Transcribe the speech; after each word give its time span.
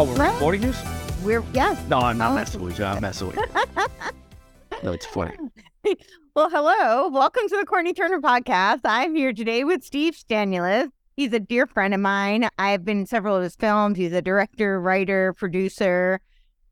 Oh, 0.00 0.04
we're 0.04 0.14
Right. 0.14 0.32
recording 0.32 0.62
this? 0.62 0.82
We're 1.22 1.44
yes. 1.52 1.78
No, 1.90 1.98
I'm 1.98 2.16
not 2.16 2.32
Oh. 2.32 2.34
messing 2.36 2.62
with 2.62 2.78
you. 2.78 2.86
I'm 2.86 3.02
messing 3.02 3.26
with 3.26 3.36
you. 3.36 3.44
no, 4.82 4.92
it's 4.92 5.04
funny. 5.04 5.36
Well, 6.34 6.48
hello. 6.48 7.08
Welcome 7.10 7.48
to 7.48 7.56
the 7.58 7.66
Courtenay 7.66 7.92
Turner 7.92 8.18
podcast. 8.20 8.80
I'm 8.86 9.14
here 9.14 9.34
today 9.34 9.62
with 9.62 9.82
Steve 9.82 10.14
Stanulis. 10.14 10.88
He's 11.16 11.34
a 11.34 11.40
dear 11.40 11.66
friend 11.66 11.92
of 11.92 12.00
mine. 12.00 12.48
I've 12.58 12.82
been 12.82 13.00
in 13.00 13.06
several 13.06 13.36
of 13.36 13.42
his 13.42 13.56
films. 13.56 13.98
He's 13.98 14.12
a 14.14 14.22
director, 14.22 14.80
writer, 14.80 15.34
producer, 15.34 16.20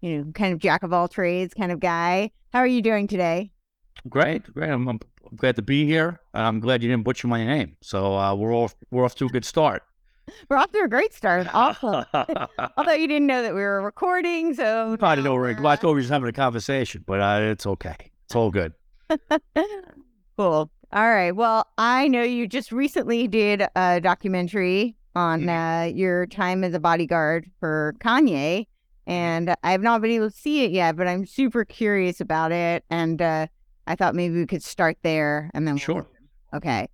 you 0.00 0.16
know, 0.24 0.32
kind 0.32 0.54
of 0.54 0.58
jack 0.60 0.82
of 0.82 0.94
all 0.94 1.06
trades 1.08 1.52
kind 1.52 1.70
of 1.70 1.80
guy. 1.80 2.30
How 2.54 2.60
are 2.60 2.66
you 2.66 2.80
doing 2.80 3.08
today? 3.08 3.50
Great, 4.08 4.44
great. 4.54 4.70
I'm, 4.70 4.88
I'm 4.88 5.00
glad 5.36 5.56
to 5.56 5.62
be 5.62 5.84
here. 5.84 6.20
I'm 6.32 6.60
glad 6.60 6.82
you 6.82 6.88
didn't 6.88 7.04
butcher 7.04 7.26
my 7.28 7.44
name. 7.44 7.76
So 7.82 8.16
uh, 8.16 8.34
we're 8.34 8.54
off. 8.54 8.74
We're 8.90 9.04
off 9.04 9.16
to 9.16 9.26
a 9.26 9.28
good 9.28 9.44
start. 9.44 9.82
We're 10.48 10.56
off 10.56 10.70
to 10.72 10.78
a 10.80 10.88
great 10.88 11.12
start. 11.14 11.46
Awesome. 11.54 12.04
Although 12.76 12.92
you 12.92 13.08
didn't 13.08 13.26
know 13.26 13.42
that 13.42 13.54
we 13.54 13.60
were 13.60 13.82
recording, 13.82 14.54
so 14.54 14.96
I 15.00 15.14
didn't 15.14 15.24
know. 15.24 15.32
we 15.34 15.38
were- 15.38 15.66
I 15.66 15.76
thought 15.76 15.88
we 15.88 15.94
were 15.94 16.00
just 16.00 16.12
having 16.12 16.28
a 16.28 16.32
conversation, 16.32 17.04
but 17.06 17.20
uh, 17.20 17.38
it's 17.42 17.66
okay. 17.66 17.96
It's 18.26 18.34
all 18.34 18.50
good. 18.50 18.72
cool. 20.36 20.70
All 20.92 21.10
right. 21.10 21.32
Well, 21.32 21.66
I 21.76 22.08
know 22.08 22.22
you 22.22 22.46
just 22.48 22.72
recently 22.72 23.28
did 23.28 23.62
a 23.76 24.00
documentary 24.00 24.96
on 25.14 25.48
uh, 25.48 25.90
your 25.94 26.26
time 26.26 26.64
as 26.64 26.74
a 26.74 26.80
bodyguard 26.80 27.50
for 27.60 27.94
Kanye, 28.00 28.66
and 29.06 29.54
I 29.62 29.72
have 29.72 29.82
not 29.82 30.00
been 30.00 30.10
able 30.12 30.30
to 30.30 30.36
see 30.36 30.64
it 30.64 30.70
yet, 30.70 30.96
but 30.96 31.08
I'm 31.08 31.26
super 31.26 31.64
curious 31.64 32.20
about 32.20 32.52
it, 32.52 32.84
and 32.90 33.20
uh, 33.20 33.46
I 33.86 33.96
thought 33.96 34.14
maybe 34.14 34.36
we 34.36 34.46
could 34.46 34.62
start 34.62 34.96
there, 35.02 35.50
and 35.54 35.66
then 35.66 35.76
Sure. 35.76 36.06
Okay. 36.54 36.88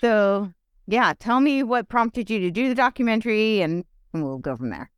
So 0.00 0.52
yeah, 0.86 1.12
tell 1.18 1.40
me 1.40 1.62
what 1.62 1.88
prompted 1.88 2.30
you 2.30 2.38
to 2.40 2.50
do 2.50 2.68
the 2.68 2.74
documentary, 2.74 3.60
and, 3.62 3.84
and 4.12 4.24
we'll 4.24 4.38
go 4.38 4.56
from 4.56 4.70
there. 4.70 4.90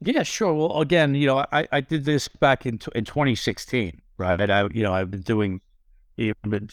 Yeah, 0.00 0.22
sure. 0.22 0.52
Well, 0.52 0.80
again, 0.80 1.14
you 1.14 1.26
know, 1.26 1.46
I, 1.52 1.66
I 1.72 1.80
did 1.80 2.04
this 2.04 2.28
back 2.28 2.66
in 2.66 2.78
in 2.94 3.04
2016, 3.04 4.00
right? 4.18 4.40
And 4.40 4.52
I, 4.52 4.68
you 4.72 4.82
know, 4.82 4.92
I've 4.92 5.10
been 5.10 5.22
doing 5.22 5.60
you 6.16 6.28
know, 6.44 6.50
been 6.50 6.68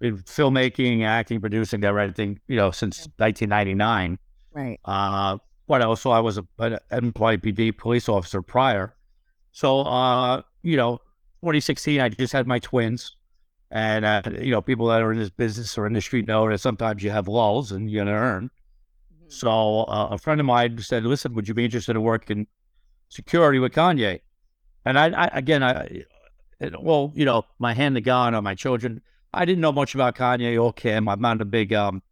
in 0.00 0.18
filmmaking, 0.18 1.04
acting, 1.04 1.40
producing, 1.40 1.80
directing, 1.80 2.40
you 2.48 2.56
know, 2.56 2.70
since 2.70 3.08
1999. 3.16 4.18
Right. 4.52 4.80
Uh, 4.84 5.38
what 5.66 5.82
else? 5.82 6.02
So 6.02 6.10
I 6.10 6.20
was 6.20 6.38
a, 6.38 6.46
an 6.58 6.78
NYPD 6.90 7.78
police 7.78 8.08
officer 8.08 8.42
prior. 8.42 8.94
So, 9.52 9.80
uh, 9.80 10.42
you 10.62 10.76
know, 10.76 10.98
2016, 11.42 12.00
I 12.00 12.08
just 12.08 12.32
had 12.32 12.46
my 12.46 12.58
twins. 12.58 13.16
And, 13.74 14.04
uh, 14.04 14.20
you 14.38 14.50
know, 14.50 14.60
people 14.60 14.86
that 14.88 15.00
are 15.00 15.12
in 15.12 15.18
this 15.18 15.30
business 15.30 15.78
or 15.78 15.86
industry 15.86 16.20
know 16.22 16.46
that 16.48 16.58
sometimes 16.58 17.02
you 17.02 17.10
have 17.10 17.26
lulls 17.26 17.72
and 17.72 17.90
you're 17.90 18.04
going 18.04 18.14
to 18.14 18.20
earn. 18.20 18.50
So 19.28 19.84
uh, 19.84 20.08
a 20.10 20.18
friend 20.18 20.38
of 20.40 20.46
mine 20.46 20.78
said, 20.78 21.04
listen, 21.04 21.34
would 21.34 21.48
you 21.48 21.54
be 21.54 21.64
interested 21.64 21.96
in 21.96 22.02
working 22.02 22.46
security 23.08 23.58
with 23.58 23.72
Kanye? 23.72 24.20
And 24.84 24.98
I, 24.98 25.06
I 25.08 25.26
again, 25.32 25.62
I, 25.62 26.04
it- 26.60 26.82
well, 26.82 27.12
you 27.14 27.24
know, 27.24 27.44
my 27.58 27.72
hand 27.72 27.94
to 27.94 28.02
God 28.02 28.34
on 28.34 28.44
my 28.44 28.54
children. 28.54 29.00
I 29.32 29.46
didn't 29.46 29.62
know 29.62 29.72
much 29.72 29.94
about 29.94 30.16
Kanye 30.16 30.62
or 30.62 30.72
Kim. 30.74 31.08
I'm 31.08 31.22
not 31.22 31.40
a 31.40 31.46
big 31.46 31.72
um, 31.72 32.02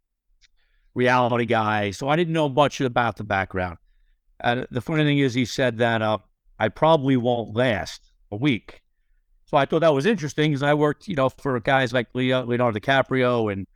reality 0.95 1.45
guy, 1.45 1.91
so 1.91 2.09
I 2.09 2.15
didn't 2.15 2.33
know 2.33 2.49
much 2.49 2.81
about 2.81 3.17
the 3.17 3.23
background. 3.23 3.77
And 4.39 4.65
the 4.71 4.81
funny 4.81 5.03
thing 5.03 5.19
is, 5.19 5.35
he 5.35 5.45
said 5.45 5.77
that 5.77 6.01
uh, 6.01 6.17
I 6.57 6.69
probably 6.69 7.17
won't 7.17 7.55
last 7.55 8.11
a 8.31 8.35
week. 8.35 8.80
So 9.51 9.57
I 9.57 9.65
thought 9.65 9.81
that 9.81 9.93
was 9.93 10.05
interesting 10.05 10.51
because 10.51 10.63
I 10.63 10.73
worked, 10.73 11.09
you 11.09 11.15
know, 11.15 11.27
for 11.27 11.59
guys 11.59 11.91
like 11.91 12.07
Leo, 12.13 12.45
Leonardo 12.45 12.79
DiCaprio 12.79 13.51
and, 13.51 13.67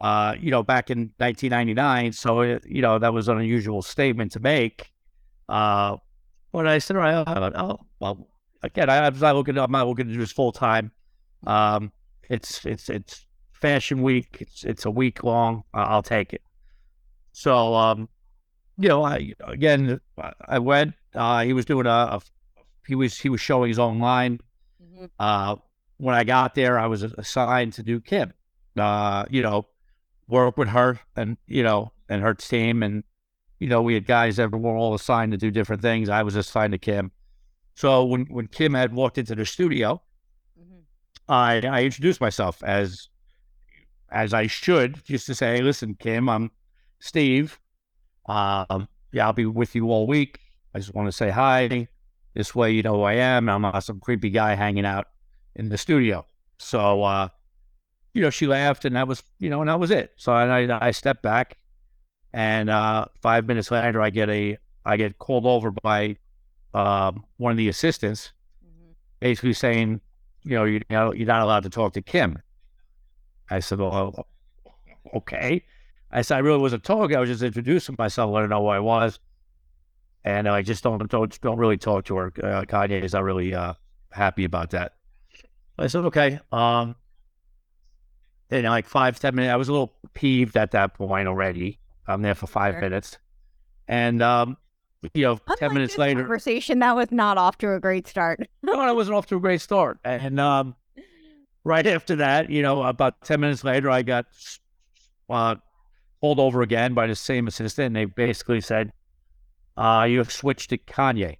uh, 0.00 0.34
you 0.40 0.50
know, 0.50 0.62
back 0.62 0.90
in 0.90 1.12
1999. 1.18 2.12
So, 2.12 2.40
it, 2.40 2.64
you 2.66 2.80
know, 2.80 2.98
that 2.98 3.12
was 3.12 3.28
an 3.28 3.36
unusual 3.36 3.82
statement 3.82 4.32
to 4.32 4.40
make. 4.40 4.90
Uh, 5.46 5.98
but 6.50 6.66
I 6.66 6.78
said, 6.78 6.96
all 6.96 7.02
right, 7.02 7.24
I'll, 7.26 7.52
I'll, 7.54 7.86
well, 8.00 8.26
again, 8.62 8.88
I, 8.88 9.06
I'm 9.06 9.18
not 9.18 9.36
looking, 9.36 9.58
I'm 9.58 9.70
not 9.70 9.86
looking 9.86 10.06
to 10.06 10.14
do 10.14 10.18
this 10.18 10.32
full 10.32 10.50
time. 10.50 10.90
Um, 11.46 11.92
it's, 12.30 12.64
it's, 12.64 12.88
it's 12.88 13.26
fashion 13.52 14.00
week. 14.00 14.38
It's, 14.40 14.64
it's 14.64 14.86
a 14.86 14.90
week 14.90 15.24
long. 15.24 15.62
I'll 15.74 16.02
take 16.02 16.32
it. 16.32 16.40
So, 17.32 17.74
um, 17.74 18.08
you 18.78 18.88
know, 18.88 19.04
I, 19.04 19.34
again, 19.46 20.00
I 20.46 20.58
went, 20.58 20.94
uh, 21.14 21.42
he 21.44 21.52
was 21.52 21.66
doing 21.66 21.84
a, 21.84 21.90
a 21.90 22.22
he 22.86 22.94
was, 22.94 23.18
he 23.18 23.28
was 23.28 23.42
showing 23.42 23.68
his 23.68 23.78
own 23.78 23.98
line. 23.98 24.40
Uh, 25.18 25.56
when 25.98 26.14
I 26.14 26.24
got 26.24 26.54
there, 26.54 26.78
I 26.78 26.86
was 26.86 27.02
assigned 27.02 27.72
to 27.74 27.82
do 27.82 28.00
Kim. 28.00 28.32
Uh, 28.76 29.24
you 29.30 29.42
know, 29.42 29.66
work 30.28 30.56
with 30.56 30.68
her 30.68 31.00
and 31.16 31.36
you 31.46 31.62
know 31.62 31.92
and 32.08 32.22
her 32.22 32.34
team, 32.34 32.82
and 32.82 33.04
you 33.58 33.68
know 33.68 33.82
we 33.82 33.94
had 33.94 34.06
guys 34.06 34.36
that 34.36 34.52
were 34.52 34.76
all 34.76 34.94
assigned 34.94 35.32
to 35.32 35.38
do 35.38 35.50
different 35.50 35.82
things. 35.82 36.08
I 36.08 36.22
was 36.22 36.36
assigned 36.36 36.72
to 36.72 36.78
Kim. 36.78 37.10
So 37.74 38.04
when 38.04 38.26
when 38.26 38.46
Kim 38.46 38.74
had 38.74 38.92
walked 38.92 39.18
into 39.18 39.34
the 39.34 39.46
studio, 39.46 40.00
I 41.28 41.60
I 41.60 41.84
introduced 41.84 42.20
myself 42.20 42.62
as 42.62 43.08
as 44.10 44.32
I 44.32 44.46
should, 44.46 45.04
just 45.04 45.26
to 45.26 45.34
say, 45.34 45.60
listen, 45.60 45.94
Kim, 45.94 46.28
I'm 46.28 46.50
Steve. 47.00 47.58
Um, 48.26 48.88
yeah, 49.12 49.26
I'll 49.26 49.32
be 49.32 49.46
with 49.46 49.74
you 49.74 49.90
all 49.90 50.06
week. 50.06 50.40
I 50.74 50.78
just 50.78 50.94
want 50.94 51.08
to 51.08 51.12
say 51.12 51.30
hi. 51.30 51.88
This 52.38 52.54
way, 52.54 52.70
you 52.70 52.84
know 52.84 52.94
who 52.94 53.02
I 53.02 53.14
am. 53.14 53.48
I'm 53.48 53.62
not 53.62 53.82
some 53.82 53.98
creepy 53.98 54.30
guy 54.30 54.54
hanging 54.54 54.86
out 54.86 55.08
in 55.56 55.70
the 55.70 55.76
studio. 55.76 56.24
So, 56.58 57.02
uh, 57.02 57.30
you 58.14 58.22
know, 58.22 58.30
she 58.30 58.46
laughed, 58.46 58.84
and 58.84 58.94
that 58.94 59.08
was, 59.08 59.24
you 59.40 59.50
know, 59.50 59.60
and 59.60 59.68
that 59.68 59.80
was 59.80 59.90
it. 59.90 60.12
So 60.14 60.30
I, 60.32 60.86
I 60.86 60.92
stepped 60.92 61.20
back, 61.20 61.58
and 62.32 62.70
uh, 62.70 63.06
five 63.22 63.48
minutes 63.48 63.72
later, 63.72 64.00
I 64.00 64.10
get 64.10 64.30
a, 64.30 64.56
I 64.84 64.96
get 64.96 65.18
called 65.18 65.46
over 65.46 65.72
by 65.72 66.16
um, 66.74 67.24
one 67.38 67.50
of 67.50 67.58
the 67.58 67.68
assistants, 67.68 68.30
basically 69.18 69.52
saying, 69.52 70.00
you 70.44 70.54
know, 70.54 70.64
you 70.64 70.80
know, 70.90 71.12
you're 71.12 71.26
not 71.26 71.42
allowed 71.42 71.64
to 71.64 71.70
talk 71.70 71.92
to 71.94 72.02
Kim. 72.02 72.40
I 73.50 73.58
said, 73.58 73.80
well, 73.80 74.28
okay. 75.12 75.64
I 76.12 76.22
said, 76.22 76.36
I 76.36 76.38
really 76.38 76.60
wasn't 76.60 76.84
talking. 76.84 77.16
I 77.16 77.20
was 77.20 77.30
just 77.30 77.42
introducing 77.42 77.96
myself, 77.98 78.30
letting 78.30 78.44
her 78.44 78.54
know 78.54 78.60
who 78.60 78.68
I 78.68 78.78
was 78.78 79.18
and 80.28 80.46
I 80.46 80.60
just 80.60 80.84
don't 80.84 81.10
don't 81.10 81.40
don't 81.40 81.56
really 81.58 81.78
talk 81.78 82.04
to 82.06 82.16
her. 82.16 82.26
Uh, 82.42 82.62
Kanye 82.62 83.02
is 83.02 83.14
not 83.14 83.24
really 83.24 83.54
uh, 83.54 83.72
happy 84.12 84.44
about 84.44 84.70
that. 84.70 84.92
I 85.78 85.86
said, 85.86 86.04
okay. 86.04 86.38
Um, 86.52 86.96
and 88.50 88.64
like 88.64 88.86
five 88.86 89.18
ten 89.18 89.34
minutes, 89.34 89.52
I 89.52 89.56
was 89.56 89.68
a 89.68 89.72
little 89.72 89.94
peeved 90.12 90.56
at 90.56 90.72
that 90.72 90.92
point 90.94 91.28
already. 91.28 91.78
I'm 92.06 92.20
there 92.22 92.34
for 92.34 92.46
five 92.46 92.74
Sure. 92.74 92.80
minutes, 92.82 93.16
and 93.86 94.22
um, 94.22 94.58
you 95.14 95.22
know, 95.22 95.38
ten 95.56 95.72
minutes 95.72 95.96
later, 95.96 96.20
conversation 96.20 96.80
that 96.80 96.94
was 96.94 97.10
not 97.10 97.38
off 97.38 97.56
to 97.58 97.72
a 97.72 97.80
great 97.80 98.06
start. 98.06 98.40
no, 98.62 98.74
I 98.78 98.92
wasn't 98.92 99.16
off 99.16 99.26
to 99.28 99.36
a 99.36 99.40
great 99.40 99.62
start. 99.62 99.98
And 100.04 100.38
um, 100.38 100.74
right 101.64 101.86
after 101.86 102.16
that, 102.16 102.50
you 102.50 102.60
know, 102.62 102.82
about 102.82 103.20
10 103.22 103.40
minutes 103.40 103.64
later, 103.64 103.90
I 103.90 104.02
got 104.02 104.26
uh, 105.30 105.56
pulled 106.20 106.40
over 106.40 106.62
again 106.62 106.94
by 106.94 107.06
the 107.06 107.14
same 107.14 107.46
assistant. 107.46 107.88
And 107.88 107.96
they 107.96 108.04
basically 108.06 108.60
said, 108.60 108.92
uh, 109.78 110.04
you 110.04 110.18
have 110.18 110.32
switched 110.32 110.70
to 110.70 110.78
Kanye. 110.78 111.38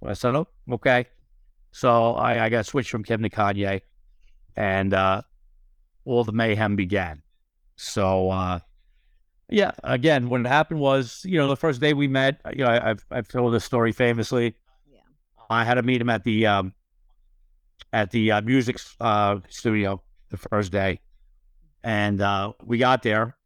So 0.00 0.08
I 0.08 0.12
said, 0.12 0.34
oh, 0.36 0.48
okay. 0.70 1.06
So 1.72 2.14
I, 2.14 2.44
I 2.44 2.48
got 2.48 2.66
switched 2.66 2.90
from 2.90 3.02
Kim 3.02 3.22
to 3.22 3.30
Kanye. 3.30 3.80
And 4.56 4.94
uh, 4.94 5.22
all 6.04 6.24
the 6.24 6.32
mayhem 6.32 6.76
began. 6.76 7.22
So, 7.76 8.30
uh, 8.30 8.60
yeah, 9.48 9.72
again, 9.82 10.28
what 10.28 10.46
happened 10.46 10.80
was, 10.80 11.22
you 11.24 11.38
know, 11.38 11.48
the 11.48 11.56
first 11.56 11.80
day 11.80 11.92
we 11.92 12.06
met, 12.06 12.40
you 12.54 12.64
know, 12.64 12.70
I, 12.70 12.90
I've, 12.90 13.04
I've 13.10 13.28
told 13.28 13.52
this 13.52 13.64
story 13.64 13.92
famously. 13.92 14.54
Yeah. 14.92 15.00
I 15.50 15.64
had 15.64 15.74
to 15.74 15.82
meet 15.82 16.00
him 16.00 16.10
at 16.10 16.22
the 16.24 16.46
um, 16.46 16.74
at 17.92 18.10
the 18.10 18.32
uh, 18.32 18.40
music 18.42 18.78
uh, 19.00 19.38
studio 19.48 20.02
the 20.30 20.36
first 20.36 20.72
day, 20.72 21.00
And 21.84 22.20
uh, 22.20 22.52
we 22.64 22.78
got 22.78 23.02
there, 23.02 23.36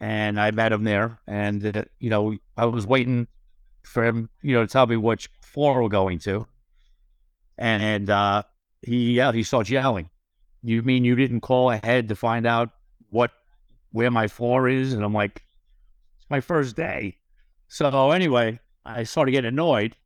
and 0.00 0.40
I 0.40 0.50
met 0.50 0.72
him 0.72 0.84
there, 0.84 1.18
and 1.26 1.76
uh, 1.76 1.84
you 1.98 2.10
know, 2.10 2.36
I 2.56 2.66
was 2.66 2.86
waiting 2.86 3.26
for 3.86 4.04
him, 4.04 4.28
you 4.42 4.54
know, 4.54 4.62
to 4.62 4.66
tell 4.66 4.86
me 4.86 4.96
which 4.96 5.30
floor 5.40 5.82
we're 5.82 5.88
going 5.88 6.18
to, 6.20 6.46
and, 7.56 7.82
and 7.82 8.10
uh, 8.10 8.42
he 8.82 9.12
yeah, 9.14 9.32
he 9.32 9.42
starts 9.42 9.70
yelling. 9.70 10.10
You 10.62 10.82
mean 10.82 11.04
you 11.04 11.14
didn't 11.14 11.40
call 11.40 11.70
ahead 11.70 12.08
to 12.08 12.16
find 12.16 12.46
out 12.46 12.70
what 13.10 13.30
where 13.92 14.10
my 14.10 14.28
floor 14.28 14.68
is? 14.68 14.92
And 14.92 15.04
I'm 15.04 15.14
like, 15.14 15.44
it's 16.18 16.28
my 16.28 16.40
first 16.40 16.76
day. 16.76 17.16
So 17.68 18.10
anyway, 18.10 18.60
I 18.84 19.04
started 19.04 19.32
getting 19.32 19.48
annoyed, 19.48 19.96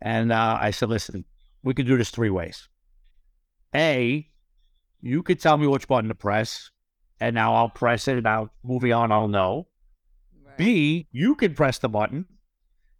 and 0.00 0.30
uh, 0.30 0.58
I 0.60 0.70
said, 0.70 0.88
listen, 0.88 1.24
we 1.62 1.74
could 1.74 1.86
do 1.86 1.96
this 1.96 2.10
three 2.10 2.30
ways. 2.30 2.68
A, 3.74 4.28
you 5.00 5.22
could 5.22 5.40
tell 5.40 5.56
me 5.56 5.66
which 5.66 5.88
button 5.88 6.08
to 6.08 6.14
press, 6.14 6.70
and 7.20 7.34
now 7.34 7.54
I'll 7.54 7.68
press 7.68 8.06
it. 8.08 8.22
Now, 8.22 8.50
moving 8.62 8.92
on, 8.92 9.12
I'll 9.12 9.28
know. 9.28 9.68
B, 10.56 11.06
you 11.12 11.34
can 11.36 11.54
press 11.54 11.78
the 11.78 11.88
button, 11.88 12.26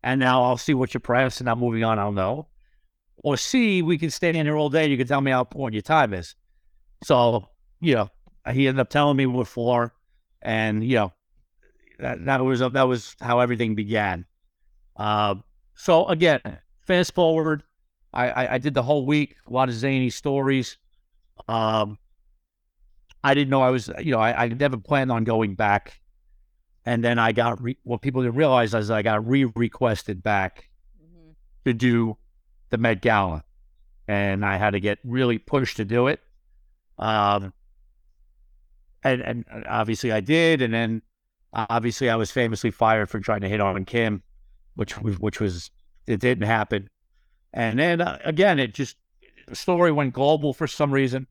and 0.03 0.21
now 0.21 0.43
I'll 0.45 0.57
see 0.57 0.75
what 0.75 0.95
you 0.95 1.01
press, 1.01 1.41
and 1.41 1.47
now 1.47 1.55
moving 1.55 1.85
on, 1.85 1.99
I'll 1.99 2.13
know. 2.13 2.49
Or 3.25 3.37
C, 3.37 3.83
we 3.83 3.99
can 3.99 4.11
stay 4.11 4.29
in 4.29 4.47
here 4.47 4.57
all 4.57 4.71
day. 4.71 4.87
You 4.87 4.97
can 4.97 5.07
tell 5.07 5.21
me 5.21 5.33
how 5.33 5.41
important 5.41 5.75
your 5.75 5.83
time 5.83 6.15
is. 6.15 6.35
So, 7.05 7.49
you 7.81 7.95
know, 7.95 8.11
he 8.53 8.69
ended 8.69 8.81
up 8.81 8.91
telling 8.91 9.17
me 9.17 9.27
what 9.27 9.49
for, 9.49 9.93
and 10.43 10.85
you 10.85 10.97
know, 10.97 11.13
that 11.99 12.25
that 12.25 12.45
was 12.45 12.61
that 12.61 12.89
was 12.89 13.17
how 13.21 13.41
everything 13.41 13.75
began. 13.75 14.25
Uh, 14.97 15.37
so 15.75 16.07
again, 16.07 16.41
fast 16.87 17.15
forward, 17.15 17.63
I, 18.13 18.31
I, 18.31 18.55
I 18.55 18.59
did 18.59 18.75
the 18.75 18.83
whole 18.83 19.07
week, 19.07 19.37
a 19.47 19.53
lot 19.53 19.69
of 19.69 19.75
zany 19.75 20.11
stories. 20.11 20.77
Um, 21.49 21.99
I 23.23 23.35
didn't 23.35 23.51
know 23.51 23.63
I 23.63 23.71
was, 23.71 23.91
you 24.01 24.13
know, 24.13 24.21
I, 24.21 24.45
I 24.45 24.49
never 24.49 24.77
planned 24.77 25.13
on 25.13 25.25
going 25.25 25.55
back, 25.55 26.01
and 26.89 27.05
then 27.05 27.19
I 27.19 27.33
got 27.33 27.63
re- 27.63 27.77
what 27.83 28.01
people 28.01 28.23
didn't 28.23 28.37
realize 28.37 28.73
is 28.73 28.91
I 28.91 29.03
got 29.03 29.29
re-requested 29.29 30.23
back 30.23 30.71
mm-hmm. 30.99 31.33
to 31.67 31.75
do 31.75 32.17
the 32.71 32.79
Met 32.79 33.03
Gala, 33.03 33.45
and 34.09 34.43
I 34.43 34.57
had 34.57 34.71
to 34.71 34.81
get 34.81 34.99
really 35.05 35.37
pushed 35.37 35.77
to 35.77 35.85
do 35.85 36.07
it. 36.07 36.21
Um, 36.99 37.53
and 39.05 39.21
and 39.21 39.45
obviously 39.69 40.13
I 40.13 40.21
did, 40.21 40.63
and 40.63 40.73
then 40.73 41.03
obviously 41.53 42.09
I 42.09 42.17
was 42.17 42.31
famously 42.31 42.71
fired 42.71 43.11
for 43.11 43.21
trying 43.21 43.43
to 43.43 43.51
hit 43.51 43.61
on 43.61 43.85
Kim, 43.85 44.23
which 44.75 44.99
was 44.99 45.19
which 45.19 45.41
was 45.41 45.71
it 46.07 46.21
didn't 46.21 46.47
happen. 46.47 46.89
And 47.53 47.79
then 47.79 48.01
uh, 48.01 48.19
again, 48.25 48.59
it 48.59 48.73
just 48.73 48.97
the 49.47 49.57
story 49.57 49.93
went 49.93 50.15
global 50.15 50.55
for 50.55 50.67
some 50.67 50.91
reason. 50.91 51.27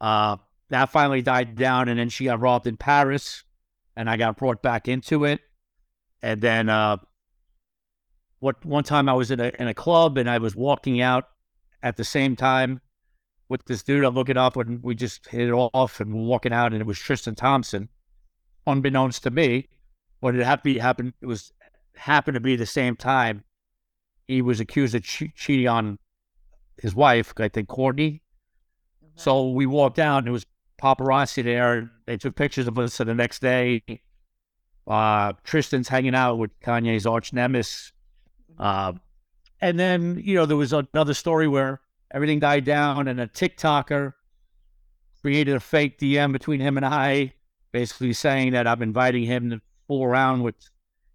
Uh, 0.00 0.36
that 0.68 0.90
finally 0.90 1.20
died 1.20 1.56
down, 1.56 1.88
and 1.88 1.98
then 1.98 2.10
she 2.10 2.26
got 2.26 2.38
robbed 2.38 2.68
in 2.68 2.76
Paris, 2.76 3.42
and 3.96 4.08
I 4.08 4.16
got 4.16 4.36
brought 4.36 4.62
back 4.62 4.88
into 4.88 5.24
it. 5.24 5.40
And 6.22 6.40
then, 6.40 6.68
uh, 6.68 6.98
what 8.38 8.64
one 8.64 8.84
time 8.84 9.08
I 9.08 9.12
was 9.12 9.30
in 9.30 9.40
a 9.40 9.52
in 9.58 9.68
a 9.68 9.74
club, 9.74 10.18
and 10.18 10.28
I 10.28 10.38
was 10.38 10.56
walking 10.56 11.00
out 11.00 11.28
at 11.82 11.96
the 11.96 12.04
same 12.04 12.36
time 12.36 12.80
with 13.48 13.64
this 13.66 13.82
dude. 13.82 14.04
I'm 14.04 14.14
looking 14.14 14.36
up, 14.36 14.56
and 14.56 14.82
we 14.82 14.94
just 14.94 15.28
hit 15.28 15.48
it 15.48 15.52
off, 15.52 16.00
and 16.00 16.12
we're 16.12 16.22
walking 16.22 16.52
out, 16.52 16.72
and 16.72 16.80
it 16.80 16.86
was 16.86 16.98
Tristan 16.98 17.34
Thompson. 17.34 17.88
Unbeknownst 18.66 19.22
to 19.24 19.30
me, 19.30 19.68
what 20.20 20.34
it 20.34 20.44
happened 20.44 20.76
happened 20.76 21.12
it 21.20 21.26
was 21.26 21.52
happened 21.94 22.34
to 22.34 22.40
be 22.40 22.56
the 22.56 22.66
same 22.66 22.96
time 22.96 23.44
he 24.26 24.42
was 24.42 24.60
accused 24.60 24.94
of 24.94 25.02
che- 25.02 25.32
cheating 25.36 25.68
on 25.68 25.98
his 26.78 26.94
wife, 26.94 27.32
I 27.38 27.48
think 27.48 27.68
Courtenay. 27.68 28.10
Mm-hmm. 28.10 29.06
So 29.16 29.50
we 29.50 29.66
walked 29.66 29.98
out, 29.98 30.18
and 30.18 30.28
it 30.28 30.32
was 30.32 30.46
paparazzi 30.82 31.44
there. 31.44 31.90
They 32.06 32.16
took 32.16 32.34
pictures 32.34 32.66
of 32.66 32.78
us. 32.78 32.94
So 32.94 33.04
the 33.04 33.14
next 33.14 33.40
day, 33.40 33.82
uh, 34.86 35.32
Tristan's 35.44 35.88
hanging 35.88 36.14
out 36.14 36.38
with 36.38 36.58
Kanye's 36.60 37.06
arch 37.06 37.32
nemesis. 37.32 37.92
Uh, 38.58 38.94
and 39.60 39.78
then, 39.78 40.20
you 40.22 40.34
know, 40.34 40.46
there 40.46 40.56
was 40.56 40.72
another 40.72 41.14
story 41.14 41.46
where 41.46 41.80
everything 42.12 42.40
died 42.40 42.64
down, 42.64 43.08
and 43.08 43.20
a 43.20 43.28
TikToker 43.28 44.12
created 45.20 45.54
a 45.54 45.60
fake 45.60 45.98
DM 45.98 46.32
between 46.32 46.60
him 46.60 46.76
and 46.76 46.84
I, 46.84 47.34
basically 47.70 48.12
saying 48.12 48.52
that 48.52 48.66
I'm 48.66 48.82
inviting 48.82 49.24
him 49.24 49.50
to 49.50 49.60
fool 49.86 50.04
around 50.04 50.42
with 50.42 50.56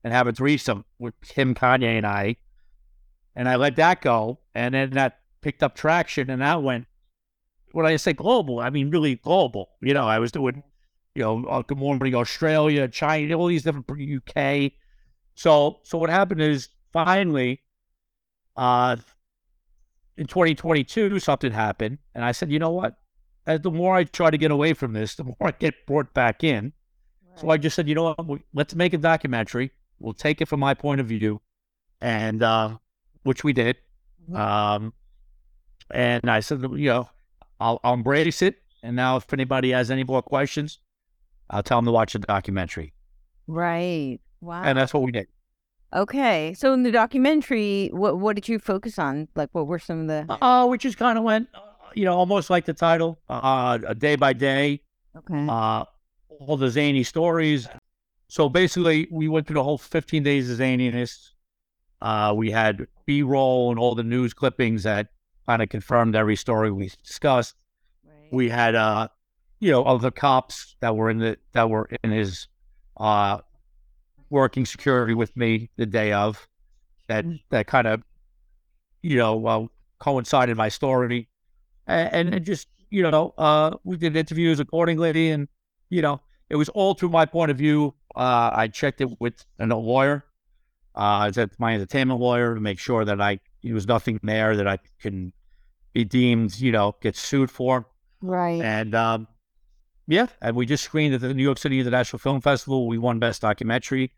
and 0.04 0.14
have 0.14 0.28
a 0.28 0.32
threesome 0.32 0.86
with 0.98 1.14
him, 1.30 1.54
Kanye, 1.54 1.98
and 1.98 2.08
I 2.08 2.38
and 3.36 3.48
I 3.48 3.56
let 3.56 3.76
that 3.76 4.02
go, 4.02 4.40
and 4.56 4.74
then 4.74 4.92
that 4.92 5.20
picked 5.42 5.62
up 5.62 5.76
traction, 5.76 6.30
and 6.30 6.42
that 6.42 6.64
went. 6.64 6.88
When 7.72 7.86
I 7.86 7.96
say 7.98 8.14
global, 8.14 8.60
I 8.60 8.70
mean 8.70 8.90
really 8.90 9.16
global. 9.16 9.70
You 9.82 9.94
know, 9.94 10.08
I 10.08 10.20
was 10.20 10.32
doing, 10.32 10.64
you 11.16 11.24
know, 11.24 11.46
uh, 11.46 11.62
Good 11.62 11.78
Morning 11.78 12.16
Australia, 12.16 12.88
China, 12.88 13.38
all 13.38 13.48
these 13.48 13.64
different 13.64 13.90
UK. 13.90 14.72
So, 15.36 15.80
so 15.84 15.98
what 15.98 16.10
happened 16.10 16.42
is 16.42 16.70
finally, 16.92 17.62
uh, 18.56 18.96
in 20.18 20.26
2022, 20.26 21.20
something 21.20 21.52
happened, 21.52 22.00
and 22.16 22.26
I 22.26 22.32
said, 22.32 22.52
you 22.52 22.60
know 22.60 22.72
what? 22.72 22.98
As 23.46 23.62
the 23.62 23.72
more 23.72 23.96
I 23.96 24.04
try 24.04 24.32
to 24.32 24.38
get 24.38 24.52
away 24.52 24.74
from 24.74 24.94
this, 24.94 25.16
the 25.16 25.24
more 25.24 25.36
I 25.40 25.52
get 25.52 25.86
brought 25.86 26.14
back 26.14 26.44
in. 26.44 26.74
Right. 27.30 27.40
So 27.40 27.50
I 27.50 27.58
just 27.58 27.76
said, 27.76 27.88
you 27.88 27.96
know 27.96 28.14
what? 28.14 28.42
Let's 28.54 28.76
make 28.76 28.94
a 28.94 28.98
documentary. 28.98 29.72
We'll 30.00 30.14
take 30.14 30.42
it 30.42 30.48
from 30.48 30.60
my 30.60 30.74
point 30.74 31.00
of 31.02 31.08
view, 31.08 31.40
and 32.02 32.42
uh, 32.42 32.78
which 33.24 33.44
we 33.44 33.54
did. 33.54 33.78
Mm-hmm. 34.30 34.36
Um, 34.36 34.94
and 35.92 36.30
I 36.30 36.40
said, 36.40 36.62
you 36.62 36.90
know, 36.90 37.10
I'll, 37.60 37.80
I'll 37.84 37.94
embrace 37.94 38.42
it. 38.42 38.56
And 38.84 38.96
now, 38.96 39.18
if 39.18 39.32
anybody 39.34 39.72
has 39.72 39.90
any 39.90 40.04
more 40.04 40.22
questions, 40.22 40.80
I'll 41.50 41.64
tell 41.64 41.80
them 41.80 41.86
to 41.86 41.92
watch 41.92 42.14
the 42.14 42.20
documentary. 42.20 42.94
Right. 43.48 44.20
Wow. 44.42 44.64
And 44.64 44.78
that's 44.78 44.94
what 44.94 45.04
we 45.04 45.12
did. 45.12 45.28
Okay. 45.94 46.54
So 46.54 46.74
in 46.74 46.84
the 46.84 46.92
documentary, 46.92 47.90
what 47.94 48.20
what 48.20 48.36
did 48.36 48.48
you 48.48 48.60
focus 48.60 49.00
on? 49.00 49.28
Like, 49.36 49.50
what 49.54 49.68
were 49.68 49.80
some 49.80 50.02
of 50.02 50.08
the? 50.08 50.44
Uh, 50.44 50.66
we 50.66 50.78
just 50.78 50.98
kind 50.98 51.18
of 51.18 51.24
went, 51.24 51.48
you 51.96 52.06
know, 52.06 52.14
almost 52.14 52.50
like 52.50 52.66
the 52.66 52.74
title, 52.74 53.20
uh, 53.30 53.80
a 53.88 53.96
day 53.96 54.16
by 54.16 54.34
day. 54.34 54.82
Okay. 55.18 55.48
Uh, 55.50 55.86
all 56.40 56.58
the 56.58 56.70
zany 56.70 57.04
stories. 57.04 57.68
So 58.28 58.50
basically, 58.50 59.08
we 59.10 59.28
went 59.28 59.48
through 59.48 59.56
the 59.56 59.64
whole 59.64 59.78
15 59.78 60.22
days 60.22 60.52
of 60.52 60.60
zaniness. 60.60 61.30
Uh, 62.02 62.34
we 62.36 62.52
had 62.52 62.86
B 63.06 63.24
roll 63.24 63.72
and 63.72 63.80
all 63.80 63.96
the 63.96 64.04
news 64.04 64.34
clippings 64.34 64.84
that 64.84 65.08
kind 65.48 65.62
of 65.62 65.70
confirmed 65.70 66.16
every 66.16 66.36
story 66.36 66.72
we 66.72 66.92
discussed. 67.04 67.56
Right. 68.06 68.34
We 68.34 68.50
had, 68.50 68.76
uh, 68.76 69.08
you 69.60 69.72
know, 69.72 69.84
other 69.84 70.12
cops 70.12 70.76
that 70.82 70.96
were 70.96 71.10
in 71.10 71.20
the 71.20 71.38
that 71.54 71.70
were 71.70 71.90
in 72.04 72.12
his 72.12 72.48
uh, 72.98 73.40
working 74.30 74.66
security 74.66 75.14
with 75.14 75.36
me 75.36 75.70
the 75.78 75.86
day 75.86 76.12
of 76.12 76.48
that 77.08 77.26
mm. 77.26 77.40
that 77.50 77.68
kind 77.68 77.88
of, 77.88 78.04
you 79.02 79.18
know, 79.18 79.36
well, 79.36 79.72
coincided 80.00 80.58
my 80.58 80.70
story, 80.70 81.28
and, 81.88 82.34
and 82.34 82.46
just 82.46 82.68
you 82.90 83.10
know, 83.10 83.34
uh, 83.38 83.72
we 83.84 83.98
did 83.98 84.16
interviews 84.16 84.60
accordingly, 84.60 85.32
and 85.32 85.48
you 85.90 86.02
know, 86.02 86.22
it 86.50 86.56
was 86.56 86.70
all 86.70 86.94
through 86.94 87.10
my 87.10 87.26
point 87.26 87.52
of 87.52 87.58
view. 87.58 87.94
Uh, 88.16 88.50
I 88.54 88.68
checked 88.68 89.00
it 89.02 89.10
with 89.20 89.46
a 89.60 89.66
lawyer 89.66 90.24
uh, 90.98 91.32
my 91.60 91.76
entertainment 91.76 92.20
lawyer 92.20 92.56
to 92.56 92.60
make 92.60 92.80
sure 92.80 93.06
that 93.06 93.22
I 93.22 93.40
there 93.64 93.74
was 93.74 93.88
nothing 93.88 94.20
there 94.24 94.56
that 94.56 94.68
I 94.68 94.80
can 95.02 95.34
be 95.94 96.04
deemed, 96.04 96.60
you 96.60 96.72
know, 96.72 96.96
get 97.02 97.16
sued 97.16 97.52
for. 97.52 97.88
Right. 98.22 98.62
And 98.62 98.96
um, 98.96 99.28
yeah, 100.08 100.28
and 100.42 100.56
we 100.56 100.66
just 100.66 100.84
screened 100.84 101.14
at 101.14 101.22
the 101.22 101.34
New 101.34 101.44
York 101.44 101.58
City 101.58 101.80
International 101.80 102.20
Film 102.20 102.42
Festival. 102.42 102.88
We 102.88 102.98
won 102.98 103.20
Best 103.20 103.42
Documentary, 103.42 104.14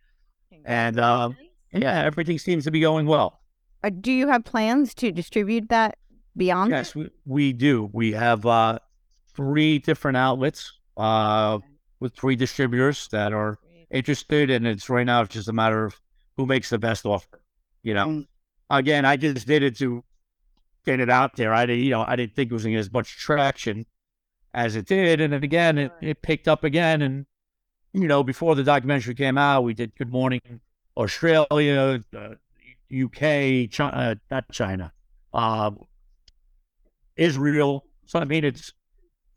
and 0.63 0.99
uh, 0.99 1.31
yeah, 1.73 2.03
everything 2.03 2.37
seems 2.37 2.63
to 2.65 2.71
be 2.71 2.79
going 2.79 3.07
well. 3.07 3.41
Uh, 3.83 3.89
do 3.89 4.11
you 4.11 4.27
have 4.27 4.43
plans 4.43 4.93
to 4.95 5.11
distribute 5.11 5.69
that 5.69 5.97
beyond? 6.37 6.71
Yes, 6.71 6.93
we, 6.93 7.09
we 7.25 7.53
do. 7.53 7.89
We 7.91 8.11
have 8.11 8.45
uh, 8.45 8.79
three 9.33 9.79
different 9.79 10.17
outlets 10.17 10.71
uh, 10.97 11.59
with 11.99 12.13
three 12.13 12.35
distributors 12.35 13.07
that 13.11 13.33
are 13.33 13.57
interested, 13.89 14.51
and 14.51 14.67
it's 14.67 14.89
right 14.89 15.05
now 15.05 15.21
it's 15.21 15.33
just 15.33 15.47
a 15.47 15.53
matter 15.53 15.85
of 15.85 15.99
who 16.37 16.45
makes 16.45 16.69
the 16.69 16.77
best 16.77 17.05
offer. 17.05 17.41
You 17.81 17.93
know, 17.95 18.07
mm. 18.07 18.27
Again, 18.69 19.05
I 19.05 19.17
just 19.17 19.47
did 19.47 19.63
it 19.63 19.77
to 19.77 20.03
get 20.85 20.99
it 20.99 21.09
out 21.09 21.35
there. 21.35 21.53
I 21.53 21.65
didn't, 21.65 21.83
you 21.83 21.91
know, 21.91 22.03
I 22.07 22.15
didn't 22.15 22.35
think 22.35 22.51
it 22.51 22.53
was 22.53 22.63
going 22.63 22.73
to 22.73 22.77
get 22.77 22.85
as 22.87 22.93
much 22.93 23.17
traction 23.17 23.85
as 24.53 24.75
it 24.75 24.85
did. 24.85 25.21
And 25.21 25.33
then 25.33 25.43
again, 25.43 25.77
it, 25.77 25.91
it 26.01 26.21
picked 26.21 26.47
up 26.47 26.63
again. 26.63 27.01
And, 27.01 27.25
you 27.93 28.07
know, 28.07 28.23
before 28.23 28.55
the 28.55 28.63
documentary 28.63 29.15
came 29.15 29.37
out, 29.37 29.63
we 29.63 29.73
did 29.73 29.95
Good 29.95 30.11
Morning 30.11 30.41
Australia, 30.97 32.03
uh, 32.15 32.35
UK, 32.91 33.69
China, 33.69 33.93
uh, 33.93 34.15
not 34.31 34.51
China, 34.51 34.91
uh, 35.33 35.71
Israel. 37.15 37.85
So, 38.05 38.19
I 38.19 38.25
mean, 38.25 38.43
it's 38.43 38.73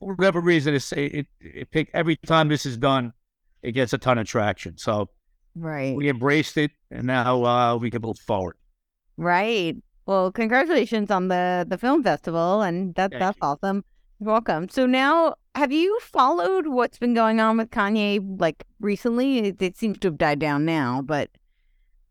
for 0.01 0.15
whatever 0.15 0.41
reason, 0.41 0.75
it's, 0.75 0.93
it, 0.93 1.15
it, 1.15 1.27
it 1.41 1.71
pick, 1.71 1.91
every 1.95 2.17
time 2.17 2.49
this 2.49 2.67
is 2.67 2.77
done, 2.77 3.13
it 3.63 3.73
gets 3.73 3.93
a 3.93 3.99
ton 3.99 4.19
of 4.19 4.27
traction. 4.27 4.77
So, 4.79 5.09
Right. 5.55 5.95
We 5.95 6.09
embraced 6.09 6.57
it, 6.57 6.71
and 6.91 7.07
now 7.07 7.45
uh, 7.45 7.77
we 7.77 7.91
can 7.91 8.03
move 8.03 8.19
forward. 8.19 8.57
Right. 9.17 9.77
Well, 10.07 10.33
congratulations 10.33 11.11
on 11.11 11.29
the 11.29 11.65
the 11.69 11.79
film 11.79 12.03
festival, 12.03 12.63
and 12.63 12.95
that 12.97 13.13
that's 13.13 13.37
you. 13.37 13.49
awesome. 13.49 13.85
welcome. 14.19 14.69
So 14.69 14.87
now, 14.87 15.35
have 15.55 15.73
you 15.73 15.99
followed 16.01 16.67
what's 16.69 16.99
been 16.99 17.15
going 17.15 17.41
on 17.41 17.57
with 17.57 17.71
Kanye 17.71 18.41
like 18.41 18.65
recently? 18.81 19.39
It, 19.39 19.63
it 19.63 19.77
seems 19.77 19.99
to 19.99 20.09
have 20.09 20.19
died 20.19 20.39
down 20.39 20.65
now, 20.65 21.03
but 21.03 21.31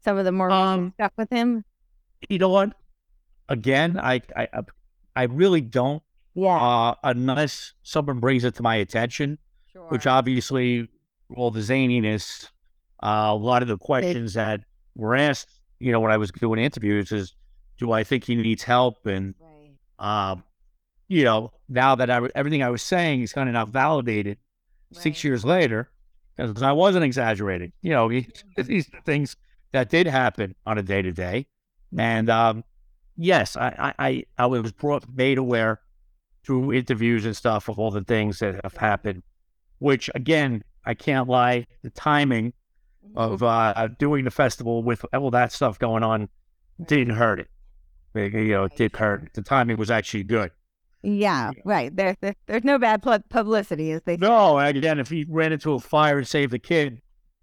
some 0.04 0.18
of 0.18 0.26
the 0.26 0.32
more 0.32 0.52
Um, 0.52 0.94
stuff 0.96 1.12
with 1.18 1.30
him. 1.30 1.64
You 2.30 2.38
know 2.40 2.50
what? 2.50 2.74
Again, 3.50 4.00
I 4.00 4.22
I 4.36 4.48
I 5.16 5.24
really 5.24 5.62
don't 5.62 6.02
Yeah, 6.34 6.56
uh, 6.56 6.96
unless 7.04 7.74
someone 7.84 8.20
brings 8.20 8.44
it 8.44 8.56
to 8.56 8.64
my 8.64 8.76
attention, 8.76 9.38
sure. 9.74 9.88
which 9.90 10.08
obviously, 10.08 10.88
all 11.36 11.52
the 11.52 11.60
zaniness, 11.62 12.50
uh, 13.04 13.28
a 13.32 13.36
lot 13.36 13.62
of 13.62 13.68
the 13.68 13.78
questions 13.78 14.34
that 14.36 14.62
were 14.96 15.16
asked, 15.16 15.61
you 15.82 15.92
know, 15.92 16.00
when 16.00 16.12
I 16.12 16.18
was 16.18 16.32
doing 16.32 16.60
interviews 16.60 17.12
is, 17.12 17.36
do 17.78 17.92
I 17.92 18.04
think 18.04 18.26
he 18.26 18.36
needs 18.36 18.64
help? 18.64 19.06
And, 19.06 19.34
right. 19.40 20.32
um, 20.32 20.44
you 21.08 21.24
know, 21.24 21.52
now 21.68 21.96
that 21.96 22.10
I, 22.10 22.22
everything 22.36 22.64
I 22.64 22.70
was 22.70 22.82
saying 22.82 23.22
is 23.22 23.34
kind 23.34 23.50
of 23.50 23.54
now 23.54 23.66
validated 23.66 24.38
six 24.94 25.24
years 25.24 25.44
later, 25.44 25.90
because 26.38 26.62
I 26.62 26.72
wasn't 26.72 27.04
exaggerating, 27.04 27.72
you 27.82 27.92
know, 27.92 28.10
he- 28.10 28.28
these 28.56 28.90
are 28.94 29.02
things 29.02 29.36
that 29.72 29.90
did 29.90 30.08
happen 30.08 30.56
on 30.66 30.78
a 30.78 30.84
day 30.84 31.02
to 31.02 31.12
day. 31.12 31.48
And, 31.98 32.30
um, 32.30 32.64
yes, 33.18 33.58
I, 33.58 33.94
I, 34.00 34.08
I, 34.08 34.24
I 34.38 34.46
was 34.46 34.72
brought, 34.72 35.04
made 35.14 35.38
aware 35.38 35.82
through 36.46 36.74
interviews 36.74 37.26
and 37.26 37.36
stuff 37.36 37.70
of 37.70 37.80
all 37.80 37.92
the 37.92 38.04
things 38.04 38.40
that 38.40 38.60
have 38.64 38.78
happened, 38.78 39.24
which 39.80 40.10
again, 40.16 40.64
I 40.86 40.94
can't 40.94 41.28
lie, 41.28 41.68
the 41.84 41.90
timing 41.92 42.54
of 43.16 43.44
uh, 43.44 43.90
doing 44.00 44.26
the 44.26 44.32
festival 44.32 44.84
with 44.84 45.06
all 45.14 45.32
that 45.32 45.52
stuff 45.52 45.80
going 45.80 46.04
on 46.04 46.30
didn't 46.86 47.16
hurt 47.16 47.40
it. 47.40 47.48
You 48.14 48.50
know, 48.50 48.64
it 48.66 48.76
did 48.76 48.96
hurt. 48.96 49.34
The 49.34 49.42
timing 49.42 49.78
was 49.78 49.92
actually 49.92 50.24
good. 50.24 50.52
Yeah, 51.04 51.52
right. 51.66 51.96
There, 51.96 52.16
there, 52.22 52.36
there's 52.46 52.64
no 52.64 52.78
bad 52.78 53.02
publicity, 53.30 53.92
as 53.92 54.02
they 54.04 54.16
say. 54.16 54.20
No, 54.22 54.60
again, 54.60 55.00
if 55.00 55.10
he 55.10 55.26
ran 55.28 55.52
into 55.52 55.74
a 55.74 55.80
fire 55.80 56.18
and 56.18 56.28
saved 56.28 56.54
the 56.54 56.60
kid, 56.60 57.02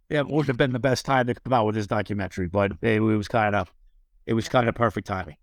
yeah, 0.08 0.20
it 0.20 0.28
would 0.28 0.46
have 0.46 0.56
been 0.56 0.72
the 0.72 0.78
best 0.78 1.04
time 1.04 1.26
to 1.26 1.34
come 1.34 1.52
out 1.52 1.66
with 1.66 1.74
his 1.74 1.86
documentary. 1.86 2.46
But 2.46 2.72
it, 2.82 2.96
it 2.96 3.00
was 3.00 3.28
kind 3.28 3.54
of, 3.54 3.72
it 4.26 4.34
was 4.34 4.48
kind 4.48 4.68
of 4.68 4.74
perfect 4.74 5.06
timing. 5.06 5.36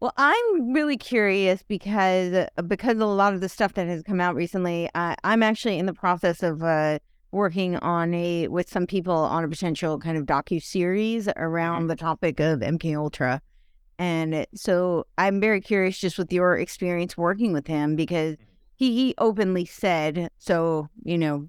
Well, 0.00 0.12
I'm 0.16 0.72
really 0.72 0.96
curious 0.96 1.62
because 1.62 2.48
because 2.66 2.94
of 2.94 3.00
a 3.00 3.06
lot 3.06 3.34
of 3.34 3.40
the 3.40 3.48
stuff 3.48 3.74
that 3.74 3.86
has 3.86 4.02
come 4.02 4.20
out 4.20 4.34
recently, 4.34 4.88
I, 4.94 5.16
I'm 5.24 5.42
actually 5.42 5.78
in 5.78 5.86
the 5.86 5.94
process 5.94 6.42
of 6.42 6.62
uh, 6.62 6.98
working 7.34 7.76
on 7.76 8.14
a 8.14 8.48
with 8.48 8.70
some 8.70 8.86
people 8.86 9.14
on 9.14 9.44
a 9.44 9.48
potential 9.48 9.98
kind 9.98 10.16
of 10.16 10.24
docu 10.24 10.62
series 10.62 11.28
around 11.36 11.80
mm-hmm. 11.80 11.88
the 11.88 11.96
topic 11.96 12.40
of 12.40 12.60
MK 12.60 12.96
Ultra, 12.96 13.42
and 13.98 14.46
so 14.54 15.06
I'm 15.18 15.40
very 15.40 15.60
curious 15.60 15.98
just 15.98 16.18
with 16.18 16.32
your 16.32 16.56
experience 16.56 17.16
working 17.16 17.52
with 17.52 17.66
him 17.66 17.96
because 17.96 18.34
mm-hmm. 18.34 18.44
he, 18.76 18.94
he 18.94 19.14
openly 19.18 19.64
said 19.64 20.30
so. 20.38 20.88
You 21.02 21.18
know, 21.18 21.48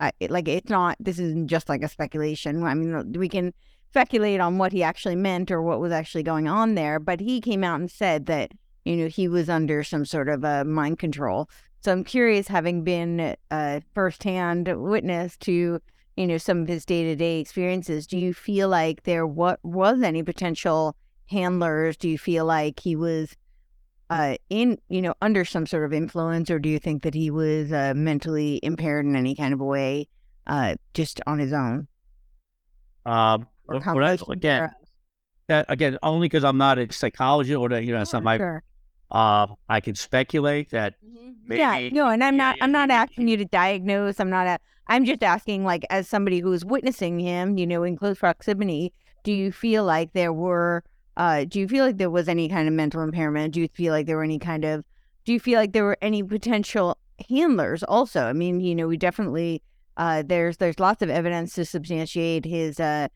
I, 0.00 0.12
like 0.28 0.48
it's 0.48 0.70
not 0.70 0.96
this 0.98 1.18
isn't 1.18 1.48
just 1.48 1.68
like 1.68 1.82
a 1.82 1.88
speculation. 1.88 2.62
I 2.62 2.74
mean, 2.74 2.94
uh, 2.94 3.04
we 3.18 3.28
can 3.28 3.52
speculate 3.90 4.40
on 4.40 4.58
what 4.58 4.72
he 4.72 4.82
actually 4.82 5.16
meant 5.16 5.50
or 5.50 5.62
what 5.62 5.80
was 5.80 5.92
actually 5.92 6.22
going 6.22 6.46
on 6.48 6.74
there, 6.74 6.98
but 6.98 7.20
he 7.20 7.40
came 7.40 7.64
out 7.64 7.80
and 7.80 7.90
said 7.90 8.26
that, 8.26 8.52
you 8.84 8.96
know, 8.96 9.08
he 9.08 9.28
was 9.28 9.48
under 9.48 9.82
some 9.82 10.04
sort 10.04 10.28
of 10.28 10.44
a 10.44 10.64
mind 10.64 10.98
control. 10.98 11.48
So 11.80 11.92
I'm 11.92 12.04
curious, 12.04 12.48
having 12.48 12.82
been 12.82 13.36
a 13.50 13.82
firsthand 13.94 14.68
witness 14.82 15.36
to, 15.38 15.80
you 16.16 16.26
know, 16.26 16.38
some 16.38 16.62
of 16.62 16.68
his 16.68 16.84
day 16.84 17.04
to 17.04 17.14
day 17.16 17.40
experiences, 17.40 18.06
do 18.06 18.18
you 18.18 18.34
feel 18.34 18.68
like 18.68 19.04
there 19.04 19.26
what 19.26 19.60
was 19.62 20.02
any 20.02 20.22
potential 20.22 20.96
handlers? 21.26 21.96
Do 21.96 22.08
you 22.08 22.18
feel 22.18 22.44
like 22.44 22.80
he 22.80 22.96
was 22.96 23.36
uh, 24.10 24.36
in, 24.50 24.78
you 24.88 25.02
know, 25.02 25.14
under 25.22 25.44
some 25.44 25.66
sort 25.66 25.84
of 25.84 25.92
influence, 25.92 26.50
or 26.50 26.58
do 26.58 26.68
you 26.68 26.78
think 26.78 27.02
that 27.02 27.14
he 27.14 27.30
was 27.30 27.70
uh, 27.70 27.92
mentally 27.94 28.58
impaired 28.62 29.04
in 29.04 29.14
any 29.14 29.34
kind 29.34 29.52
of 29.52 29.60
a 29.60 29.64
way, 29.64 30.08
uh, 30.46 30.74
just 30.94 31.20
on 31.26 31.38
his 31.38 31.52
own? 31.52 31.86
Um, 33.06 33.46
Or 33.68 33.78
but- 33.80 33.84
but 33.94 34.02
I- 34.02 34.32
again, 34.32 34.70
that, 35.48 35.66
again, 35.68 35.98
only 36.02 36.26
because 36.28 36.42
I'm 36.42 36.56
not 36.58 36.78
a 36.78 36.90
psychologist 36.92 37.54
or 37.56 37.68
that, 37.68 37.84
you 37.84 37.92
know, 37.92 38.02
not 38.12 38.22
my, 38.22 38.38
Sure. 38.38 38.62
Uh, 39.10 39.46
I 39.68 39.80
can 39.80 39.94
speculate 39.94 40.70
that 40.70 40.94
yeah, 41.56 41.88
no, 41.92 42.08
and 42.08 42.22
I'm 42.22 42.34
yeah, 42.34 42.44
not. 42.44 42.56
yeah, 42.56 42.64
I'm 42.64 42.72
not 42.72 42.90
asking 42.90 43.28
you 43.28 43.36
to 43.38 43.44
diagnose. 43.44 44.20
I'm 44.20 44.30
not. 44.30 44.46
A, 44.46 44.58
I'm 44.86 45.04
just 45.04 45.22
asking, 45.22 45.64
like, 45.64 45.84
as 45.90 46.08
somebody 46.08 46.40
who 46.40 46.52
is 46.52 46.64
witnessing 46.64 47.18
him, 47.18 47.58
you 47.58 47.66
know, 47.66 47.82
in 47.82 47.96
close 47.96 48.18
proximity, 48.18 48.92
do 49.24 49.32
you 49.32 49.52
feel 49.52 49.84
like 49.84 50.12
there 50.12 50.32
were? 50.32 50.84
Uh, 51.16 51.44
do 51.44 51.58
you 51.58 51.68
feel 51.68 51.84
like 51.84 51.96
there 51.98 52.10
was 52.10 52.28
any 52.28 52.48
kind 52.48 52.68
of 52.68 52.74
mental 52.74 53.02
impairment? 53.02 53.54
Do 53.54 53.60
you 53.60 53.68
feel 53.68 53.92
like 53.92 54.06
there 54.06 54.16
were 54.16 54.24
any 54.24 54.38
kind 54.38 54.64
of? 54.64 54.84
Do 55.24 55.32
you 55.32 55.40
feel 55.40 55.58
like 55.58 55.72
there 55.72 55.84
were 55.84 55.98
any 56.00 56.22
potential 56.22 56.96
handlers? 57.28 57.82
Also, 57.82 58.24
I 58.24 58.32
mean, 58.32 58.60
you 58.60 58.74
know, 58.74 58.88
we 58.88 58.96
definitely. 58.96 59.62
Uh, 59.96 60.22
there's 60.24 60.58
there's 60.58 60.78
lots 60.78 61.02
of 61.02 61.10
evidence 61.10 61.54
to 61.54 61.64
substantiate 61.64 62.44
his. 62.44 62.78
Uh, 62.78 63.08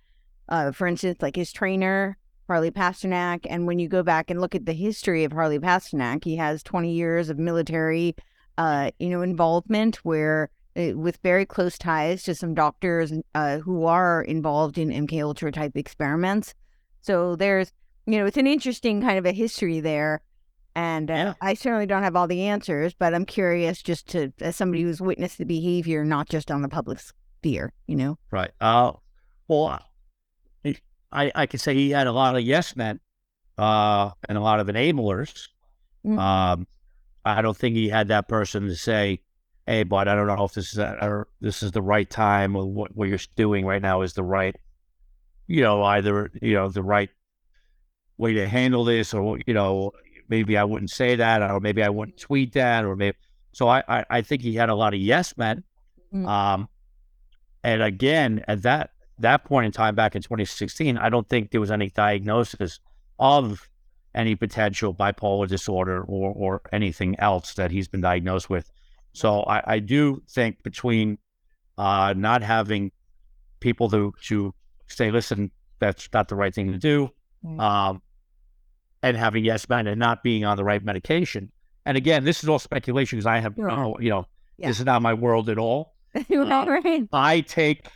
uh, 0.48 0.72
for 0.72 0.86
instance, 0.86 1.18
like 1.22 1.36
his 1.36 1.52
trainer 1.52 2.18
Harley 2.52 2.70
Pasternak. 2.70 3.46
And 3.48 3.66
when 3.66 3.78
you 3.78 3.88
go 3.88 4.02
back 4.02 4.30
and 4.30 4.38
look 4.38 4.54
at 4.54 4.66
the 4.66 4.74
history 4.74 5.24
of 5.24 5.32
Harley 5.32 5.58
Pasternak, 5.58 6.22
he 6.22 6.36
has 6.36 6.62
20 6.62 6.92
years 6.92 7.30
of 7.30 7.38
military, 7.38 8.14
uh, 8.58 8.90
you 8.98 9.08
know, 9.08 9.22
involvement 9.22 9.96
where 10.04 10.50
uh, 10.76 10.90
with 10.94 11.16
very 11.22 11.46
close 11.46 11.78
ties 11.78 12.22
to 12.24 12.34
some 12.34 12.52
doctors 12.52 13.10
uh, 13.34 13.56
who 13.58 13.86
are 13.86 14.20
involved 14.22 14.76
in 14.76 14.90
MK 14.90 15.22
Ultra 15.22 15.50
type 15.50 15.78
experiments. 15.78 16.54
So 17.00 17.36
there's, 17.36 17.72
you 18.04 18.18
know, 18.18 18.26
it's 18.26 18.36
an 18.36 18.46
interesting 18.46 19.00
kind 19.00 19.18
of 19.18 19.24
a 19.24 19.32
history 19.32 19.80
there. 19.80 20.20
And 20.74 21.10
uh, 21.10 21.14
Yeah. 21.14 21.34
I 21.40 21.54
certainly 21.54 21.86
don't 21.86 22.02
have 22.02 22.16
all 22.16 22.26
the 22.28 22.42
answers, 22.42 22.92
but 22.92 23.14
I'm 23.14 23.24
curious 23.24 23.82
just 23.82 24.08
to, 24.08 24.30
as 24.42 24.56
somebody 24.56 24.82
who's 24.82 25.00
witnessed 25.00 25.38
the 25.38 25.46
behavior, 25.46 26.04
not 26.04 26.28
just 26.28 26.50
on 26.50 26.60
the 26.60 26.68
public 26.68 27.00
sphere, 27.00 27.72
you 27.86 27.96
know? 27.96 28.18
Right. 28.30 28.50
Uh, 28.60 28.92
well, 29.48 29.82
I, 31.12 31.30
I 31.34 31.46
could 31.46 31.60
say 31.60 31.74
he 31.74 31.90
had 31.90 32.06
a 32.06 32.12
lot 32.12 32.36
of 32.36 32.42
yes 32.42 32.74
men, 32.74 33.00
uh, 33.58 34.10
and 34.28 34.38
a 34.38 34.40
lot 34.40 34.60
of 34.60 34.66
enablers. 34.66 35.48
Mm. 36.04 36.18
Um, 36.18 36.66
I 37.24 37.42
don't 37.42 37.56
think 37.56 37.76
he 37.76 37.88
had 37.88 38.08
that 38.08 38.28
person 38.28 38.66
to 38.66 38.74
say, 38.74 39.20
"Hey, 39.66 39.82
bud, 39.84 40.08
I 40.08 40.14
don't 40.14 40.26
know 40.26 40.44
if 40.44 40.54
this 40.54 40.72
is 40.72 40.78
a, 40.78 40.98
or 41.02 41.28
this 41.40 41.62
is 41.62 41.72
the 41.72 41.82
right 41.82 42.08
time 42.08 42.56
or 42.56 42.64
what 42.64 42.96
what 42.96 43.08
you're 43.08 43.18
doing 43.36 43.64
right 43.64 43.82
now 43.82 44.02
is 44.02 44.14
the 44.14 44.24
right, 44.24 44.56
you 45.46 45.60
know, 45.62 45.82
either 45.82 46.30
you 46.40 46.54
know 46.54 46.68
the 46.68 46.82
right 46.82 47.10
way 48.16 48.32
to 48.34 48.48
handle 48.48 48.84
this, 48.84 49.14
or 49.14 49.38
you 49.46 49.54
know, 49.54 49.92
maybe 50.28 50.56
I 50.56 50.64
wouldn't 50.64 50.90
say 50.90 51.14
that, 51.16 51.42
or 51.42 51.60
maybe 51.60 51.82
I 51.82 51.90
wouldn't 51.90 52.18
tweet 52.18 52.54
that, 52.54 52.84
or 52.84 52.96
maybe." 52.96 53.16
So 53.52 53.68
I 53.68 53.84
I, 53.86 54.04
I 54.10 54.22
think 54.22 54.42
he 54.42 54.54
had 54.54 54.70
a 54.70 54.74
lot 54.74 54.94
of 54.94 55.00
yes 55.00 55.36
men. 55.36 55.62
Mm. 56.12 56.26
Um, 56.26 56.68
and 57.62 57.82
again, 57.82 58.44
at 58.48 58.62
that 58.62 58.91
that 59.22 59.44
point 59.44 59.66
in 59.66 59.72
time, 59.72 59.94
back 59.94 60.14
in 60.14 60.22
2016, 60.22 60.98
I 60.98 61.08
don't 61.08 61.28
think 61.28 61.50
there 61.50 61.60
was 61.60 61.70
any 61.70 61.90
diagnosis 61.90 62.78
of 63.18 63.68
any 64.14 64.34
potential 64.36 64.94
bipolar 64.94 65.48
disorder 65.48 66.02
or 66.04 66.32
or 66.32 66.60
anything 66.72 67.18
else 67.18 67.54
that 67.54 67.70
he's 67.70 67.88
been 67.88 68.00
diagnosed 68.02 68.50
with. 68.50 68.70
So 69.14 69.40
I, 69.42 69.74
I 69.74 69.78
do 69.78 70.22
think 70.30 70.62
between 70.62 71.18
uh, 71.78 72.14
not 72.16 72.42
having 72.42 72.92
people 73.60 73.88
to 73.90 74.12
to 74.24 74.52
say, 74.88 75.10
listen, 75.10 75.50
that's 75.78 76.08
not 76.12 76.28
the 76.28 76.34
right 76.36 76.54
thing 76.54 76.70
to 76.72 76.78
do, 76.78 77.10
Right. 77.42 77.88
um, 77.88 78.02
and 79.02 79.16
having 79.16 79.44
yes 79.44 79.68
men 79.68 79.86
and 79.86 79.98
not 79.98 80.22
being 80.22 80.44
on 80.44 80.56
the 80.56 80.64
right 80.64 80.84
medication. 80.84 81.50
And 81.86 81.96
again, 81.96 82.24
this 82.24 82.42
is 82.42 82.48
all 82.48 82.58
speculation 82.58 83.18
because 83.18 83.26
I 83.26 83.38
have 83.40 83.56
no, 83.58 83.96
you 83.98 84.10
know, 84.10 84.26
Yeah. 84.58 84.68
this 84.68 84.78
is 84.78 84.84
not 84.86 85.02
my 85.02 85.14
world 85.14 85.48
at 85.48 85.58
all. 85.58 85.94
right. 86.30 87.08
I 87.12 87.40
take, 87.40 87.86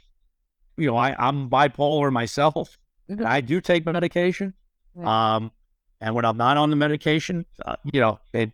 you 0.77 0.87
know, 0.87 0.97
I, 0.97 1.15
I'm 1.19 1.49
bipolar 1.49 2.13
myself, 2.13 2.79
Mhm. 3.09 3.19
and 3.19 3.27
I 3.27 3.41
do 3.41 3.61
take 3.61 3.87
my 3.87 3.93
medication. 3.93 4.55
Right. 4.95 5.07
Um, 5.07 5.53
and 6.01 6.15
when 6.15 6.25
I'm 6.25 6.37
not 6.37 6.57
on 6.57 6.71
the 6.71 6.77
medication, 6.77 7.47
uh, 7.65 7.77
you 7.93 8.01
know, 8.01 8.19
it 8.33 8.53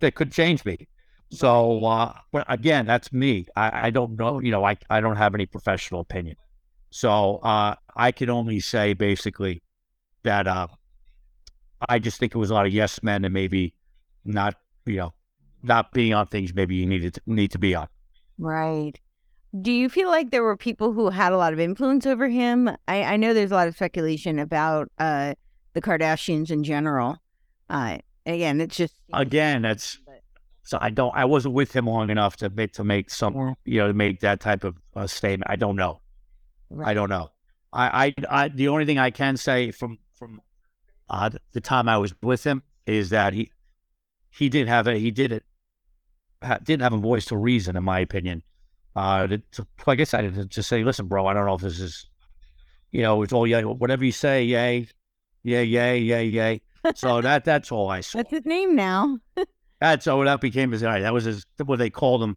that 0.00 0.14
could 0.14 0.32
change 0.32 0.64
me. 0.64 0.88
So, 1.30 1.84
uh, 1.84 2.12
but 2.32 2.44
again, 2.48 2.86
that's 2.86 3.12
me. 3.12 3.46
I, 3.56 3.86
I 3.86 3.90
don't 3.90 4.16
know, 4.16 4.38
you 4.40 4.50
know, 4.50 4.64
I, 4.64 4.76
I 4.90 5.00
don't 5.00 5.16
have 5.16 5.34
any 5.34 5.46
professional 5.46 6.00
opinion. 6.00 6.36
So, 6.90 7.38
uh, 7.38 7.74
I 7.96 8.12
can 8.12 8.30
only 8.30 8.60
say 8.60 8.92
basically 8.92 9.62
that, 10.22 10.46
uh, 10.46 10.68
I 11.88 11.98
just 11.98 12.18
think 12.18 12.34
it 12.34 12.38
was 12.38 12.50
a 12.50 12.54
lot 12.54 12.66
of 12.66 12.72
yes 12.72 13.02
men 13.02 13.24
and 13.24 13.34
maybe 13.34 13.74
not, 14.24 14.54
you 14.84 14.96
know, 14.96 15.14
not 15.62 15.92
being 15.92 16.14
on 16.14 16.26
things 16.26 16.54
maybe 16.54 16.76
you 16.76 16.86
needed 16.86 17.14
to, 17.14 17.20
need 17.26 17.50
to 17.52 17.58
be 17.58 17.74
on. 17.74 17.88
Right. 18.38 18.98
Do 19.62 19.72
you 19.72 19.88
feel 19.88 20.08
like 20.08 20.30
there 20.30 20.42
were 20.42 20.56
people 20.56 20.92
who 20.92 21.10
had 21.10 21.32
a 21.32 21.36
lot 21.36 21.52
of 21.52 21.60
influence 21.60 22.06
over 22.06 22.28
him? 22.28 22.68
I, 22.88 23.02
I 23.02 23.16
know 23.16 23.32
there's 23.32 23.52
a 23.52 23.54
lot 23.54 23.68
of 23.68 23.74
speculation 23.74 24.38
about 24.38 24.90
uh, 24.98 25.34
the 25.72 25.80
Kardashians 25.80 26.50
in 26.50 26.64
general. 26.64 27.18
Uh, 27.70 27.98
again, 28.24 28.60
it's 28.60 28.76
just 28.76 28.94
Again, 29.12 29.62
that's 29.62 29.98
so 30.62 30.78
I 30.80 30.90
don't. 30.90 31.14
I 31.14 31.24
wasn't 31.24 31.54
with 31.54 31.74
him 31.74 31.86
long 31.86 32.10
enough 32.10 32.36
to 32.38 32.50
make 32.50 32.72
to 32.72 32.82
make 32.82 33.08
some 33.08 33.54
you 33.64 33.78
know 33.78 33.86
to 33.86 33.94
make 33.94 34.20
that 34.20 34.40
type 34.40 34.64
of 34.64 34.76
uh, 34.96 35.06
statement. 35.06 35.48
I 35.48 35.54
don't 35.54 35.76
know. 35.76 36.00
I 36.84 36.92
don't 36.92 37.08
know. 37.08 37.30
I, 37.72 38.06
I 38.06 38.44
I 38.44 38.48
the 38.48 38.68
only 38.68 38.84
thing 38.84 38.98
I 38.98 39.10
can 39.10 39.36
say 39.36 39.70
from 39.70 39.98
from 40.12 40.40
uh, 41.08 41.30
the 41.52 41.60
time 41.60 41.88
I 41.88 41.98
was 41.98 42.14
with 42.20 42.42
him 42.42 42.64
is 42.84 43.10
that 43.10 43.32
he 43.32 43.52
he 44.30 44.48
did 44.48 44.66
have 44.66 44.88
a 44.88 44.98
he 44.98 45.12
did 45.12 45.30
it 45.30 45.44
ha- 46.42 46.58
didn't 46.62 46.82
have 46.82 46.92
a 46.92 46.98
voice 46.98 47.26
to 47.26 47.36
reason, 47.36 47.76
in 47.76 47.84
my 47.84 48.00
opinion. 48.00 48.42
Uh, 48.96 49.26
to, 49.26 49.38
to, 49.52 49.66
like 49.86 50.00
I 50.00 50.04
said, 50.04 50.34
to 50.34 50.46
just 50.46 50.70
say, 50.70 50.82
listen, 50.82 51.06
bro, 51.06 51.26
I 51.26 51.34
don't 51.34 51.44
know 51.44 51.54
if 51.54 51.60
this 51.60 51.78
is, 51.78 52.06
you 52.92 53.02
know, 53.02 53.22
it's 53.22 53.32
all 53.32 53.46
yeah, 53.46 53.60
whatever 53.60 54.06
you 54.06 54.10
say, 54.10 54.42
yay, 54.42 54.88
yay, 55.42 55.64
yay, 55.64 55.98
yay, 55.98 56.24
yay. 56.24 56.62
So 56.94 57.20
that 57.20 57.44
that's 57.44 57.70
all 57.70 57.90
I 57.90 58.00
saw. 58.00 58.18
That's 58.18 58.30
his 58.30 58.46
name 58.46 58.74
now. 58.74 59.18
That's 59.78 60.06
so 60.06 60.24
that 60.24 60.40
became 60.40 60.72
his. 60.72 60.80
That 60.80 61.12
was 61.12 61.24
his. 61.24 61.44
What 61.62 61.78
they 61.78 61.90
called 61.90 62.22
him. 62.22 62.34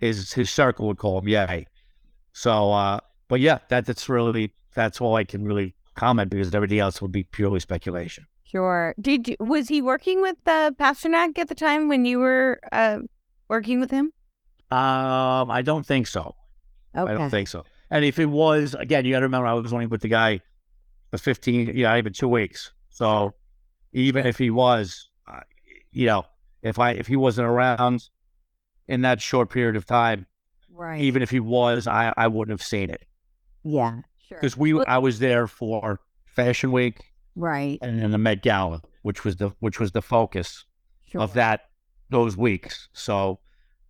His 0.00 0.32
his 0.32 0.48
circle 0.48 0.86
would 0.86 0.96
call 0.96 1.18
him. 1.18 1.28
Yay. 1.28 1.66
So, 2.32 2.72
uh, 2.72 3.00
but 3.28 3.40
yeah, 3.40 3.58
that 3.68 3.84
that's 3.84 4.08
really 4.08 4.54
that's 4.74 4.98
all 4.98 5.16
I 5.16 5.24
can 5.24 5.44
really 5.44 5.74
comment 5.96 6.30
because 6.30 6.54
everything 6.54 6.78
else 6.78 7.02
would 7.02 7.12
be 7.12 7.24
purely 7.24 7.60
speculation. 7.60 8.26
Sure. 8.44 8.94
Did 8.98 9.28
you, 9.28 9.36
was 9.40 9.68
he 9.68 9.82
working 9.82 10.22
with 10.22 10.36
uh, 10.46 10.70
Pasternak 10.70 11.38
at 11.38 11.48
the 11.48 11.54
time 11.54 11.88
when 11.88 12.06
you 12.06 12.18
were 12.18 12.60
uh, 12.72 13.00
working 13.48 13.78
with 13.78 13.90
him? 13.90 14.10
Um, 14.70 15.50
I 15.50 15.62
don't 15.62 15.84
think 15.84 16.06
so. 16.06 16.34
Okay. 16.96 17.12
I 17.12 17.14
don't 17.16 17.30
think 17.30 17.48
so. 17.48 17.64
And 17.90 18.04
if 18.04 18.18
it 18.18 18.26
was, 18.26 18.74
again, 18.74 19.04
you 19.04 19.12
got 19.12 19.20
to 19.20 19.24
remember 19.26 19.46
I 19.46 19.54
was 19.54 19.72
only 19.72 19.86
with 19.86 20.00
the 20.02 20.08
guy 20.08 20.40
for 21.10 21.18
fifteen, 21.18 21.76
yeah, 21.76 21.96
even 21.96 22.12
two 22.12 22.28
weeks. 22.28 22.72
So 22.90 23.34
even 23.92 24.26
if 24.26 24.38
he 24.38 24.50
was, 24.50 25.08
uh, 25.26 25.40
you 25.92 26.06
know, 26.06 26.24
if 26.62 26.78
I 26.78 26.92
if 26.92 27.06
he 27.06 27.16
wasn't 27.16 27.48
around 27.48 28.08
in 28.86 29.02
that 29.02 29.20
short 29.20 29.50
period 29.50 29.74
of 29.76 29.86
time, 29.86 30.26
right. 30.72 31.00
even 31.00 31.22
if 31.22 31.30
he 31.30 31.40
was, 31.40 31.86
I 31.86 32.12
I 32.16 32.28
wouldn't 32.28 32.52
have 32.52 32.66
seen 32.66 32.90
it 32.90 33.02
yeah. 33.64 34.00
Sure. 34.28 34.38
because 34.38 34.56
we 34.56 34.74
Well- 34.74 34.84
I 34.86 34.98
was 34.98 35.18
there 35.18 35.46
for 35.48 36.00
Fashion 36.26 36.70
Week 36.72 37.02
Right. 37.36 37.78
and 37.82 38.00
then 38.00 38.10
the 38.12 38.18
Met 38.18 38.42
Gala, 38.42 38.82
which 39.02 39.24
was 39.24 39.36
the 39.36 39.50
which 39.60 39.80
was 39.80 39.92
the 39.92 40.02
focus 40.02 40.64
Sure. 41.08 41.22
of 41.22 41.32
that 41.34 41.62
those 42.10 42.36
weeks. 42.36 42.88
So 42.92 43.40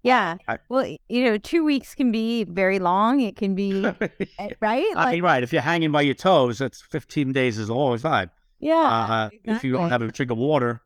Yeah. 0.02 0.36
I- 0.48 0.58
well, 0.68 0.86
you 1.08 1.24
know, 1.24 1.36
two 1.38 1.64
weeks 1.64 1.94
can 1.94 2.10
be 2.12 2.44
very 2.44 2.78
long. 2.78 3.20
It 3.20 3.36
can 3.36 3.54
be 3.54 3.84
uh, 3.84 3.92
right. 4.60 4.86
I 4.96 5.12
mean, 5.12 5.22
right. 5.22 5.42
If 5.42 5.52
you're 5.52 5.62
hanging 5.62 5.92
by 5.92 6.02
your 6.02 6.14
toes, 6.14 6.58
that's 6.58 6.80
15 6.80 7.32
days 7.32 7.58
is 7.58 7.68
a 7.68 7.74
long 7.74 7.98
time. 7.98 8.30
yeah. 8.58 8.74
Uh, 8.74 9.30
If 9.44 9.64
you 9.64 9.72
don't 9.72 9.90
have 9.90 10.02
a 10.02 10.08
drink 10.08 10.30
of 10.30 10.38
water, 10.38 10.80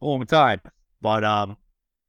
a 0.00 0.04
long 0.06 0.24
time. 0.26 0.60
But 1.02 1.22
um, 1.24 1.56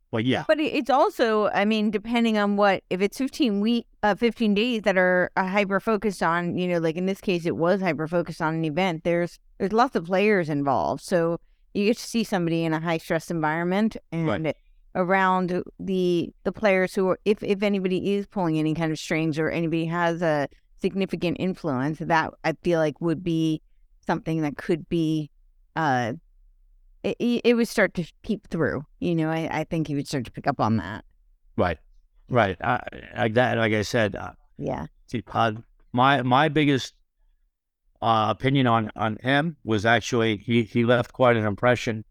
but 0.10 0.24
yeah, 0.24 0.46
But 0.48 0.60
it's 0.62 0.90
also, 0.90 1.50
I 1.50 1.66
mean, 1.66 1.92
depending 1.92 2.38
on 2.38 2.56
what, 2.56 2.82
if 2.90 3.02
it's 3.02 3.18
15 3.18 3.60
week, 3.60 3.86
uh, 4.04 4.16
15 4.16 4.54
days 4.54 4.84
that 4.84 4.98
are 4.98 5.30
uh, 5.36 5.46
hyper 5.48 5.82
focused 5.82 6.24
on, 6.24 6.58
you 6.58 6.66
know, 6.70 6.78
like 6.80 6.96
in 6.96 7.06
this 7.08 7.20
case, 7.20 7.46
it 7.46 7.58
was 7.58 7.82
hyper 7.82 8.08
focused 8.08 8.42
on 8.42 8.56
an 8.56 8.64
event. 8.66 9.04
There's 9.04 9.38
there's 9.58 9.74
lots 9.74 9.98
of 9.98 10.06
players 10.06 10.48
involved, 10.50 11.02
so 11.04 11.40
you 11.74 11.86
get 11.86 11.98
to 11.98 12.04
see 12.08 12.24
somebody 12.24 12.64
in 12.64 12.74
a 12.74 12.80
high 12.80 13.00
stress 13.00 13.30
environment 13.30 13.98
and 14.14 14.54
around 14.98 15.64
the 15.80 16.34
the 16.44 16.52
players 16.52 16.94
who 16.94 17.08
are, 17.10 17.20
if 17.24 17.42
if 17.44 17.64
anybody 17.64 18.16
is 18.16 18.28
pulling 18.28 18.60
any 18.60 18.74
kind 18.74 18.92
of 18.92 19.00
strings 19.00 19.40
or 19.40 19.50
anybody 19.50 19.86
has 19.86 20.22
a 20.22 20.50
significant 20.82 21.38
influence, 21.40 22.00
that 22.00 22.34
I 22.44 22.54
feel 22.64 22.80
like 22.80 23.00
would 23.00 23.24
be 23.24 23.62
something 24.06 24.42
that 24.42 24.58
could 24.58 24.90
be 24.90 25.30
uh 25.76 26.14
it, 27.04 27.42
it 27.46 27.54
would 27.54 27.68
start 27.68 27.94
to 27.94 28.12
peep 28.24 28.48
through. 28.50 28.84
You 29.00 29.16
know, 29.16 29.30
I, 29.30 29.48
I 29.60 29.64
think 29.64 29.88
he 29.88 29.96
would 29.96 30.08
start 30.08 30.26
to 30.26 30.32
pick 30.32 30.48
up 30.48 30.60
on 30.60 30.78
that. 30.78 31.06
right, 31.56 31.78
right. 32.30 32.58
I, 32.62 32.82
like 33.16 33.36
that, 33.36 33.58
like 33.58 33.74
I 33.74 33.84
said, 33.84 34.16
uh, 34.16 34.32
Yeah. 34.58 34.88
see, 35.06 35.24
uh, 35.32 35.54
my 35.94 36.22
my 36.24 36.50
biggest 36.50 36.96
uh, 38.02 38.28
opinion 38.30 38.68
on 38.68 38.92
on 38.96 39.18
him 39.22 39.58
was 39.64 39.86
actually 39.86 40.38
he 40.38 40.64
he 40.64 40.84
left 40.84 41.14
quite 41.14 41.38
an 41.38 41.46
impression 41.46 42.04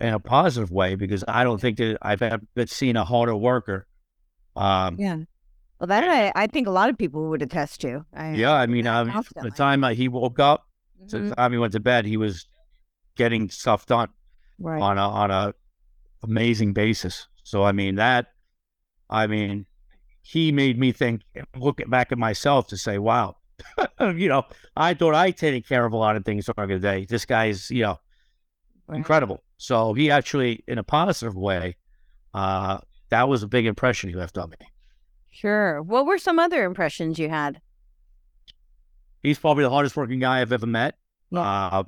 in 0.00 0.14
a 0.14 0.18
positive 0.20 0.70
way 0.70 0.94
because 0.94 1.24
I 1.28 1.44
don't 1.44 1.60
think 1.60 1.78
that 1.78 1.98
I've 2.02 2.22
ever 2.22 2.40
seen 2.66 2.96
a 2.96 3.04
harder 3.04 3.36
worker. 3.36 3.86
Um, 4.56 4.96
Yeah. 4.98 5.18
Well, 5.80 5.88
that 5.88 6.04
I, 6.04 6.32
I 6.34 6.46
think 6.46 6.66
a 6.66 6.70
lot 6.70 6.88
of 6.88 6.96
people 6.96 7.28
would 7.30 7.42
attest 7.42 7.80
to. 7.82 8.04
I, 8.14 8.34
yeah, 8.34 8.52
I 8.54 8.66
mean, 8.66 8.84
Constantly. 8.84 9.50
the 9.50 9.56
time 9.56 9.82
he 9.94 10.08
woke 10.08 10.38
up 10.38 10.66
Mhm. 11.02 11.28
the 11.28 11.34
time 11.34 11.52
he 11.52 11.58
went 11.58 11.72
to 11.74 11.80
bed, 11.80 12.06
he 12.06 12.16
was 12.16 12.46
getting 13.16 13.50
stuff 13.50 13.84
done. 13.86 14.08
Right. 14.58 14.80
on 14.80 14.98
a 14.98 15.08
on 15.08 15.30
a 15.32 15.52
amazing 16.22 16.72
basis. 16.74 17.26
So 17.42 17.64
I 17.64 17.72
mean 17.72 17.96
that 17.96 18.26
I 19.10 19.26
mean 19.26 19.66
he 20.22 20.52
made 20.52 20.78
me 20.78 20.92
think 20.92 21.20
look 21.56 21.82
back 21.90 22.12
at 22.12 22.18
myself 22.18 22.68
to 22.68 22.78
say, 22.78 22.98
wow, 22.98 23.36
you 24.00 24.28
know, 24.28 24.44
I 24.76 24.94
thought 24.94 25.14
I 25.14 25.32
taken 25.32 25.60
care 25.62 25.84
of 25.84 25.92
a 25.92 25.96
lot 25.96 26.16
of 26.16 26.24
things 26.24 26.46
during 26.56 26.70
the 26.70 26.78
day. 26.78 27.04
This 27.04 27.26
guy's, 27.26 27.70
you 27.70 27.82
know, 27.82 27.98
Right. 28.86 28.96
incredible. 28.98 29.42
So 29.56 29.94
he 29.94 30.10
actually 30.10 30.64
in 30.66 30.78
a 30.78 30.84
positive 30.84 31.36
way, 31.36 31.76
uh, 32.32 32.78
that 33.10 33.28
was 33.28 33.42
a 33.42 33.48
big 33.48 33.66
impression 33.66 34.10
he 34.10 34.16
left 34.16 34.36
on 34.38 34.50
me. 34.50 34.56
Sure. 35.30 35.82
What 35.82 36.06
were 36.06 36.18
some 36.18 36.38
other 36.38 36.64
impressions 36.64 37.18
you 37.18 37.28
had? 37.28 37.60
He's 39.22 39.38
probably 39.38 39.64
the 39.64 39.70
hardest 39.70 39.96
working 39.96 40.20
guy 40.20 40.40
I've 40.40 40.52
ever 40.52 40.66
met. 40.66 40.96
Yeah. 41.30 41.40
Uh, 41.40 41.84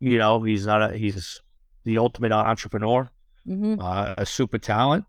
you 0.00 0.18
know, 0.18 0.42
he's 0.42 0.66
not 0.66 0.92
a 0.92 0.96
he's 0.96 1.40
the 1.84 1.98
ultimate 1.98 2.32
entrepreneur. 2.32 3.10
Mm-hmm. 3.48 3.80
uh, 3.80 4.14
a 4.18 4.26
super 4.26 4.58
talent. 4.58 5.04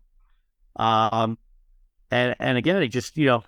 Um, 0.76 1.38
and 2.10 2.36
and 2.38 2.56
again, 2.56 2.80
it 2.82 2.88
just 2.88 3.16
you 3.16 3.26
know, 3.26 3.44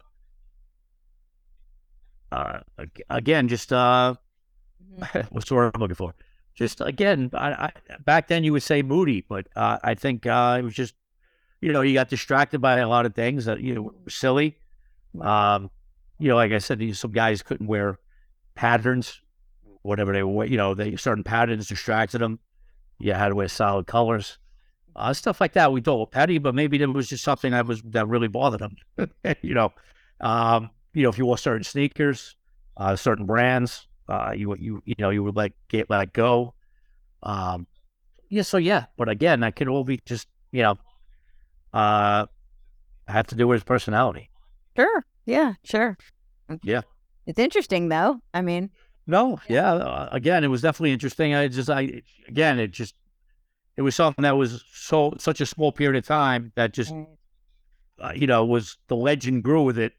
uh, 2.32 2.60
again, 3.08 3.46
just 3.48 3.72
uh, 3.72 4.14
what's 5.30 5.48
the 5.48 5.54
word 5.54 5.70
I'm 5.74 5.80
looking 5.80 5.94
for? 5.94 6.14
Just 6.54 6.80
again, 6.80 7.30
I, 7.32 7.50
I 7.52 7.72
back 8.04 8.28
then 8.28 8.44
you 8.44 8.52
would 8.52 8.62
say 8.62 8.82
moody, 8.82 9.24
but 9.28 9.46
uh, 9.56 9.78
I 9.82 9.94
think 9.94 10.26
uh, 10.26 10.56
it 10.58 10.62
was 10.62 10.74
just 10.74 10.94
you 11.60 11.72
know, 11.72 11.82
you 11.82 11.94
got 11.94 12.08
distracted 12.08 12.60
by 12.60 12.78
a 12.78 12.88
lot 12.88 13.06
of 13.06 13.14
things 13.14 13.44
that 13.44 13.60
you 13.60 13.74
know 13.74 13.82
were 13.82 13.92
silly. 14.08 14.56
Um, 15.20 15.70
you 16.18 16.28
know, 16.28 16.36
like 16.36 16.52
I 16.52 16.58
said, 16.58 16.96
some 16.96 17.12
guys 17.12 17.42
couldn't 17.42 17.66
wear 17.66 17.98
patterns, 18.54 19.20
whatever 19.82 20.12
they 20.12 20.22
were. 20.22 20.44
You 20.44 20.56
know, 20.56 20.74
they 20.74 20.96
certain 20.96 21.24
patterns 21.24 21.68
distracted 21.68 22.20
them. 22.20 22.38
You 22.98 23.12
had 23.12 23.28
to 23.28 23.34
wear 23.34 23.48
solid 23.48 23.86
colors, 23.86 24.38
uh, 24.96 25.12
stuff 25.12 25.40
like 25.40 25.52
that. 25.54 25.72
We 25.72 25.80
thought 25.80 25.98
were 25.98 26.06
petty, 26.06 26.38
but 26.38 26.54
maybe 26.54 26.80
it 26.80 26.92
was 26.92 27.08
just 27.08 27.24
something 27.24 27.52
that 27.52 27.66
was 27.66 27.82
that 27.86 28.08
really 28.08 28.28
bothered 28.28 28.60
them. 28.60 28.76
you 29.42 29.54
know, 29.54 29.72
um, 30.20 30.70
you 30.94 31.02
know, 31.02 31.10
if 31.10 31.18
you 31.18 31.26
wore 31.26 31.38
certain 31.38 31.64
sneakers, 31.64 32.36
uh, 32.76 32.96
certain 32.96 33.26
brands, 33.26 33.86
uh, 34.10 34.32
you 34.36 34.54
you 34.56 34.82
you 34.84 34.94
know, 34.98 35.10
you 35.10 35.22
would 35.22 35.36
like 35.36 35.54
get 35.68 35.88
let 35.88 36.12
go. 36.12 36.54
Um, 37.22 37.66
yeah, 38.28 38.42
so 38.42 38.56
yeah, 38.58 38.86
but 38.96 39.08
again, 39.08 39.40
that 39.40 39.56
could 39.56 39.68
all 39.68 39.84
be 39.84 40.00
just 40.04 40.28
you 40.52 40.62
know, 40.62 40.78
uh, 41.72 42.26
have 43.08 43.26
to 43.28 43.34
do 43.34 43.46
with 43.46 43.56
his 43.56 43.64
personality. 43.64 44.30
Sure. 44.76 45.04
Yeah. 45.26 45.54
Sure. 45.64 45.96
Yeah. 46.62 46.82
It's 47.26 47.38
interesting 47.38 47.88
though. 47.88 48.20
I 48.34 48.40
mean, 48.42 48.70
No, 49.06 49.40
yeah. 49.48 49.72
Uh, 49.74 50.08
again, 50.10 50.42
it 50.44 50.48
was 50.48 50.62
definitely 50.62 50.92
interesting. 50.92 51.34
I 51.34 51.48
just, 51.48 51.70
I 51.70 52.02
again, 52.26 52.58
it 52.58 52.72
just, 52.72 52.94
it 53.76 53.82
was 53.82 53.94
something 53.94 54.22
that 54.22 54.36
was 54.36 54.64
so 54.72 55.14
such 55.18 55.40
a 55.40 55.46
small 55.46 55.72
period 55.72 55.98
of 55.98 56.06
time 56.06 56.52
that 56.56 56.72
just, 56.72 56.92
uh, 58.00 58.12
you 58.14 58.26
know, 58.26 58.44
was 58.44 58.76
the 58.88 58.96
legend 58.96 59.44
grew 59.44 59.62
with 59.62 59.78
it. 59.78 59.92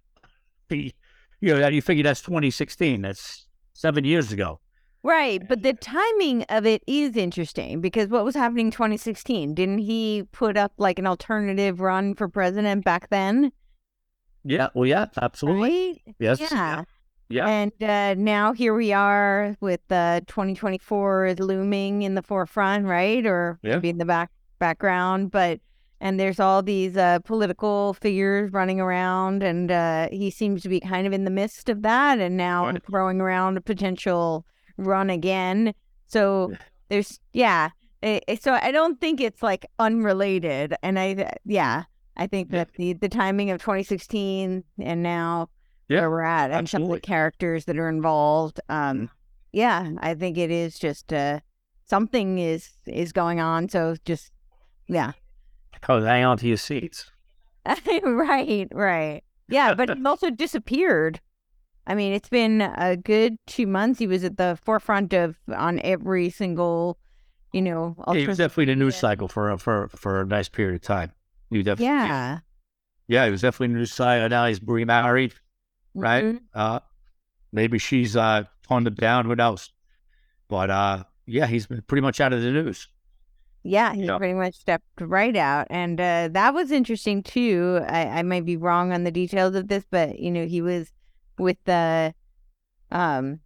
The, 0.70 0.94
you 1.40 1.54
know, 1.54 1.60
that 1.60 1.74
you 1.74 1.82
figure 1.82 2.04
that's 2.04 2.22
2016. 2.22 3.02
That's 3.02 3.48
seven 3.82 4.04
years 4.06 4.32
ago. 4.32 4.60
right. 5.04 5.42
But 5.48 5.64
the 5.64 5.74
timing 5.74 6.44
of 6.44 6.66
it 6.68 6.84
is 6.86 7.18
interesting 7.18 7.82
because 7.82 8.08
what 8.10 8.24
was 8.24 8.36
happening 8.36 8.68
in 8.68 8.72
2016? 8.72 9.56
Didn't 9.56 9.80
he 9.80 10.24
put 10.32 10.56
up 10.56 10.72
like 10.78 11.00
an 11.00 11.08
alternative 11.08 11.82
run 11.82 12.14
for 12.14 12.28
president 12.30 12.86
back 12.86 13.10
then? 13.10 13.52
Yeah. 14.44 14.68
Well, 14.76 14.86
yeah, 14.86 15.08
absolutely. 15.20 16.04
Right? 16.06 16.16
Yes. 16.20 16.40
Yeah. 16.40 16.84
Yeah. 17.30 17.48
And 17.48 17.72
uh, 17.82 18.14
now 18.16 18.54
here 18.54 18.74
we 18.76 18.92
are 18.94 19.56
with 19.62 19.80
uh, 19.90 20.20
2024 20.28 21.26
is 21.28 21.40
looming 21.40 22.02
in 22.04 22.14
the 22.16 22.22
forefront, 22.22 22.86
right? 22.86 23.26
Or 23.26 23.58
Yeah. 23.64 23.76
maybe 23.76 23.90
in 23.90 23.98
the 23.98 24.06
back 24.06 24.30
background, 24.60 25.32
but 25.32 25.60
and 26.02 26.20
there's 26.20 26.40
all 26.40 26.62
these 26.62 26.98
uh, 26.98 27.20
political 27.20 27.94
figures 27.94 28.52
running 28.52 28.82
around, 28.82 29.44
and 29.44 29.72
uh, 29.72 30.10
he 30.12 30.30
seems 30.32 30.62
to 30.64 30.70
be 30.70 30.80
kind 30.82 31.08
of 31.08 31.14
in 31.14 31.24
the 31.24 31.32
midst 31.32 31.70
of 31.70 31.84
that, 31.84 32.20
and 32.20 32.36
now 32.36 32.66
Right. 32.66 32.84
throwing 32.86 33.22
around 33.22 33.56
a 33.56 33.62
potential 33.62 34.46
run 34.78 35.10
again. 35.10 35.74
So 36.08 36.50
Yeah. 36.52 36.58
there's 36.90 37.20
yeah. 37.34 37.70
It, 38.02 38.24
it- 38.28 38.44
so 38.44 38.54
I 38.54 38.72
don't 38.72 39.00
think 39.00 39.22
it's 39.22 39.42
like 39.44 39.66
unrelated, 39.80 40.74
and 40.84 41.00
I 41.00 41.32
yeah. 41.46 41.84
I 42.18 42.28
think 42.28 42.50
Yeah. 42.52 42.66
that 42.66 42.74
the, 42.74 42.94
the 42.94 43.08
timing 43.08 43.52
of 43.52 43.62
2016 43.62 44.64
and 44.80 45.02
now 45.04 45.48
Yeah, 45.88 46.02
where 46.02 46.10
we're 46.10 46.22
at 46.24 46.52
and 46.52 46.68
some 46.70 46.84
of 46.84 46.90
the 46.90 47.00
characters 47.00 47.66
that 47.66 47.78
are 47.78 47.88
involved. 47.88 48.60
Um, 48.68 49.10
yeah, 49.54 49.92
I 50.00 50.14
think 50.16 50.38
it 50.38 50.52
is 50.52 50.78
just 50.80 51.14
uh, 51.14 51.40
something 51.86 52.38
is 52.40 52.72
is 52.86 53.12
going 53.14 53.40
on. 53.40 53.70
So 53.70 53.96
just 54.04 54.32
yeah, 54.88 55.12
Oh, 55.90 56.02
hang 56.02 56.24
on 56.26 56.38
to 56.38 56.48
your 56.48 56.58
seats. 56.58 57.10
right, 57.66 58.68
right, 58.74 59.24
yeah. 59.50 59.74
But 59.74 59.98
he 59.98 60.06
also 60.06 60.30
disappeared. 60.30 61.20
I 61.88 61.96
mean, 61.96 62.14
it's 62.14 62.30
been 62.30 62.62
a 62.62 62.96
good 62.96 63.38
two 63.48 63.68
months. 63.68 64.00
He 64.00 64.08
was 64.08 64.24
at 64.24 64.38
the 64.38 64.58
forefront 64.64 65.14
of 65.14 65.38
on 65.54 65.80
every 65.84 66.30
single 66.30 66.98
you 67.54 67.62
know, 67.62 67.96
Yeah, 68.08 68.14
he 68.14 68.28
was 68.28 68.38
definitely 68.38 68.72
in 68.72 68.80
the 68.80 68.86
news 68.86 68.96
cycle 68.96 69.28
for 69.28 69.50
a- 69.52 69.58
for 69.58 69.90
for 69.90 70.22
a 70.22 70.26
nice 70.26 70.48
period 70.48 70.76
of 70.76 70.82
time. 70.82 71.12
He 71.50 71.62
definitely, 71.64 71.86
yeah. 71.88 72.40
yeah, 73.10 73.26
he 73.26 73.32
was 73.32 73.42
definitely 73.42 73.66
in 73.66 73.74
the 73.74 73.80
news 73.80 73.94
cycle. 73.94 74.30
Now 74.30 74.46
he's 74.48 74.62
remarried. 74.64 75.34
Right. 75.94 76.24
Mhm. 76.24 76.40
Uh, 76.54 76.80
maybe 77.52 77.78
she's 77.78 78.16
uh 78.16 78.46
toned 78.66 78.88
him 78.88 78.96
down. 78.96 79.26
Who 79.26 79.36
knows? 79.36 79.74
But 80.48 80.70
uh, 80.70 81.04
yeah, 81.26 81.46
he's 81.48 81.68
been 81.68 81.82
pretty 81.82 82.02
much 82.02 82.22
out 82.22 82.32
of 82.32 82.42
the 82.42 82.52
news. 82.52 82.88
Yeah, 83.64 83.94
he 83.94 84.06
Yeah. 84.06 84.18
pretty 84.18 84.34
much 84.34 84.56
stepped 84.56 84.86
right 85.00 85.36
out. 85.36 85.68
And 85.70 86.00
uh, 86.02 86.30
that 86.32 86.54
was 86.54 86.72
interesting 86.72 87.22
too. 87.22 87.80
I, 87.88 88.08
I 88.20 88.24
might 88.24 88.46
be 88.46 88.58
wrong 88.58 88.92
on 88.92 89.04
the 89.04 89.12
details 89.12 89.56
of 89.56 89.68
this, 89.68 89.86
but 89.90 90.20
you 90.20 90.32
know, 90.32 90.46
he 90.46 90.62
was 90.62 90.92
with 91.38 91.58
the 91.66 92.14
um 92.92 93.40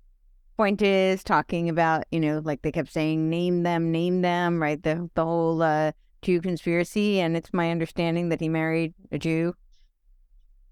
point 0.58 0.82
is 0.82 1.24
talking 1.24 1.68
about, 1.70 2.06
you 2.12 2.20
know, 2.20 2.42
like 2.44 2.62
they 2.62 2.72
kept 2.72 2.92
saying 2.92 3.30
name 3.30 3.64
them, 3.64 3.92
name 3.92 4.22
them, 4.22 4.62
right? 4.62 4.82
The 4.82 5.10
the 5.16 5.26
whole 5.26 5.62
uh 5.62 5.92
Jew 6.22 6.42
conspiracy. 6.42 7.20
And 7.20 7.36
it's 7.36 7.54
my 7.54 7.70
understanding 7.72 8.30
that 8.30 8.40
he 8.42 8.50
married 8.50 8.94
a 9.12 9.18
Jew. 9.20 9.54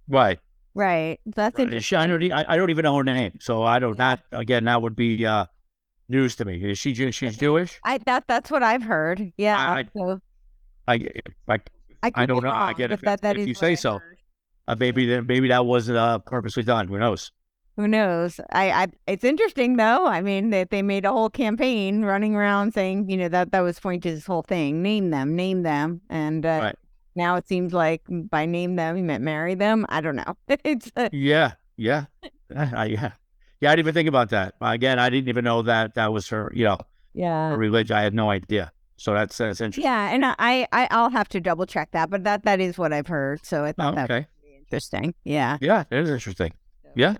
Right. 0.07 0.39
Right. 0.73 1.19
That's 1.25 1.57
Right. 1.57 1.65
interesting. 1.65 1.97
I 1.99 2.07
don't. 2.07 2.31
I, 2.31 2.45
I 2.47 2.55
don't 2.57 2.69
even 2.69 2.83
know 2.83 2.95
her 2.97 3.03
name, 3.03 3.37
so 3.39 3.63
I 3.63 3.79
don't. 3.79 3.97
That 3.97 4.21
again, 4.31 4.63
that 4.65 4.81
would 4.81 4.95
be 4.95 5.25
uh, 5.25 5.45
news 6.13 6.35
to 6.37 6.45
me. 6.45 6.55
Is 6.71 6.77
she? 6.77 6.93
She's 7.11 7.37
Jewish. 7.37 7.79
I 7.83 7.97
that 8.05 8.23
that's 8.27 8.49
what 8.49 8.63
I've 8.63 8.83
heard. 8.83 9.33
Yeah. 9.37 9.57
I- 9.57 9.87
so 9.97 10.19
I, 10.87 10.93
I, 11.47 11.59
I, 12.03 12.09
could 12.11 12.27
don't 12.27 12.43
know. 12.43 12.51
I 12.51 12.73
get 12.73 12.91
it. 12.91 12.95
if- 12.95 13.01
that, 13.01 13.21
that 13.21 13.37
if 13.37 13.47
you 13.47 13.53
say 13.53 13.75
so. 13.75 13.99
uh, 14.67 14.75
maybe 14.79 15.05
that 15.07 15.23
maybe 15.27 15.47
that 15.49 15.65
wasn't 15.65 15.97
uh, 15.97 16.19
purposely 16.19 16.63
done. 16.63 16.87
Who 16.87 16.97
knows? 16.99 17.31
Who 17.75 17.87
knows? 17.87 18.39
I, 18.51 18.71
I 18.71 18.87
it's 19.07 19.23
interesting 19.23 19.77
though. 19.77 20.05
I 20.05 20.21
mean 20.21 20.51
that 20.51 20.69
they 20.69 20.81
made 20.83 21.05
a 21.05 21.11
whole 21.11 21.29
campaign 21.29 22.03
running 22.05 22.35
around 22.35 22.73
saying, 22.73 23.09
you 23.09 23.17
know, 23.17 23.29
that 23.29 23.51
that 23.51 23.61
was 23.61 23.79
pointed 23.79 24.03
to 24.09 24.15
this 24.15 24.25
whole 24.27 24.43
thing. 24.43 24.83
Name 24.83 25.09
them, 25.09 25.35
name 25.35 25.63
them. 25.63 26.01
And 26.09 26.45
uh, 26.45 26.59
Right. 26.61 26.75
now 27.15 27.35
it 27.37 27.47
seems 27.47 27.73
like 27.73 28.01
by 28.09 28.45
name 28.45 28.75
them 28.75 28.95
he 28.95 29.01
meant 29.01 29.23
marry 29.23 29.55
them. 29.55 29.85
I 29.89 30.01
don't 30.01 30.15
know. 30.17 30.35
it's 30.63 30.91
uh, 30.95 31.09
Yeah, 31.11 31.53
yeah, 31.77 32.05
I, 32.55 32.85
yeah, 32.85 33.11
yeah. 33.63 33.71
I 33.71 33.75
didn't 33.75 33.85
even 33.87 33.93
think 33.93 34.09
about 34.09 34.29
that. 34.29 34.55
Again, 34.61 34.99
I 34.99 35.09
didn't 35.09 35.29
even 35.29 35.43
know 35.43 35.61
that 35.63 35.95
that 35.95 36.13
was 36.13 36.27
her. 36.29 36.51
You 36.53 36.65
know, 36.65 36.77
yeah. 37.13 37.49
her 37.49 37.57
religion. 37.57 37.95
I 37.95 38.01
had 38.01 38.13
no 38.13 38.29
idea. 38.29 38.71
So 38.97 39.13
that's 39.13 39.37
that's 39.37 39.59
interesting. 39.59 39.83
Yeah, 39.83 40.13
and 40.13 40.23
I, 40.25 40.67
I 40.71 40.87
I'll 40.91 41.09
have 41.09 41.27
to 41.29 41.39
double 41.41 41.65
check 41.65 41.91
that, 41.91 42.09
but 42.09 42.23
that 42.23 42.43
that 42.43 42.59
is 42.61 42.77
what 42.77 42.93
I've 42.93 43.07
heard. 43.07 43.45
So 43.45 43.65
I 43.65 43.69
Oh, 43.69 43.73
thought 43.73 43.95
that 43.95 44.11
okay. 44.11 44.27
was 44.43 44.51
interesting. 44.59 45.13
Yeah. 45.23 45.57
Yeah, 45.61 45.83
it 45.89 45.97
is 45.97 46.09
interesting. 46.09 46.53
Yeah. 46.95 47.15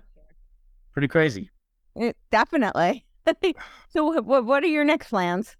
Pretty 0.92 1.08
crazy. 1.08 1.50
It, 1.96 2.16
definitely. 2.30 3.04
so 3.90 4.04
what 4.20 4.44
what 4.44 4.62
are 4.62 4.68
your 4.68 4.84
next 4.84 5.08
plans? 5.08 5.56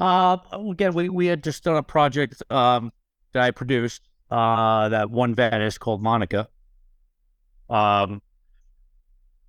Uh, 0.00 0.38
again, 0.52 0.92
we, 0.92 1.08
we 1.08 1.26
had 1.26 1.44
just 1.44 1.62
done 1.62 1.76
a 1.76 1.82
project 1.82 2.42
um, 2.50 2.92
that 3.32 3.44
I 3.44 3.52
produced 3.52 4.02
uh, 4.30 4.88
that 4.88 5.08
won 5.10 5.34
Venice 5.36 5.78
called 5.78 6.02
Monica, 6.02 6.48
um, 7.70 8.20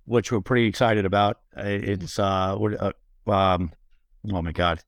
which 0.06 0.32
we're 0.32 0.40
pretty 0.40 0.66
excited 0.66 1.04
about. 1.04 1.38
Uh, 1.56 1.62
It's 1.66 2.18
uh, 2.18 2.56
what, 2.56 2.72
uh, 2.80 3.30
um, 3.30 3.72
oh 4.32 4.42
my 4.42 4.52
god, 4.52 4.80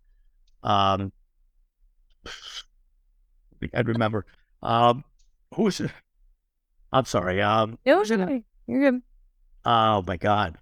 um, 0.63 1.13
I 3.75 3.81
remember. 3.81 4.25
Um, 4.63 5.05
who's? 5.55 5.81
I'm 6.93 7.05
sorry. 7.05 7.43
Um, 7.43 7.79
No, 7.85 7.99
who's 7.99 8.11
in 8.11 8.21
it? 8.21 8.43
You're 8.67 8.91
good. 8.91 9.03
Oh 9.65 10.03
my 10.07 10.17
god. 10.17 10.57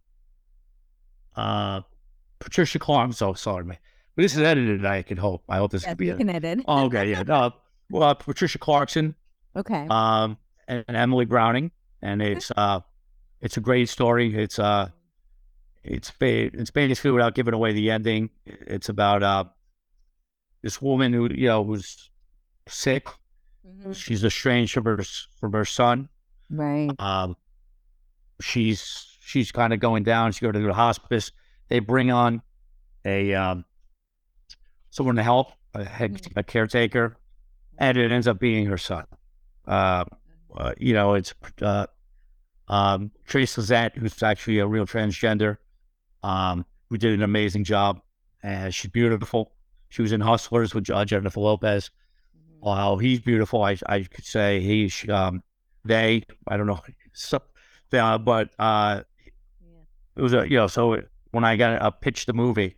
Uh, 1.35 1.83
Patricia 2.39 2.79
Clark. 2.79 3.05
I'm 3.05 3.13
so 3.13 3.35
sorry, 3.35 3.65
man. 3.65 3.79
But 4.17 4.23
this 4.23 4.35
is 4.35 4.41
edited. 4.41 4.85
I 4.87 5.03
can 5.03 5.19
hope. 5.19 5.45
I 5.49 5.59
hope 5.59 5.71
this 5.73 5.83
Yes, 5.83 5.91
could 5.91 5.99
be. 5.99 6.13
can 6.13 6.31
edit. 6.31 6.61
oh, 6.67 6.87
okay, 6.87 7.11
yeah. 7.11 7.23
No, 7.23 7.53
well, 7.91 8.03
uh, 8.05 8.15
Patricia 8.15 8.59
Clarkson, 8.59 9.15
Okay. 9.55 9.87
um, 9.91 10.39
and, 10.67 10.85
and 10.89 10.97
Emily 10.97 11.27
Browning, 11.27 11.71
and 12.03 12.23
it's 12.23 12.51
uh, 12.57 12.81
it's 13.41 13.57
a 13.57 13.61
great 13.61 13.89
story. 13.89 14.35
It's 14.37 14.59
uh, 14.59 14.89
it's 15.85 16.11
ba- 16.11 16.51
it's 16.53 16.71
basically 16.71 17.13
without 17.13 17.35
giving 17.35 17.55
away 17.55 17.73
the 17.73 17.91
ending. 17.91 18.31
It's 18.45 18.89
about 18.89 19.23
uh, 19.23 19.45
this 20.63 20.81
woman 20.83 21.13
who 21.13 21.29
you 21.33 21.49
know 21.49 21.63
was 21.63 22.11
sick. 22.69 23.07
Mhm. 23.67 23.95
She's 23.95 24.25
estranged 24.25 24.73
from 24.75 24.85
her 24.85 25.03
from 25.39 25.53
her 25.53 25.65
son. 25.65 26.09
Right. 26.51 26.91
Um, 26.99 27.37
she's 28.41 29.17
she's 29.21 29.53
kind 29.53 29.73
of 29.73 29.81
going 29.81 30.05
down. 30.05 30.33
She 30.33 30.45
goes 30.45 30.55
to 30.55 30.61
the 30.61 30.73
hospice. 30.73 31.33
They 31.69 31.81
bring 31.81 32.11
on 32.11 32.43
a 33.05 33.35
um, 33.35 33.65
someone 34.91 35.17
to 35.17 35.23
help, 35.23 35.53
a, 35.75 35.85
head, 35.85 36.21
a 36.37 36.43
caretaker, 36.43 37.17
and 37.79 37.99
it 37.99 38.13
ends 38.13 38.27
up 38.29 38.39
being 38.39 38.67
her 38.67 38.79
son. 38.79 39.05
Uh, 39.67 40.05
uh, 40.57 40.73
you 40.79 40.95
know, 40.95 41.15
it's 41.15 41.35
uh, 41.61 41.87
um, 42.69 43.11
Trace 43.27 43.57
Lysette, 43.57 43.97
who's 43.97 44.23
actually 44.23 44.59
a 44.59 44.67
real 44.67 44.87
transgender, 44.87 45.59
um, 46.23 46.65
who 46.89 46.97
did 46.99 47.13
an 47.15 47.23
amazing 47.23 47.65
job. 47.65 48.01
And 48.43 48.75
she's 48.75 48.91
beautiful. 48.91 49.53
She 49.89 50.03
was 50.03 50.13
in 50.13 50.21
Hustlers 50.21 50.75
with 50.75 50.91
uh, 50.91 51.05
Jennifer 51.05 51.41
Lopez. 51.41 51.91
Wow, 52.61 52.97
he's 52.97 53.21
beautiful. 53.21 53.63
I 53.63 53.77
I 53.87 54.03
could 54.03 54.25
say 54.25 54.61
he's 54.61 55.09
um 55.09 55.43
they 55.85 56.23
I 56.49 56.57
don't 56.57 56.67
know 56.67 56.81
so 57.13 57.41
uh, 57.93 58.19
but 58.19 58.51
uh 58.59 59.03
it 60.17 60.23
was 60.23 60.33
a 60.35 60.49
you 60.49 60.57
know 60.57 60.67
so 60.67 61.01
when 61.31 61.45
I 61.45 61.57
got 61.57 61.81
uh, 61.81 61.91
pitched 61.91 62.27
the 62.27 62.33
movie 62.33 62.77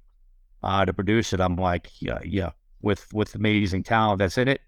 uh 0.62 0.84
to 0.84 0.92
produce 0.92 1.32
it 1.32 1.40
I'm 1.40 1.56
like 1.56 1.88
yeah 2.00 2.18
yeah 2.24 2.50
with 2.82 3.12
with 3.14 3.34
amazing 3.34 3.82
talent 3.82 4.18
that's 4.18 4.36
in 4.38 4.48
it 4.48 4.60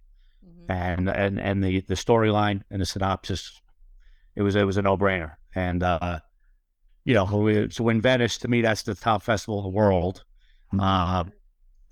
Mhm. 0.46 0.70
and 0.70 1.08
and 1.10 1.40
and 1.40 1.62
the 1.62 1.80
the 1.82 1.94
storyline 1.94 2.62
and 2.70 2.80
the 2.80 2.86
synopsis 2.86 3.60
it 4.40 4.44
was 4.44 4.56
it 4.56 4.64
was 4.64 4.76
a 4.76 4.82
no 4.82 4.96
brainer 4.96 5.32
and 5.54 5.82
uh 5.82 6.18
you 7.04 7.14
know 7.14 7.68
so 7.70 7.88
in 7.88 8.00
Venice 8.00 8.38
to 8.38 8.48
me 8.48 8.62
that's 8.62 8.82
the 8.82 8.94
top 8.94 9.22
festival 9.22 9.58
in 9.58 9.64
the 9.64 9.76
world 9.76 10.24
uh 10.78 11.24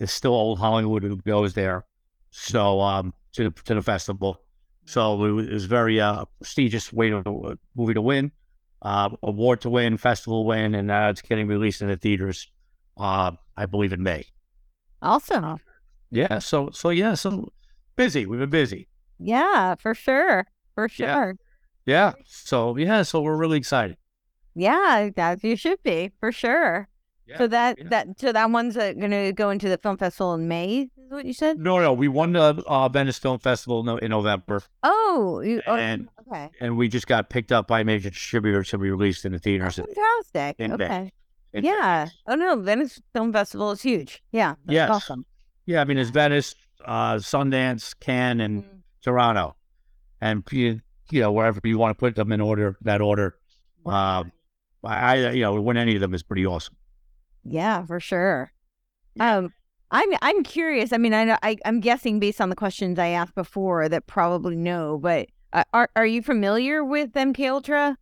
it's 0.01 0.13
still 0.13 0.35
old 0.35 0.59
Hollywood 0.59 1.03
who 1.03 1.17
goes 1.19 1.55
there 1.55 1.85
so 2.31 2.81
um 2.81 3.15
to 3.35 3.45
the 3.45 3.63
to 3.63 3.75
the 3.75 3.83
festival 3.83 4.41
so 4.89 5.23
it 5.23 5.33
was, 5.53 5.67
very 5.67 6.01
uh, 6.01 6.25
prestigious 6.41 6.91
way 6.95 7.11
to 7.11 7.59
movie 7.77 7.93
to 7.93 8.01
win, 8.01 8.33
uh, 8.81 9.11
award 9.23 9.61
to 9.61 9.69
win, 9.69 9.99
festival 9.99 10.47
win, 10.47 10.75
and 10.75 10.91
uh, 10.91 11.09
it's 11.11 11.21
getting 11.21 11.47
released 11.47 11.83
in 11.83 11.89
the 11.89 11.99
theaters. 11.99 12.51
Uh, 12.97 13.33
I 13.55 13.67
believe 13.67 13.93
in 13.93 14.03
May. 14.03 14.25
Awesome. 15.03 15.59
Yeah. 16.11 16.39
So 16.39 16.71
so 16.73 16.89
yeah. 16.89 17.13
So 17.15 17.53
busy. 17.97 18.25
We've 18.25 18.41
been 18.41 18.49
busy. 18.49 18.89
Yeah, 19.19 19.75
for 19.75 19.95
sure. 19.95 20.47
For 20.75 20.89
sure. 20.89 21.07
Yeah. 21.07 21.48
So 22.27 22.77
yeah. 22.77 23.03
So 23.03 23.21
we're 23.21 23.37
really 23.37 23.59
excited. 23.59 23.97
Yeah, 24.55 25.11
that 25.17 25.43
you 25.45 25.57
should 25.57 25.83
be 25.83 26.11
for 26.21 26.33
sure. 26.33 26.89
Yeah, 27.27 27.39
so 27.39 27.47
that 27.49 27.79
yeah. 27.79 27.89
that 27.91 28.07
so 28.21 28.33
that 28.33 28.51
one's 28.51 28.77
uh, 28.77 28.93
gonna 28.95 29.33
go 29.33 29.51
into 29.51 29.69
the 29.69 29.79
film 29.79 29.97
festival 29.99 30.35
in 30.35 30.49
May. 30.49 30.89
Is 30.97 31.11
what 31.11 31.25
you 31.25 31.33
said? 31.33 31.59
No, 31.59 31.79
no. 31.79 31.93
We 31.93 32.09
won 32.09 32.33
the 32.33 32.63
uh, 32.67 32.89
Venice 32.89 33.19
Film 33.19 33.39
Festival 33.39 33.97
in 33.99 34.11
November, 34.11 34.63
Oh, 34.83 35.41
you, 35.45 35.63
oh, 35.67 35.75
And- 35.77 36.09
okay. 36.29 36.51
and 36.61 36.77
we 36.77 36.89
just 36.89 37.07
got 37.07 37.31
picked 37.31 37.51
up 37.53 37.67
by 37.67 37.81
a 37.81 37.85
major 37.85 38.11
distributor 38.11 38.63
to 38.65 38.79
be 38.79 38.91
released 38.91 39.25
in 39.25 39.33
the 39.33 39.39
Oh, 39.39 39.41
theaters. 39.41 39.79
in- 39.79 39.87
fantastic. 39.87 40.57
in 40.59 40.73
okay. 40.73 41.13
in 41.55 41.65
Yeah. 41.65 42.05
Venice. 42.07 42.15
Oh 42.27 42.35
no, 42.35 42.57
Venice 42.61 43.01
Film 43.15 43.33
Festival 43.33 43.71
is 43.73 43.81
huge. 43.83 44.23
Yeah. 44.33 44.55
Yeah. 44.67 44.89
Awesome. 44.91 45.25
Yeah. 45.67 45.81
I 45.81 45.85
mean, 45.85 45.97
it's 45.99 46.11
Venice, 46.11 46.55
uh, 46.85 47.15
Sundance, 47.17 47.99
Cannes, 48.01 48.41
and 48.41 48.65
Mhm. 48.65 48.69
Toronto, 49.03 49.57
and 50.21 50.43
you, 50.51 50.81
you 51.11 51.21
know 51.21 51.33
wherever 51.33 51.61
you 51.65 51.79
want 51.79 51.97
to 51.97 51.99
put 51.99 52.15
them 52.17 52.33
in 52.33 52.41
order, 52.41 52.77
that 52.83 53.01
order. 53.01 53.37
Um, 53.87 54.33
I, 54.85 55.25
I 55.25 55.31
you 55.31 55.43
know 55.43 55.61
win 55.61 55.77
any 55.77 55.95
of 55.95 56.01
them 56.01 56.15
is 56.15 56.23
pretty 56.23 56.47
awesome. 56.47 56.77
Yeah, 57.45 57.85
for 57.87 58.01
sure. 58.01 58.53
Um, 59.21 59.53
I'm 59.91 60.09
I'm 60.23 60.43
curious. 60.43 60.93
I 60.93 60.99
mean, 60.99 61.15
I, 61.15 61.25
know- 61.25 61.39
I 61.43 61.57
I'm 61.65 61.81
guessing 61.81 62.21
based 62.21 62.41
on 62.41 62.51
the 62.51 62.57
questions 62.57 62.99
I 62.99 63.09
asked 63.09 63.35
before 63.35 63.89
that 63.89 64.07
probably 64.07 64.55
no, 64.57 64.99
but 64.99 65.29
uh, 65.53 65.65
are 65.73 65.89
are 65.97 66.07
you 66.07 66.23
familiar 66.23 66.85
with 66.85 67.13
MK 67.13 67.49
Ultra 67.51 67.97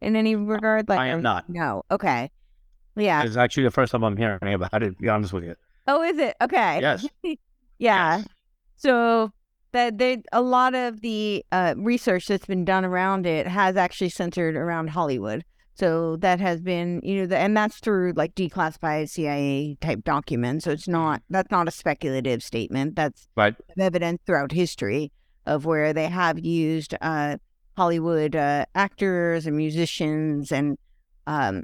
in 0.00 0.16
any 0.16 0.36
regard? 0.36 0.88
Like, 0.88 1.00
I 1.00 1.06
am 1.08 1.22
not. 1.22 1.48
No. 1.48 1.82
Okay. 1.90 2.30
Yeah. 2.96 3.22
It's 3.22 3.36
actually 3.36 3.62
the 3.62 3.70
first 3.70 3.92
time 3.92 4.02
I'm 4.04 4.16
hearing 4.16 4.52
about 4.54 4.82
it. 4.82 4.90
To 4.90 4.92
be 4.92 5.08
honest 5.08 5.32
with 5.32 5.44
you. 5.44 5.56
Oh, 5.86 6.02
is 6.02 6.18
it? 6.18 6.36
Okay. 6.42 6.80
Yes. 6.80 7.06
yeah. 7.22 7.34
Yes. 7.78 8.26
So 8.76 9.32
that 9.72 9.98
they 9.98 10.22
a 10.32 10.42
lot 10.42 10.74
of 10.74 11.00
the 11.00 11.44
uh, 11.52 11.74
research 11.76 12.26
that's 12.26 12.46
been 12.46 12.64
done 12.64 12.84
around 12.84 13.26
it 13.26 13.46
has 13.46 13.76
actually 13.76 14.10
centered 14.10 14.56
around 14.56 14.88
Hollywood. 14.88 15.44
So 15.74 16.16
that 16.16 16.40
has 16.40 16.60
been, 16.60 17.00
you 17.02 17.20
know, 17.20 17.26
the, 17.26 17.38
and 17.38 17.56
that's 17.56 17.78
through 17.78 18.12
like 18.14 18.34
declassified 18.34 19.08
CIA 19.08 19.76
type 19.80 20.04
documents. 20.04 20.64
So 20.64 20.72
it's 20.72 20.88
not 20.88 21.22
that's 21.30 21.50
not 21.50 21.68
a 21.68 21.70
speculative 21.70 22.42
statement. 22.42 22.96
That's 22.96 23.28
Right. 23.36 23.54
evidence 23.78 24.20
throughout 24.26 24.52
history 24.52 25.10
of 25.46 25.64
where 25.64 25.92
they 25.92 26.06
have 26.06 26.38
used 26.38 26.94
uh, 27.00 27.38
Hollywood 27.76 28.36
uh, 28.36 28.66
actors 28.74 29.46
and 29.46 29.56
musicians 29.56 30.52
and 30.52 30.76
um, 31.26 31.62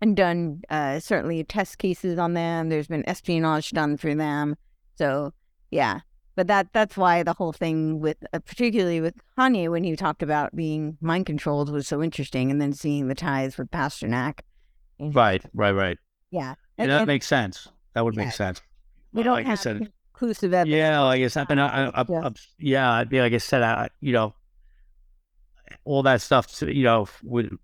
and 0.00 0.16
done 0.16 0.62
uh, 0.68 1.00
certainly 1.00 1.42
test 1.44 1.78
cases 1.78 2.18
on 2.18 2.34
them. 2.34 2.68
There's 2.68 2.88
been 2.88 3.08
espionage 3.08 3.70
done 3.70 3.96
through 3.96 4.16
them. 4.16 4.56
So 4.96 5.32
yeah, 5.70 6.00
but 6.34 6.46
that 6.46 6.68
that's 6.72 6.96
why 6.96 7.22
the 7.22 7.32
whole 7.34 7.52
thing 7.52 8.00
with 8.00 8.16
uh, 8.32 8.38
particularly 8.40 9.00
with 9.00 9.14
Kanye 9.38 9.70
when 9.70 9.84
he 9.84 9.94
talked 9.96 10.22
about 10.22 10.54
being 10.56 10.96
mind 11.00 11.26
controlled 11.26 11.70
was 11.70 11.86
so 11.88 12.02
interesting, 12.02 12.50
and 12.50 12.60
then 12.60 12.72
seeing 12.72 13.08
the 13.08 13.14
ties 13.14 13.56
with 13.58 13.70
Pasternak. 13.70 14.40
And- 14.98 15.14
Right, 15.14 15.44
right, 15.54 15.72
right. 15.72 15.98
Yeah, 16.30 16.54
And 16.78 16.90
that 16.90 17.06
makes 17.06 17.26
sense. 17.26 17.68
That 17.94 18.04
would 18.04 18.14
Yeah. 18.16 18.24
make 18.24 18.32
sense. 18.34 18.62
we 19.12 19.22
don't 19.22 19.34
like 19.34 19.46
have 19.46 19.58
said, 19.60 19.92
conclusive 20.14 20.54
evidence. 20.54 20.74
Yeah, 20.76 21.00
like 21.00 21.20
I 21.22 21.28
said, 21.28 21.46
and 21.50 21.60
I, 21.60 21.90
Yeah. 22.08 22.20
I, 22.28 22.30
yeah, 22.58 22.90
I 22.90 23.04
mean, 23.04 23.20
like 23.20 23.32
I 23.34 23.38
said, 23.38 23.62
I, 23.62 23.88
you 24.00 24.12
know, 24.12 24.34
all 25.84 26.02
that 26.04 26.20
stuff. 26.22 26.62
You 26.62 26.84
know, 26.84 27.08
would 27.22 27.56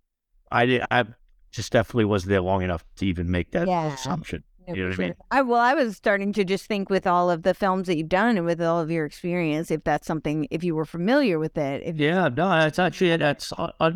I 0.50 0.66
did 0.66 0.82
I 0.90 1.04
just 1.50 1.72
definitely 1.72 2.04
wasn't 2.06 2.30
there 2.30 2.40
long 2.42 2.62
enough 2.62 2.84
to 2.96 3.06
even 3.06 3.30
make 3.30 3.52
that 3.52 3.66
Yeah. 3.68 3.94
assumption. 3.94 4.44
You 4.76 4.82
know 4.84 4.88
what 4.90 4.98
I 4.98 5.02
mean? 5.02 5.14
I 5.30 5.42
well, 5.42 5.60
I 5.60 5.74
was 5.74 5.96
starting 5.96 6.32
to 6.34 6.44
just 6.44 6.66
think 6.66 6.90
with 6.90 7.06
all 7.06 7.30
of 7.30 7.42
the 7.42 7.54
films 7.54 7.86
that 7.86 7.96
you've 7.96 8.08
done 8.08 8.36
and 8.36 8.44
with 8.46 8.60
all 8.60 8.80
of 8.80 8.90
your 8.90 9.06
experience, 9.06 9.70
if 9.70 9.82
that's 9.84 10.06
something, 10.06 10.46
if 10.50 10.62
you 10.62 10.74
were 10.74 10.84
familiar 10.84 11.38
with 11.38 11.56
it, 11.56 11.82
if 11.84 11.96
Yeah, 11.96 12.28
no, 12.28 12.66
it's 12.66 12.78
actually 12.78 13.16
that's 13.16 13.52
uh, 13.56 13.90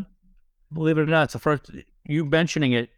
believe 0.72 0.98
it 0.98 1.02
or 1.02 1.06
not, 1.06 1.24
it's 1.24 1.32
the 1.34 1.38
first 1.38 1.70
you 2.06 2.24
mentioning 2.24 2.72
it 2.72 2.90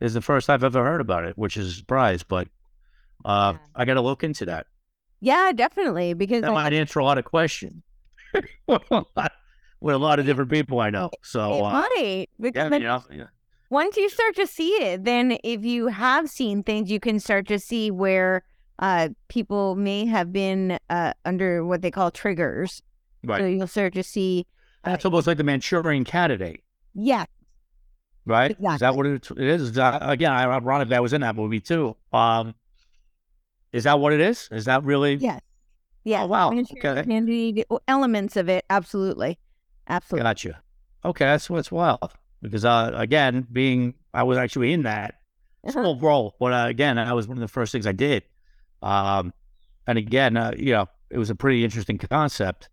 is 0.00 0.14
the 0.14 0.22
first 0.22 0.48
I've 0.48 0.64
ever 0.64 0.82
heard 0.82 1.00
about 1.00 1.24
it, 1.24 1.36
which 1.36 1.56
is 1.56 1.68
a 1.68 1.72
surprise. 1.72 2.22
But 2.22 2.48
uh, 3.24 3.52
Yeah. 3.54 3.58
I 3.74 3.84
got 3.84 3.94
to 3.94 4.00
look 4.00 4.24
into 4.24 4.46
that. 4.46 4.66
yeah, 5.20 5.52
definitely, 5.54 6.14
because 6.14 6.40
That 6.42 6.50
I- 6.52 6.54
might 6.54 6.72
answer 6.72 6.98
a 7.00 7.04
lot 7.04 7.18
of 7.18 7.24
questions 7.26 7.82
with 8.66 8.82
a 9.94 9.98
lot 9.98 10.18
of 10.18 10.26
different 10.26 10.50
people 10.50 10.80
I 10.80 10.90
know. 10.90 11.10
So 11.22 11.52
it 11.54 11.60
uh, 11.62 11.72
might 11.72 12.26
because 12.40 12.60
yeah, 12.62 12.68
then 12.70 12.80
you 12.80 12.86
know, 12.88 13.04
yeah. 13.10 13.24
Once 13.70 13.96
you 13.96 14.08
start 14.10 14.34
to 14.36 14.46
see 14.46 14.70
it, 14.82 15.04
then 15.04 15.38
if 15.44 15.64
you 15.64 15.86
have 15.86 16.28
seen 16.28 16.62
things, 16.62 16.90
you 16.90 17.00
can 17.00 17.18
start 17.20 17.46
to 17.48 17.58
see 17.58 17.90
where 17.90 18.42
uh, 18.80 19.08
people 19.28 19.76
may 19.76 20.04
have 20.06 20.32
been 20.32 20.78
uh, 20.90 21.12
under 21.24 21.64
what 21.64 21.80
they 21.82 21.90
call 21.90 22.10
triggers. 22.10 22.82
Right. 23.24 23.40
So 23.40 23.46
you'll 23.46 23.66
start 23.66 23.94
to 23.94 24.02
see, 24.02 24.46
That's 24.84 25.04
almost 25.04 25.26
like 25.26 25.36
the 25.36 25.44
Manchurian 25.44 26.04
Candidate. 26.04 26.62
yeah, 26.94 27.26
right? 28.26 28.50
Exactly. 28.52 28.74
Is 28.74 28.80
that 28.80 28.94
what 28.96 29.06
it, 29.06 29.30
is? 29.36 29.62
Is 29.62 29.72
that, 29.72 29.98
again, 30.08 30.32
I- 30.32 30.44
ironic 30.44 30.88
that 30.88 31.02
was 31.02 31.12
in 31.12 31.20
that 31.20 31.36
movie 31.36 31.60
too. 31.60 31.96
Um, 32.12 32.54
is 33.72 33.84
that 33.84 34.00
what 34.00 34.12
it 34.12 34.20
is? 34.20 34.48
Is 34.50 34.64
that 34.64 34.82
really? 34.84 35.14
yes, 35.16 35.40
yeah. 36.04 36.22
Oh, 36.24 36.26
wow. 36.26 36.50
Manchurian 36.50 36.98
Okay. 36.98 37.08
Candidate, 37.08 37.66
elements 37.86 38.36
of 38.36 38.48
it, 38.48 38.64
absolutely, 38.70 39.38
absolutely. 39.88 40.24
Gotcha. 40.24 40.62
Okay, 41.04 41.24
that's 41.26 41.48
what's 41.48 41.70
wild. 41.70 42.12
Because 42.42 42.64
uh, 42.64 42.92
again, 42.94 43.46
being 43.52 43.94
I 44.14 44.22
was 44.22 44.38
actually 44.38 44.72
in 44.72 44.82
that 44.84 45.16
Uh-huh. 45.62 45.72
small 45.72 45.98
role, 46.00 46.36
but 46.40 46.52
uh, 46.52 46.66
again, 46.68 46.96
that 46.96 47.14
was 47.14 47.28
one 47.28 47.36
of 47.36 47.42
the 47.42 47.48
first 47.48 47.70
things 47.72 47.86
I 47.86 47.92
did. 47.92 48.22
Um, 48.82 49.32
and 49.86 49.98
again, 49.98 50.36
uh, 50.36 50.52
you 50.56 50.72
know, 50.72 50.86
it 51.10 51.18
was 51.18 51.28
a 51.30 51.34
pretty 51.34 51.64
interesting 51.64 51.98
concept 51.98 52.68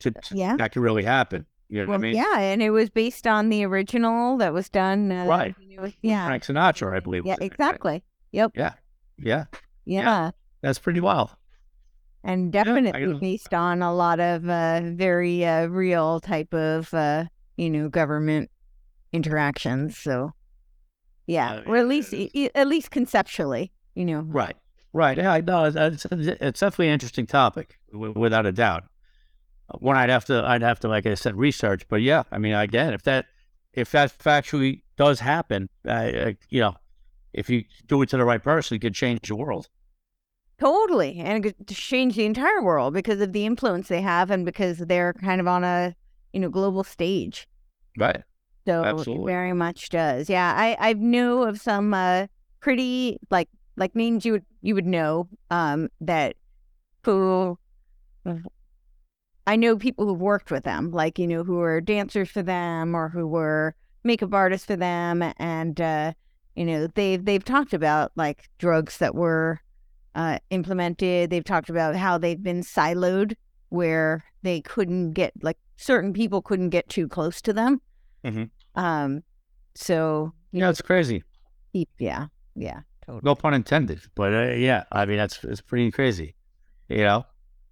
to, 0.00 0.10
to- 0.10 0.36
Yeah. 0.36 0.56
that 0.56 0.72
could 0.72 0.82
really 0.82 1.04
happen. 1.04 1.46
You 1.68 1.80
know 1.82 1.90
Well, 1.90 1.98
what 1.98 2.04
I 2.06 2.08
mean? 2.12 2.16
yeah, 2.16 2.38
and 2.40 2.62
it 2.62 2.70
was 2.70 2.90
based 2.90 3.26
on 3.26 3.48
the 3.48 3.64
original 3.64 4.36
that 4.38 4.52
was 4.52 4.68
done. 4.68 5.10
Uh, 5.12 5.26
Right. 5.26 5.54
know, 5.80 5.90
yeah, 6.02 6.26
Frank 6.26 6.42
Sinatra, 6.44 6.94
I 6.96 7.00
believe. 7.00 7.24
yeah, 7.24 7.36
was 7.38 7.46
exactly. 7.46 8.02
Yep. 8.32 8.52
Yeah, 8.56 8.74
yeah, 9.18 9.44
Yeah. 9.84 10.30
that's 10.60 10.78
pretty 10.78 11.00
wild. 11.00 11.30
And 12.22 12.52
definitely 12.52 13.06
know. 13.06 13.18
based 13.18 13.52
on 13.54 13.82
a 13.82 13.94
lot 13.94 14.18
of 14.18 14.48
uh, 14.48 14.80
very 14.84 15.44
uh, 15.44 15.66
real 15.66 16.20
type 16.20 16.52
of, 16.54 16.92
uh, 16.94 17.24
you 17.56 17.70
know, 17.70 17.88
government 17.88 18.50
interactions. 19.14 19.96
So, 19.96 20.32
yeah, 21.26 21.54
Uh, 21.54 21.62
or 21.66 21.76
at 21.76 21.86
least, 21.86 22.12
at 22.54 22.66
least 22.66 22.90
conceptually, 22.90 23.72
you 23.94 24.04
know. 24.04 24.20
Right, 24.20 24.56
right. 24.92 25.16
Yeah, 25.16 25.32
I 25.32 25.40
know. 25.40 25.64
It's, 25.64 26.04
it's, 26.10 26.60
definitely 26.60 26.88
an 26.88 26.94
interesting 26.94 27.26
topic, 27.26 27.78
without 27.92 28.44
a 28.44 28.52
doubt. 28.52 28.84
One 29.78 29.96
I'd 29.96 30.10
have 30.10 30.26
to, 30.26 30.44
I'd 30.44 30.62
have 30.62 30.80
to, 30.80 30.88
like 30.88 31.06
I 31.06 31.14
said, 31.14 31.36
research. 31.36 31.88
But 31.88 32.02
yeah, 32.02 32.24
I 32.30 32.38
mean, 32.38 32.52
again, 32.52 32.92
if 32.92 33.04
that, 33.04 33.26
if 33.72 33.90
that 33.92 34.16
factually 34.18 34.82
does 34.96 35.20
happen, 35.20 35.68
uh, 35.88 36.32
you 36.50 36.60
know, 36.60 36.74
if 37.32 37.48
you 37.48 37.64
do 37.86 38.02
it 38.02 38.08
to 38.10 38.16
the 38.16 38.24
right 38.24 38.42
person, 38.42 38.76
it 38.76 38.80
could 38.80 38.94
change 38.94 39.28
the 39.28 39.36
world. 39.36 39.68
Totally, 40.60 41.18
and 41.18 41.44
it 41.44 41.56
could 41.56 41.68
change 41.68 42.14
the 42.14 42.26
entire 42.26 42.62
world 42.62 42.94
because 42.94 43.20
of 43.20 43.32
the 43.32 43.44
influence 43.44 43.88
they 43.88 44.02
have, 44.02 44.30
and 44.30 44.44
because 44.44 44.78
they're 44.78 45.12
kind 45.14 45.40
of 45.40 45.48
on 45.48 45.64
a, 45.64 45.96
you 46.32 46.40
know, 46.40 46.48
global 46.48 46.84
stage. 46.84 47.48
Right. 47.98 48.22
So 48.66 48.82
Absolutely. 48.84 49.24
it 49.24 49.26
very 49.26 49.52
much 49.52 49.90
does. 49.90 50.30
Yeah, 50.30 50.54
I 50.56 50.76
I 50.78 50.92
know 50.94 51.42
of 51.42 51.60
some 51.60 51.92
uh 51.92 52.26
pretty 52.60 53.18
like 53.30 53.48
like 53.76 53.94
names 53.94 54.24
you 54.24 54.32
would 54.32 54.44
you 54.62 54.74
would 54.74 54.86
know 54.86 55.28
um 55.50 55.88
that 56.00 56.36
who 57.04 57.58
I 59.46 59.56
know 59.56 59.76
people 59.76 60.06
who've 60.06 60.20
worked 60.20 60.50
with 60.50 60.64
them, 60.64 60.90
like 60.90 61.18
you 61.18 61.26
know 61.26 61.44
who 61.44 61.56
were 61.56 61.80
dancers 61.80 62.30
for 62.30 62.42
them 62.42 62.94
or 62.94 63.08
who 63.10 63.26
were 63.26 63.74
makeup 64.02 64.32
artists 64.32 64.66
for 64.66 64.76
them, 64.76 65.22
and 65.36 65.80
uh, 65.80 66.12
you 66.54 66.64
know 66.64 66.86
they've 66.86 67.22
they've 67.22 67.44
talked 67.44 67.74
about 67.74 68.12
like 68.16 68.48
drugs 68.58 68.98
that 68.98 69.14
were 69.14 69.60
uh, 70.14 70.38
implemented. 70.50 71.30
They've 71.30 71.44
talked 71.44 71.68
about 71.68 71.96
how 71.96 72.16
they've 72.16 72.42
been 72.42 72.62
siloed, 72.62 73.34
where 73.68 74.24
they 74.42 74.62
couldn't 74.62 75.12
get 75.12 75.32
like 75.42 75.58
certain 75.76 76.14
people 76.14 76.40
couldn't 76.40 76.70
get 76.70 76.88
too 76.88 77.06
close 77.06 77.42
to 77.42 77.52
them. 77.52 77.82
Mhm. 78.24 78.50
Um, 78.74 79.22
so 79.74 80.32
Yeah, 80.52 80.70
it's 80.70 80.82
crazy. 80.82 81.22
yeah, 81.98 82.26
yeah, 82.54 82.80
totally. 83.04 83.20
No 83.24 83.34
pun 83.34 83.54
intended. 83.54 84.00
But 84.14 84.32
uh, 84.34 84.52
yeah, 84.52 84.84
I 84.92 85.04
mean, 85.06 85.18
that's 85.18 85.42
it's 85.44 85.60
pretty 85.60 85.90
crazy. 85.90 86.34
You 86.88 87.04
know, 87.04 87.26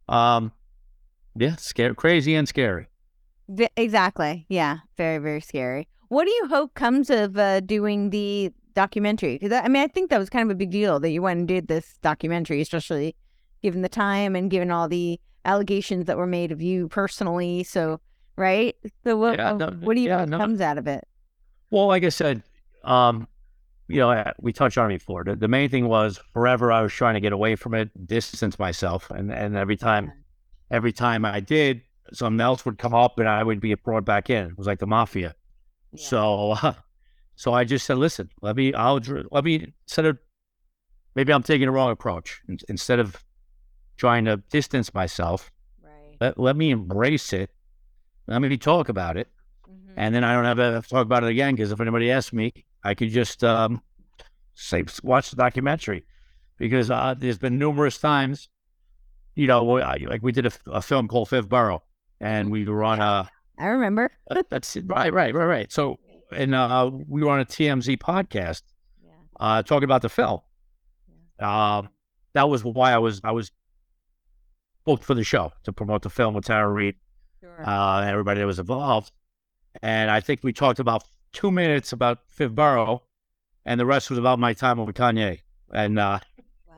um, 0.08 0.52
yeah, 1.36 1.56
scary, 1.56 1.94
crazy, 1.94 2.34
and 2.34 2.48
scary. 2.48 2.86
V- 3.48 3.68
exactly. 3.76 4.46
Yeah, 4.48 4.78
very 4.96 5.18
very 5.18 5.40
scary. 5.40 5.88
What 6.08 6.24
do 6.24 6.30
you 6.30 6.48
hope 6.48 6.74
comes 6.74 7.08
of 7.10 7.38
uh, 7.38 7.60
doing 7.60 8.10
the 8.10 8.52
documentary? 8.74 9.38
Because 9.38 9.52
I 9.52 9.68
mean, 9.68 9.82
I 9.82 9.86
think 9.88 10.10
that 10.10 10.18
was 10.18 10.28
kind 10.30 10.48
of 10.50 10.54
a 10.54 10.58
big 10.58 10.70
deal 10.70 11.00
that 11.00 11.10
you 11.10 11.22
went 11.22 11.38
and 11.38 11.48
did 11.48 11.68
this 11.68 11.98
documentary, 12.02 12.60
especially 12.60 13.14
given 13.62 13.82
the 13.82 13.88
time 13.88 14.34
and 14.36 14.50
given 14.50 14.70
all 14.70 14.88
the 14.88 15.20
allegations 15.44 16.06
that 16.06 16.16
were 16.16 16.26
made 16.26 16.52
of 16.52 16.60
you 16.60 16.88
personally. 16.88 17.62
So, 17.64 18.00
right? 18.36 18.74
So, 19.04 19.16
what 19.16 19.38
Yeah, 19.38 19.52
uh, 19.52 19.56
no, 19.56 19.66
what 19.80 19.94
do 19.94 20.00
you 20.00 20.08
yeah, 20.08 20.24
no. 20.24 20.38
comes 20.38 20.60
out 20.60 20.78
of 20.78 20.86
it? 20.86 21.06
Well, 21.70 21.86
like 21.86 22.04
I 22.04 22.08
said, 22.10 22.42
um, 22.84 23.26
you 23.88 23.98
know, 23.98 24.10
I- 24.10 24.32
we 24.40 24.52
touched 24.52 24.78
on 24.78 24.90
it 24.90 24.98
before. 24.98 25.24
The, 25.24 25.36
the 25.36 25.48
main 25.48 25.68
thing 25.70 25.88
was 25.88 26.18
forever 26.32 26.70
I 26.72 26.82
was 26.82 26.92
trying 26.92 27.14
to 27.14 27.20
get 27.20 27.32
away 27.32 27.56
from 27.56 27.74
it, 27.74 27.90
distance 28.06 28.58
myself, 28.58 29.10
and 29.10 29.32
and 29.32 29.56
every 29.56 29.76
time, 29.76 30.12
every 30.70 30.92
time 30.92 31.24
I 31.24 31.40
did, 31.40 31.82
something 32.12 32.40
else 32.40 32.64
would 32.64 32.78
come 32.78 32.94
up, 32.94 33.18
and 33.18 33.28
I 33.28 33.42
would 33.42 33.60
be 33.60 33.74
brought 33.74 34.04
back 34.04 34.30
in. 34.30 34.46
It 34.50 34.58
was 34.58 34.66
like 34.66 34.78
the 34.78 34.86
mafia. 34.86 35.34
Yeah. 35.92 36.06
So, 36.08 36.56
so 37.36 37.52
I 37.52 37.64
just 37.64 37.84
said, 37.86 37.98
listen, 37.98 38.30
let 38.40 38.56
me, 38.56 38.72
I'll, 38.74 39.00
let 39.30 39.44
me 39.44 39.72
instead 39.86 40.06
of 40.06 40.18
maybe 41.14 41.32
I'm 41.32 41.42
taking 41.42 41.66
the 41.66 41.72
wrong 41.72 41.90
approach. 41.90 42.40
In- 42.48 42.58
Instead 42.68 42.98
of 42.98 43.22
trying 43.96 44.24
to 44.24 44.38
distance 44.50 44.92
myself, 44.94 45.50
Right. 45.82 46.16
let, 46.20 46.38
let 46.38 46.56
me 46.56 46.70
embrace 46.70 47.32
it. 47.32 47.50
Let 48.26 48.40
me 48.40 48.56
talk 48.56 48.88
about 48.88 49.16
it 49.16 49.28
Mhm. 49.68 49.94
and 49.96 50.14
then 50.14 50.24
I 50.24 50.34
don't 50.34 50.44
have 50.44 50.56
to 50.82 50.88
talk 50.88 51.02
about 51.04 51.24
it 51.24 51.30
again 51.30 51.54
because 51.54 51.72
if 51.72 51.80
anybody 51.80 52.10
asks 52.10 52.32
me, 52.32 52.52
I 52.84 52.94
could 52.94 53.10
just 53.10 53.42
um, 53.44 53.82
say 54.54 54.84
watch 55.02 55.30
the 55.30 55.36
documentary 55.36 56.04
because 56.58 56.90
uh, 56.90 57.14
there's 57.16 57.38
been 57.38 57.58
numerous 57.58 57.98
times, 57.98 58.48
you 59.34 59.46
know, 59.46 59.64
like 59.64 60.22
we 60.22 60.32
did 60.32 60.46
a 60.66 60.82
film 60.82 61.08
called 61.08 61.28
Fifth 61.28 61.48
Borough, 61.48 61.82
and 62.20 62.50
we 62.50 62.64
were 62.64 62.84
on 62.84 63.00
a 63.00 63.28
I 63.58 63.66
remember. 63.66 64.10
that's 64.50 64.76
it, 64.76 64.84
right, 64.88 65.12
right, 65.12 65.34
right, 65.34 65.44
right. 65.46 65.72
So 65.72 65.98
and 66.34 66.54
uh, 66.54 66.90
we 67.08 67.22
were 67.22 67.30
on 67.30 67.40
a 67.40 67.44
TMZ 67.44 67.98
podcast 67.98 68.62
Yeah. 69.04 69.10
uh, 69.40 69.62
talking 69.62 69.84
about 69.84 70.02
the 70.02 70.08
film. 70.08 70.40
Um, 71.38 71.88
that 72.34 72.48
was 72.48 72.64
why 72.64 72.92
I 72.92 72.98
was 72.98 73.20
I 73.24 73.32
was 73.32 73.50
booked 74.84 75.04
for 75.04 75.14
the 75.14 75.24
show 75.24 75.52
to 75.64 75.72
promote 75.72 76.02
the 76.02 76.10
film 76.10 76.34
with 76.34 76.44
Tara 76.46 76.68
Reid 76.68 76.96
Sure. 77.42 77.68
uh, 77.68 78.02
everybody 78.04 78.40
that 78.40 78.46
was 78.46 78.60
involved. 78.60 79.10
And 79.82 80.10
I 80.10 80.20
think 80.20 80.44
we 80.44 80.52
talked 80.52 80.78
about 80.78 81.04
two 81.32 81.50
minutes 81.50 81.92
about 81.92 82.20
Fifth 82.28 82.54
Borough, 82.54 83.02
and 83.64 83.80
the 83.80 83.86
rest 83.86 84.10
was 84.10 84.18
about 84.18 84.38
my 84.38 84.52
time 84.52 84.78
with 84.78 84.94
Kanye. 84.94 85.40
And 85.72 85.98
uh, 85.98 86.20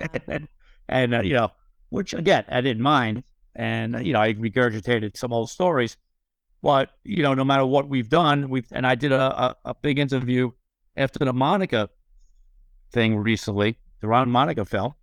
Wow. 0.00 0.38
and, 0.88 1.14
uh, 1.14 1.20
you 1.20 1.34
know, 1.34 1.52
which 1.90 2.14
again 2.14 2.44
I 2.48 2.60
didn't 2.60 2.82
mind, 2.82 3.22
and 3.54 3.96
uh, 3.96 3.98
you 4.00 4.12
know 4.12 4.20
I 4.20 4.34
regurgitated 4.34 5.16
some 5.16 5.32
old 5.32 5.50
stories. 5.50 5.96
But 6.62 6.90
you 7.04 7.22
know, 7.22 7.34
no 7.34 7.44
matter 7.44 7.66
what 7.66 7.88
we've 7.88 8.08
done, 8.08 8.48
we've 8.48 8.66
and 8.72 8.86
I 8.86 8.94
did 8.94 9.12
a, 9.12 9.20
a, 9.44 9.56
a 9.66 9.74
big 9.74 9.98
interview 9.98 10.50
after 10.96 11.24
the 11.24 11.32
Monica 11.32 11.90
thing 12.90 13.16
recently, 13.16 13.78
the 14.00 14.08
Ron 14.08 14.30
Monica 14.30 14.64
fell, 14.64 14.96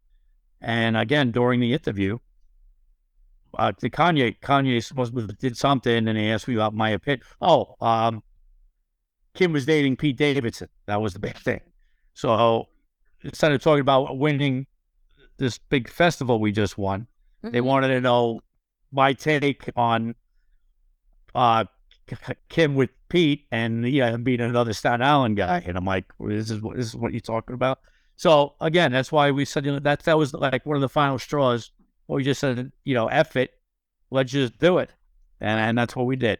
and 0.60 0.98
again 0.98 1.32
during 1.32 1.60
the 1.60 1.74
interview, 1.74 2.18
uh, 3.56 3.72
the 3.80 3.90
Kanye 3.90 4.40
Kanye 4.40 4.84
supposed 4.84 5.16
to 5.16 5.28
did 5.28 5.58
something, 5.58 6.08
and 6.08 6.18
he 6.18 6.30
asked 6.30 6.48
me 6.48 6.56
about 6.56 6.74
my 6.74 6.90
opinion. 6.90 7.22
Oh, 7.42 7.76
um, 7.82 8.24
Kim 9.34 9.54
was 9.54 9.66
dating 9.66 9.98
Pete 9.98 10.18
Davidson. 10.18 10.70
That 10.88 11.02
was 11.02 11.14
the 11.14 11.20
big 11.20 11.38
thing. 11.38 11.62
So 12.14 12.68
instead 13.24 13.52
of 13.52 13.62
talking 13.62 13.82
about 13.82 14.18
winning 14.18 14.68
this 15.38 15.58
big 15.58 15.90
festival 15.90 16.40
we 16.40 16.52
just 16.52 16.78
won, 16.78 17.08
they 17.42 17.60
Mhm. 17.60 17.66
wanted 17.66 17.88
to 17.90 18.02
know 18.02 18.42
my 18.92 19.14
take 19.14 19.70
on 19.76 20.16
uh, 21.34 21.64
Kim 22.50 22.76
with 22.76 22.90
Pete 23.08 23.48
and 23.52 23.88
yeah, 23.88 24.18
being 24.18 24.42
another 24.42 24.74
Staten 24.74 25.02
Island 25.02 25.38
guy. 25.38 25.64
And 25.66 25.78
I'm 25.78 25.86
like, 25.86 26.06
this 26.20 26.52
is 26.52 26.62
what 26.62 26.76
this 26.76 26.88
is 26.88 26.96
what 26.96 27.14
you're 27.14 27.22
talking 27.22 27.54
about. 27.54 27.80
So 28.18 28.56
again, 28.60 28.92
that's 28.92 29.12
why 29.12 29.32
we 29.32 29.46
said 29.46 29.66
you 29.66 29.72
know, 29.72 29.80
that 29.80 30.04
that 30.04 30.18
was 30.18 30.34
like 30.34 30.66
one 30.66 30.76
of 30.76 30.82
the 30.82 30.90
final 30.90 31.18
straws. 31.18 31.72
We 32.12 32.24
just 32.24 32.42
said, 32.42 32.72
you 32.84 32.94
know, 32.94 33.08
F 33.08 33.36
it, 33.38 33.54
let's 34.10 34.32
just 34.32 34.60
do 34.60 34.80
it, 34.80 34.92
and 35.40 35.60
and 35.60 35.78
that's 35.78 35.96
what 35.96 36.06
we 36.06 36.18
did. 36.18 36.40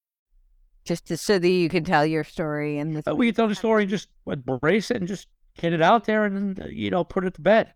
Just 0.85 1.07
to, 1.07 1.17
so 1.17 1.37
that 1.39 1.47
you 1.49 1.69
can 1.69 1.83
tell 1.83 2.05
your 2.05 2.23
story 2.23 2.77
and 2.79 2.95
this. 2.95 3.07
Uh, 3.07 3.15
we 3.15 3.27
can 3.27 3.35
tell 3.35 3.47
the 3.47 3.55
story 3.55 3.83
and 3.83 3.89
just 3.89 4.09
embrace 4.27 4.91
it 4.91 4.97
and 4.97 5.07
just 5.07 5.27
get 5.57 5.73
it 5.73 5.81
out 5.81 6.05
there 6.05 6.25
and 6.25 6.59
uh, 6.59 6.65
you 6.65 6.89
know 6.89 7.03
put 7.03 7.25
it 7.25 7.33
to 7.35 7.41
bed. 7.41 7.73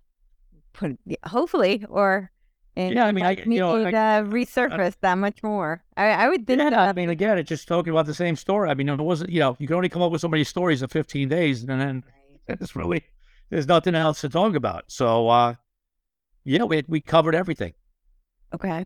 put 0.74 0.98
yeah, 1.06 1.18
hopefully 1.26 1.86
or 1.90 2.32
and 2.78 2.94
Yeah, 2.94 3.06
I 3.06 3.12
mean, 3.14 3.24
I- 3.26 3.32
you 3.46 3.60
know, 3.60 3.86
it, 3.86 3.94
I- 3.94 4.20
uh, 4.20 4.24
resurface 4.24 4.96
that 5.02 5.16
much 5.18 5.42
more. 5.44 5.82
I, 5.96 6.08
I 6.08 6.28
would 6.30 6.46
think 6.46 6.60
Yeah, 6.60 6.72
so. 6.72 6.76
I 6.76 6.94
mean, 6.94 7.10
again, 7.10 7.38
it's 7.38 7.48
just 7.48 7.68
talking 7.70 7.92
about 7.92 8.06
the 8.06 8.14
same 8.14 8.36
story. 8.36 8.70
I 8.70 8.74
mean, 8.74 8.90
it 8.90 8.98
wasn't, 9.00 9.30
you 9.30 9.40
know, 9.40 9.56
you 9.60 9.68
can 9.68 9.78
only 9.78 9.88
come 9.88 10.02
up 10.02 10.12
with 10.12 10.20
so 10.22 10.28
many 10.28 10.44
stories 10.44 10.82
in 10.82 10.90
15 10.90 11.30
days, 11.30 11.64
and 11.64 11.80
then 11.80 12.04
it's 12.50 12.76
really, 12.76 13.04
there's 13.50 13.66
nothing 13.68 13.96
else 13.96 14.20
to 14.22 14.30
talk 14.30 14.56
about. 14.56 14.84
So, 14.88 15.30
uh, 15.30 15.54
yeah, 16.44 16.64
we, 16.64 16.84
we 16.88 17.00
covered 17.00 17.34
everything. 17.34 17.74
Okay. 18.54 18.86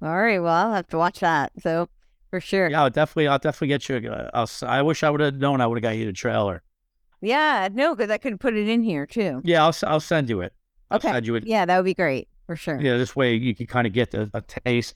All 0.00 0.16
right. 0.16 0.38
Well, 0.38 0.54
I'll 0.54 0.72
have 0.74 0.86
to 0.88 0.98
watch 0.98 1.18
that. 1.20 1.50
So 1.58 1.88
for 2.30 2.40
sure. 2.40 2.68
Yeah, 2.70 2.82
I'll 2.82 2.90
definitely, 2.90 3.28
I'll 3.28 3.38
definitely 3.38 3.68
get 3.68 3.88
you. 3.88 4.10
Uh, 4.10 4.30
I'll, 4.34 4.50
I 4.68 4.82
wish 4.82 5.02
I 5.02 5.10
would 5.10 5.20
have 5.20 5.36
known 5.36 5.60
I 5.60 5.66
would 5.66 5.76
have 5.78 5.82
got 5.82 5.96
you 5.96 6.06
the 6.06 6.12
trailer. 6.12 6.62
Yeah. 7.20 7.68
No, 7.72 7.94
because 7.94 8.10
I 8.10 8.18
could 8.18 8.38
put 8.38 8.54
it 8.54 8.68
in 8.68 8.82
here 8.82 9.06
too. 9.06 9.40
Yeah, 9.44 9.64
I'll, 9.64 9.74
I'll 9.86 10.00
send 10.00 10.28
you 10.28 10.40
it. 10.40 10.52
I'll 10.90 10.96
Okay. 10.96 11.10
send 11.10 11.26
you 11.26 11.34
it. 11.34 11.46
Yeah, 11.46 11.64
that 11.66 11.76
would 11.76 11.84
be 11.84 11.94
great 11.94 12.28
for 12.46 12.56
sure. 12.56 12.80
Yeah, 12.80 12.96
this 12.96 13.14
way 13.16 13.34
you 13.34 13.54
can 13.54 13.66
kind 13.66 13.86
of 13.86 13.92
get 13.92 14.10
the, 14.12 14.30
a 14.34 14.40
taste 14.40 14.94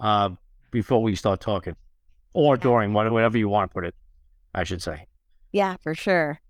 uh, 0.00 0.30
before 0.70 1.02
we 1.02 1.14
start 1.14 1.40
talking 1.40 1.76
or 2.34 2.56
during, 2.56 2.92
whatever 2.92 3.36
you 3.38 3.48
want 3.48 3.70
to 3.70 3.74
put 3.74 3.84
it, 3.84 3.94
I 4.54 4.64
should 4.64 4.82
say. 4.82 5.06
Yeah, 5.52 5.76
for 5.82 5.94
sure. 5.94 6.40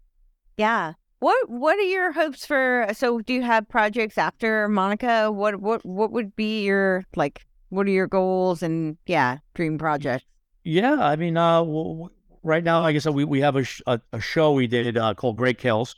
Yeah. 0.57 0.93
What 1.19 1.49
What 1.51 1.79
are 1.79 1.83
your 1.83 2.13
hopes 2.13 2.45
for? 2.47 2.87
So, 2.95 3.21
do 3.21 3.33
you 3.33 3.43
have 3.43 3.69
projects 3.69 4.19
after 4.19 4.69
Monica? 4.69 5.31
What 5.31 5.61
What 5.61 5.85
What 5.85 6.11
would 6.13 6.35
be 6.35 6.65
your 6.65 7.05
like? 7.15 7.45
What 7.73 7.87
are 7.87 7.91
your 7.91 8.07
goals 8.07 8.63
and 8.63 8.99
yeah, 9.07 9.39
dream 9.55 9.79
projects? 9.79 10.27
Yeah, 10.63 10.93
I 11.01 11.17
mean, 11.17 11.39
uh, 11.39 11.61
w- 11.61 11.89
w- 11.89 12.11
right 12.43 12.63
now, 12.63 12.83
like 12.83 12.95
I 12.95 12.99
said, 12.99 13.15
we, 13.15 13.25
we 13.25 13.41
have 13.41 13.57
a, 13.57 13.65
sh- 13.65 13.81
a, 13.87 13.99
a 14.13 14.21
show 14.21 14.53
we 14.53 14.67
did 14.67 14.99
uh, 14.99 15.15
called 15.15 15.39
Great 15.39 15.57
Kills, 15.57 15.97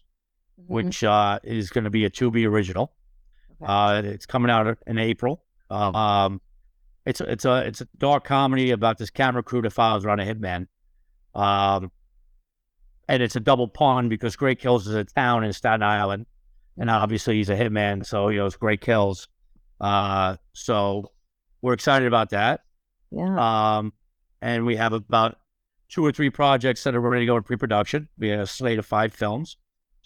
Mhm. 0.60 0.68
which 0.68 1.02
uh, 1.02 1.40
is 1.42 1.70
going 1.70 1.82
to 1.82 1.90
be 1.90 2.04
a 2.04 2.10
Tubi 2.10 2.46
original. 2.46 2.92
Okay. 3.60 3.72
Uh, 3.72 4.02
it's 4.02 4.24
coming 4.24 4.52
out 4.52 4.78
in 4.86 4.98
April. 4.98 5.42
Um, 5.68 6.40
it's 7.06 7.20
a- 7.20 7.28
it's 7.30 7.44
a 7.44 7.66
it's 7.66 7.80
a 7.80 7.88
dark 7.98 8.22
comedy 8.22 8.70
about 8.70 8.98
this 8.98 9.10
camera 9.10 9.42
crew 9.42 9.60
that 9.62 9.72
follows 9.72 10.04
around 10.04 10.20
a 10.20 10.24
hitman. 10.32 10.68
Um, 11.34 11.90
and 13.08 13.20
it's 13.20 13.34
a 13.34 13.40
double 13.40 13.66
pun 13.66 14.08
because 14.08 14.36
Great 14.36 14.60
Kills 14.60 14.86
is 14.86 14.94
a 14.94 15.02
town 15.02 15.42
in 15.42 15.52
Staten 15.52 15.82
Island, 15.82 16.26
and 16.78 16.88
obviously 16.88 17.34
he's 17.38 17.50
a 17.50 17.56
hitman, 17.56 18.06
so 18.06 18.28
you 18.28 18.38
know 18.38 18.46
it's 18.46 18.56
Great 18.56 18.80
Kills. 18.80 19.26
Uh, 19.80 20.36
so 20.52 21.10
we're 21.64 21.72
excited 21.72 22.06
about 22.06 22.28
that. 22.28 22.60
yeah. 23.10 23.78
Um, 23.78 23.94
and 24.42 24.66
we 24.66 24.76
have 24.76 24.92
about 24.92 25.38
two 25.88 26.04
or 26.04 26.12
three 26.12 26.28
projects 26.28 26.84
that 26.84 26.94
are 26.94 27.00
ready 27.00 27.22
to 27.22 27.26
go 27.26 27.38
in 27.38 27.42
pre-production. 27.42 28.06
We 28.18 28.28
have 28.28 28.40
a 28.40 28.46
slate 28.46 28.78
of 28.78 28.84
five 28.84 29.14
films. 29.14 29.56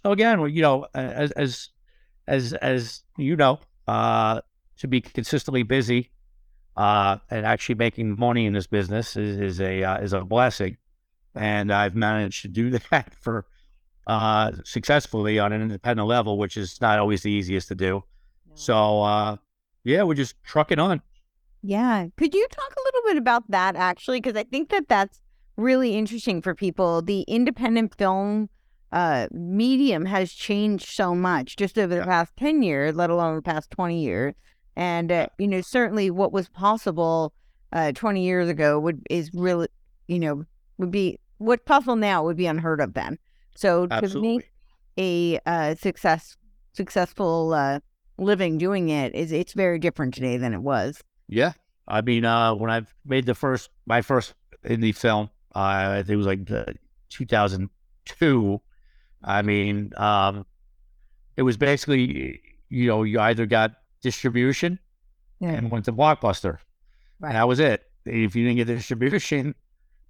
So 0.04 0.12
again, 0.12 0.38
you 0.50 0.62
know, 0.62 0.86
as 0.94 1.32
as 1.32 1.70
as 2.28 2.52
as 2.52 3.02
you 3.16 3.34
know, 3.34 3.58
uh, 3.88 4.40
to 4.76 4.86
be 4.86 5.00
consistently 5.00 5.64
busy, 5.64 6.12
uh, 6.76 7.16
and 7.28 7.44
actually 7.44 7.74
making 7.74 8.16
money 8.16 8.46
in 8.46 8.52
this 8.52 8.68
business 8.68 9.16
is, 9.16 9.40
is 9.40 9.60
a 9.60 9.82
uh, 9.82 9.98
is 9.98 10.12
a 10.12 10.20
blessing, 10.20 10.76
and 11.34 11.72
I've 11.72 11.96
managed 11.96 12.42
to 12.42 12.48
do 12.48 12.70
that 12.90 13.16
for 13.20 13.46
uh 14.06 14.52
successfully 14.64 15.40
on 15.40 15.52
an 15.52 15.60
independent 15.60 16.06
level, 16.06 16.38
which 16.38 16.56
is 16.56 16.80
not 16.80 17.00
always 17.00 17.22
the 17.22 17.32
easiest 17.32 17.66
to 17.68 17.74
do. 17.74 18.04
So 18.54 19.02
uh, 19.02 19.36
yeah, 19.82 20.04
we're 20.04 20.14
just 20.14 20.36
trucking 20.44 20.78
on. 20.78 21.02
Yeah. 21.62 22.06
Could 22.16 22.34
you 22.34 22.46
talk 22.50 22.72
a 22.76 22.82
little 22.84 23.00
bit 23.06 23.16
about 23.16 23.50
that 23.50 23.76
actually? 23.76 24.20
Because 24.20 24.36
I 24.36 24.44
think 24.44 24.70
that 24.70 24.88
that's 24.88 25.20
really 25.56 25.96
interesting 25.96 26.40
for 26.40 26.54
people. 26.54 27.02
The 27.02 27.22
independent 27.22 27.94
film 27.96 28.48
uh, 28.92 29.26
medium 29.32 30.06
has 30.06 30.32
changed 30.32 30.88
so 30.88 31.14
much 31.14 31.56
just 31.56 31.78
over 31.78 31.94
the 31.94 32.04
past 32.04 32.36
10 32.36 32.62
years, 32.62 32.94
let 32.94 33.10
alone 33.10 33.36
the 33.36 33.42
past 33.42 33.70
20 33.70 34.00
years. 34.00 34.34
And, 34.76 35.10
uh, 35.10 35.26
you 35.38 35.48
know, 35.48 35.60
certainly 35.60 36.10
what 36.10 36.32
was 36.32 36.48
possible 36.48 37.32
uh, 37.72 37.92
20 37.92 38.24
years 38.24 38.48
ago 38.48 38.78
would 38.78 39.02
is 39.10 39.30
really, 39.34 39.68
you 40.06 40.18
know, 40.18 40.44
would 40.78 40.90
be 40.90 41.18
what's 41.38 41.64
possible 41.64 41.96
now 41.96 42.22
would 42.24 42.36
be 42.36 42.46
unheard 42.46 42.80
of 42.80 42.94
then. 42.94 43.18
So 43.56 43.86
to 43.88 44.20
make 44.20 44.52
a 44.96 45.40
uh, 45.44 45.74
success 45.74 46.36
successful 46.72 47.52
uh, 47.52 47.80
living 48.18 48.56
doing 48.56 48.88
it 48.88 49.14
is 49.14 49.32
it's 49.32 49.52
very 49.52 49.78
different 49.78 50.14
today 50.14 50.36
than 50.36 50.54
it 50.54 50.62
was. 50.62 51.02
Yeah. 51.28 51.52
I 51.86 52.00
mean, 52.02 52.24
uh, 52.24 52.54
when 52.54 52.70
I 52.70 52.82
made 53.04 53.26
the 53.26 53.34
first, 53.34 53.70
my 53.86 54.02
first 54.02 54.34
indie 54.64 54.94
film, 54.94 55.30
uh, 55.54 55.58
I 55.58 55.96
think 55.98 56.10
it 56.10 56.16
was 56.16 56.26
like 56.26 56.50
uh, 56.50 56.64
2002. 57.10 58.60
I 59.24 59.42
mean, 59.42 59.92
um, 59.96 60.46
it 61.36 61.42
was 61.42 61.56
basically, 61.56 62.40
you 62.68 62.86
know, 62.88 63.02
you 63.02 63.20
either 63.20 63.46
got 63.46 63.72
distribution 64.02 64.78
Yeah. 65.40 65.50
and 65.52 65.70
went 65.70 65.84
to 65.86 65.92
Blockbuster. 65.92 66.58
Right. 67.20 67.30
And 67.30 67.36
that 67.36 67.48
was 67.48 67.58
it. 67.60 67.84
If 68.04 68.36
you 68.36 68.44
didn't 68.44 68.56
get 68.56 68.66
distribution, 68.66 69.54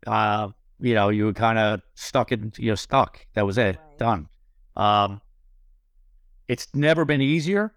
uh, 0.06 0.48
you 0.80 0.94
know, 0.94 1.08
you 1.08 1.24
were 1.26 1.32
kind 1.32 1.58
of 1.58 1.80
stuck 1.94 2.32
in, 2.32 2.52
you 2.58 2.70
know, 2.70 2.74
stuck. 2.74 3.24
That 3.34 3.46
was 3.46 3.58
it. 3.58 3.76
Right. 3.76 3.98
Done. 3.98 4.28
Um, 4.76 5.20
it's 6.48 6.68
never 6.74 7.04
been 7.04 7.20
easier 7.20 7.74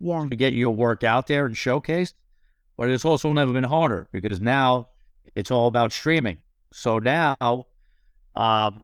Yeah. 0.00 0.26
to 0.28 0.36
get 0.36 0.52
your 0.54 0.70
work 0.74 1.04
out 1.04 1.26
there 1.26 1.46
and 1.46 1.54
showcased, 1.54 2.14
but 2.76 2.88
it's 2.88 3.04
also 3.04 3.32
never 3.32 3.52
been 3.52 3.64
harder 3.64 4.08
because 4.12 4.40
now 4.40 4.88
it's 5.34 5.50
all 5.50 5.66
about 5.66 5.92
streaming. 5.92 6.38
So 6.72 6.98
now, 6.98 7.66
um, 8.34 8.82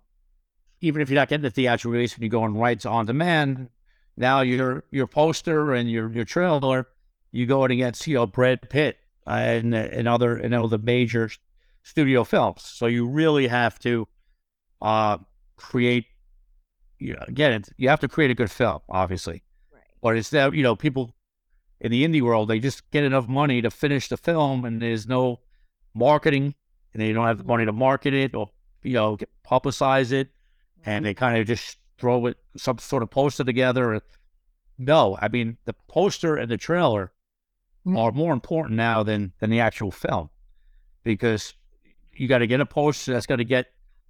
even 0.81 1.03
if 1.03 1.11
you're 1.11 1.17
not 1.19 1.29
getting 1.29 1.43
the 1.43 1.51
theatrical 1.51 1.93
release 1.93 2.15
and 2.15 2.23
you're 2.23 2.31
going 2.31 2.57
rights 2.57 2.87
on 2.87 3.07
demand, 3.07 3.69
now 4.17 4.41
your 4.41 4.85
your 4.91 5.07
poster 5.07 5.73
and 5.75 5.91
your 5.91 6.13
your 6.13 6.25
trailer, 6.25 6.87
you 7.33 7.47
going 7.47 7.71
against 7.71 8.07
you 8.07 8.15
know 8.15 8.27
Brad 8.27 8.69
Pitt 8.69 8.99
and 9.27 9.75
and 9.75 10.09
other 10.09 10.37
and 10.37 10.55
other 10.55 10.79
major 10.79 11.31
studio 11.83 12.25
films. 12.25 12.63
So 12.63 12.87
you 12.87 13.07
really 13.07 13.49
have 13.49 13.79
to 13.81 14.07
uh, 14.83 15.19
create. 15.57 16.07
You 17.01 17.13
know, 17.13 17.25
again, 17.29 17.53
it's, 17.53 17.71
you 17.77 17.89
have 17.89 18.01
to 18.01 18.09
create 18.09 18.33
a 18.33 18.35
good 18.35 18.51
film, 18.51 18.81
obviously. 18.89 19.45
Right. 19.73 19.83
But 20.03 20.17
it's 20.17 20.31
that 20.31 20.53
you 20.55 20.65
know 20.65 20.75
people 20.75 21.15
in 21.81 21.91
the 21.93 22.05
indie 22.07 22.23
world 22.23 22.49
they 22.49 22.59
just 22.59 22.91
get 22.91 23.05
enough 23.05 23.29
money 23.29 23.63
to 23.63 23.71
finish 23.71 24.09
the 24.09 24.17
film, 24.17 24.65
and 24.65 24.81
there's 24.83 25.07
no 25.07 25.41
marketing, 25.95 26.55
and 26.93 27.03
they 27.03 27.13
don't 27.13 27.27
have 27.27 27.39
the 27.39 27.45
money 27.45 27.65
to 27.65 27.73
market 27.73 28.15
it 28.15 28.35
or 28.35 28.51
you 28.83 28.95
know 28.95 29.17
get, 29.17 29.29
publicize 29.49 30.13
it, 30.13 30.29
and 30.85 31.05
they 31.05 31.15
kind 31.15 31.39
of 31.39 31.47
just 31.47 31.79
throw 31.99 32.27
it 32.27 32.37
some 32.57 32.79
sort 32.79 33.03
of 33.03 33.11
poster 33.11 33.45
together. 33.45 34.01
No, 34.79 35.19
I 35.21 35.29
mean 35.29 35.59
the 35.65 35.75
poster 35.89 36.37
and 36.37 36.51
the 36.51 36.57
trailer 36.57 37.13
Mm. 37.87 37.97
are 37.97 38.11
more 38.13 38.33
important 38.33 38.77
now 38.77 39.05
than 39.05 39.33
than 39.39 39.51
the 39.51 39.61
actual 39.61 39.93
film 39.93 40.31
because 41.05 41.55
you 42.13 42.27
got 42.27 42.39
to 42.39 42.47
get 42.47 42.61
a 42.61 42.67
poster 42.67 43.13
that's 43.13 43.25
going 43.25 43.39
to 43.39 43.45
get 43.45 43.67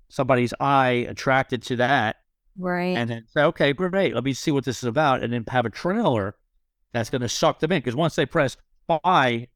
somebody's 0.09 0.55
eye 0.59 1.07
attracted 1.09 1.63
to 1.65 1.77
that 1.77 2.17
Right. 2.57 2.97
and 2.97 3.11
then 3.11 3.27
say, 3.29 3.43
okay, 3.43 3.73
great, 3.75 4.15
let 4.15 4.25
me 4.25 4.33
see 4.33 4.51
what 4.51 4.65
this 4.65 4.79
is 4.79 4.85
about, 4.85 5.23
and 5.23 5.33
then 5.33 5.45
have 5.49 5.67
a 5.67 5.71
trailer 5.71 6.35
that's 6.93 7.11
going 7.11 7.23
to 7.23 7.29
suck 7.29 7.61
them 7.61 7.73
in. 7.73 7.79
Because 7.79 7.97
once 7.97 8.17
they 8.17 8.27
press 8.27 8.57
buy, 8.87 9.49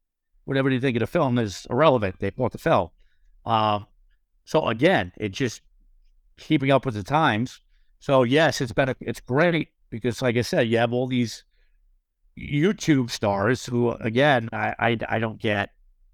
whatever 0.45 0.71
they 0.71 0.79
think 0.79 0.97
of 0.97 1.01
the 1.01 1.07
film 1.07 1.39
is 1.39 1.67
irrelevant. 1.71 2.17
They 2.19 2.31
bought 2.31 2.53
the 2.53 2.59
film. 2.59 2.91
Um, 3.45 3.87
so 4.45 4.67
again, 4.69 5.13
it 5.17 5.31
just 5.31 5.63
keeping 6.39 6.71
up 6.71 6.85
with 6.85 6.95
the 6.95 7.03
times. 7.03 7.61
So 8.01 8.23
yes, 8.23 8.61
it's 8.61 8.73
been 8.73 8.89
a, 8.91 8.97
it's 9.01 9.21
great 9.21 9.69
because, 9.91 10.21
like 10.23 10.37
I 10.37 10.43
said, 10.43 10.69
you 10.69 10.79
have 10.79 10.93
all 10.93 11.07
these 11.07 11.45
YouTube 12.39 13.11
stars 13.11 13.65
who, 13.67 13.91
again, 13.93 14.49
I 14.53 14.75
I, 14.79 14.99
I 15.09 15.19
don't 15.19 15.39
get, 15.39 15.71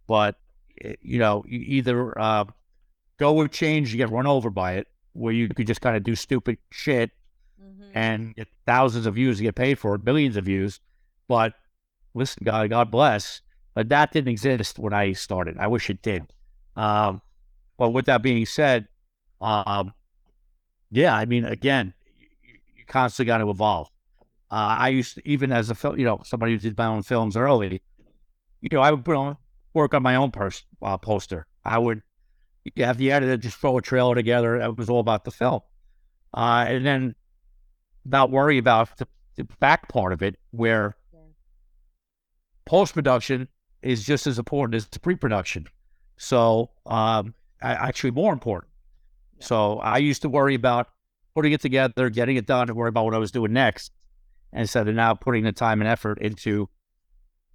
but 0.06 0.36
eh, 0.82 0.94
you 1.00 1.18
know, 1.18 1.44
you 1.46 1.60
either 1.60 2.18
uh, 2.18 2.44
go 3.18 3.32
with 3.32 3.52
change, 3.52 3.92
you 3.92 3.96
get 3.96 4.10
run 4.10 4.26
over 4.26 4.50
by 4.50 4.74
it, 4.74 4.86
where 5.12 5.32
you 5.32 5.48
could 5.48 5.66
just 5.66 5.80
kind 5.80 5.96
of 5.96 6.02
do 6.02 6.14
stupid 6.14 6.58
shit 6.70 7.10
Mm-hmm. 7.60 7.98
and 7.98 8.36
get 8.36 8.48
thousands 8.66 9.06
of 9.06 9.14
views, 9.14 9.38
to 9.38 9.42
get 9.42 9.56
paid 9.56 9.78
for 9.78 9.96
it, 9.96 10.04
millions 10.04 10.36
of 10.36 10.44
views. 10.44 10.80
But 11.28 11.54
listen, 12.14 12.42
God, 12.44 12.70
God 12.70 12.90
bless. 12.90 13.42
But 13.74 13.90
that 13.90 14.12
didn't 14.12 14.28
exist 14.28 14.78
when 14.78 14.92
I 14.92 15.12
started. 15.12 15.56
I 15.58 15.68
wish 15.68 15.88
it 15.88 16.02
did. 16.02 16.24
Um, 16.74 17.22
but 17.76 17.90
with 17.90 18.06
that 18.06 18.22
being 18.22 18.44
said, 18.44 18.88
um, 19.40 19.92
yeah, 20.90 21.14
I 21.14 21.26
mean, 21.26 21.44
again, 21.44 21.94
you, 22.18 22.54
you 22.76 22.84
constantly 22.86 23.26
got 23.26 23.38
to 23.38 23.50
evolve. 23.50 23.88
Uh, 24.50 24.74
I 24.78 24.88
used 24.88 25.16
to, 25.16 25.28
even 25.28 25.52
as 25.52 25.70
a 25.70 25.74
film, 25.74 25.98
you 25.98 26.04
know, 26.04 26.20
somebody 26.24 26.52
who 26.52 26.58
did 26.58 26.76
my 26.76 26.86
own 26.86 27.02
films 27.02 27.36
early, 27.36 27.82
you 28.60 28.68
know, 28.72 28.80
I 28.80 28.90
would 28.90 29.04
put 29.04 29.14
on 29.14 29.36
work 29.74 29.94
on 29.94 30.02
my 30.02 30.16
own 30.16 30.30
pers- 30.30 30.64
uh, 30.82 30.96
poster. 30.96 31.46
I 31.64 31.78
would 31.78 32.02
have 32.76 32.98
the 32.98 33.12
editor 33.12 33.36
just 33.36 33.58
throw 33.58 33.78
a 33.78 33.82
trailer 33.82 34.14
together. 34.14 34.56
It 34.56 34.76
was 34.76 34.88
all 34.88 35.00
about 35.00 35.24
the 35.24 35.30
film. 35.30 35.60
Uh, 36.34 36.64
and 36.68 36.84
then 36.84 37.14
not 38.04 38.30
worry 38.30 38.58
about 38.58 38.96
the, 38.96 39.06
the 39.36 39.44
back 39.60 39.88
part 39.88 40.12
of 40.12 40.22
it 40.22 40.36
where 40.50 40.96
post 42.68 42.92
production 42.92 43.48
is 43.80 44.04
just 44.04 44.26
as 44.26 44.38
important 44.38 44.74
as 44.74 44.86
the 44.86 45.00
pre 45.00 45.16
production. 45.16 45.66
So, 46.18 46.70
um, 46.86 47.34
I, 47.62 47.72
actually 47.72 48.10
more 48.10 48.32
important. 48.32 48.70
So 49.40 49.78
I 49.78 49.98
used 49.98 50.22
to 50.22 50.28
worry 50.28 50.54
about 50.54 50.88
putting 51.34 51.52
it 51.52 51.60
together, 51.60 52.10
getting 52.10 52.36
it 52.36 52.46
done, 52.46 52.68
and 52.68 52.76
worry 52.76 52.90
about 52.90 53.06
what 53.06 53.14
I 53.14 53.18
was 53.18 53.30
doing 53.30 53.52
next, 53.52 53.92
instead 54.52 54.86
of 54.86 54.94
now 54.94 55.14
putting 55.14 55.44
the 55.44 55.52
time 55.52 55.80
and 55.80 55.88
effort 55.88 56.18
into, 56.18 56.68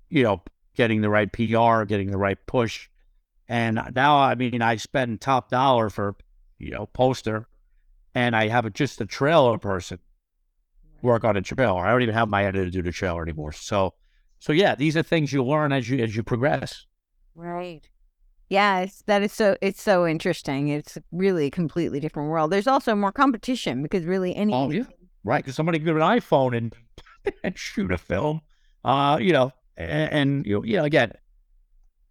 you 0.09 0.23
know, 0.23 0.41
getting 0.75 1.01
the 1.01 1.09
right 1.09 1.31
PR, 1.31 1.83
getting 1.83 2.09
the 2.09 2.17
right 2.17 2.37
push. 2.47 2.89
And 3.47 3.79
now, 3.93 4.17
I 4.17 4.35
mean, 4.35 4.61
I 4.61 4.77
spend 4.77 5.21
top 5.21 5.51
dollar 5.51 5.89
for, 5.89 6.15
you 6.57 6.71
know, 6.71 6.87
poster, 6.87 7.47
and 8.15 8.35
I 8.35 8.47
have 8.47 8.71
just 8.73 8.99
a 9.01 9.05
trailer 9.05 9.57
person 9.57 9.99
work 11.01 11.23
on 11.23 11.35
a 11.35 11.41
trailer. 11.41 11.85
I 11.85 11.91
don't 11.91 12.01
even 12.01 12.15
have 12.15 12.29
my 12.29 12.45
editor 12.45 12.69
do 12.69 12.81
the 12.81 12.91
trailer 12.91 13.21
anymore. 13.21 13.51
So, 13.51 13.93
so 14.43 14.51
yeah, 14.51 14.75
these 14.75 14.97
are 14.97 15.03
things 15.03 15.31
you 15.31 15.41
learn 15.41 15.71
as 15.71 15.89
you 15.89 16.03
as 16.03 16.17
you 16.17 16.21
progress. 16.21 16.85
Right. 17.33 17.87
Yes, 18.49 19.01
that 19.07 19.23
is 19.23 19.31
so. 19.31 19.55
It's 19.61 19.81
so 19.81 20.05
interesting. 20.05 20.67
It's 20.67 20.97
really 21.13 21.45
a 21.45 21.49
completely 21.49 22.01
different 22.01 22.29
world. 22.29 22.51
There's 22.51 22.67
also 22.67 22.93
more 22.93 23.13
competition 23.13 23.81
because 23.81 24.03
really 24.03 24.35
any. 24.35 24.53
Oh 24.53 24.69
yeah, 24.69 24.83
right. 25.23 25.41
Because 25.41 25.55
somebody 25.55 25.79
can 25.79 25.85
get 25.85 25.95
an 25.95 26.01
iPhone 26.01 26.57
and 26.57 26.75
and 27.45 27.57
shoot 27.57 27.89
a 27.93 27.97
film. 27.97 28.41
Uh, 28.83 29.17
you 29.21 29.31
know, 29.31 29.53
and, 29.77 30.11
and 30.11 30.45
you 30.45 30.55
know, 30.55 30.63
yeah, 30.65 30.83
again, 30.83 31.13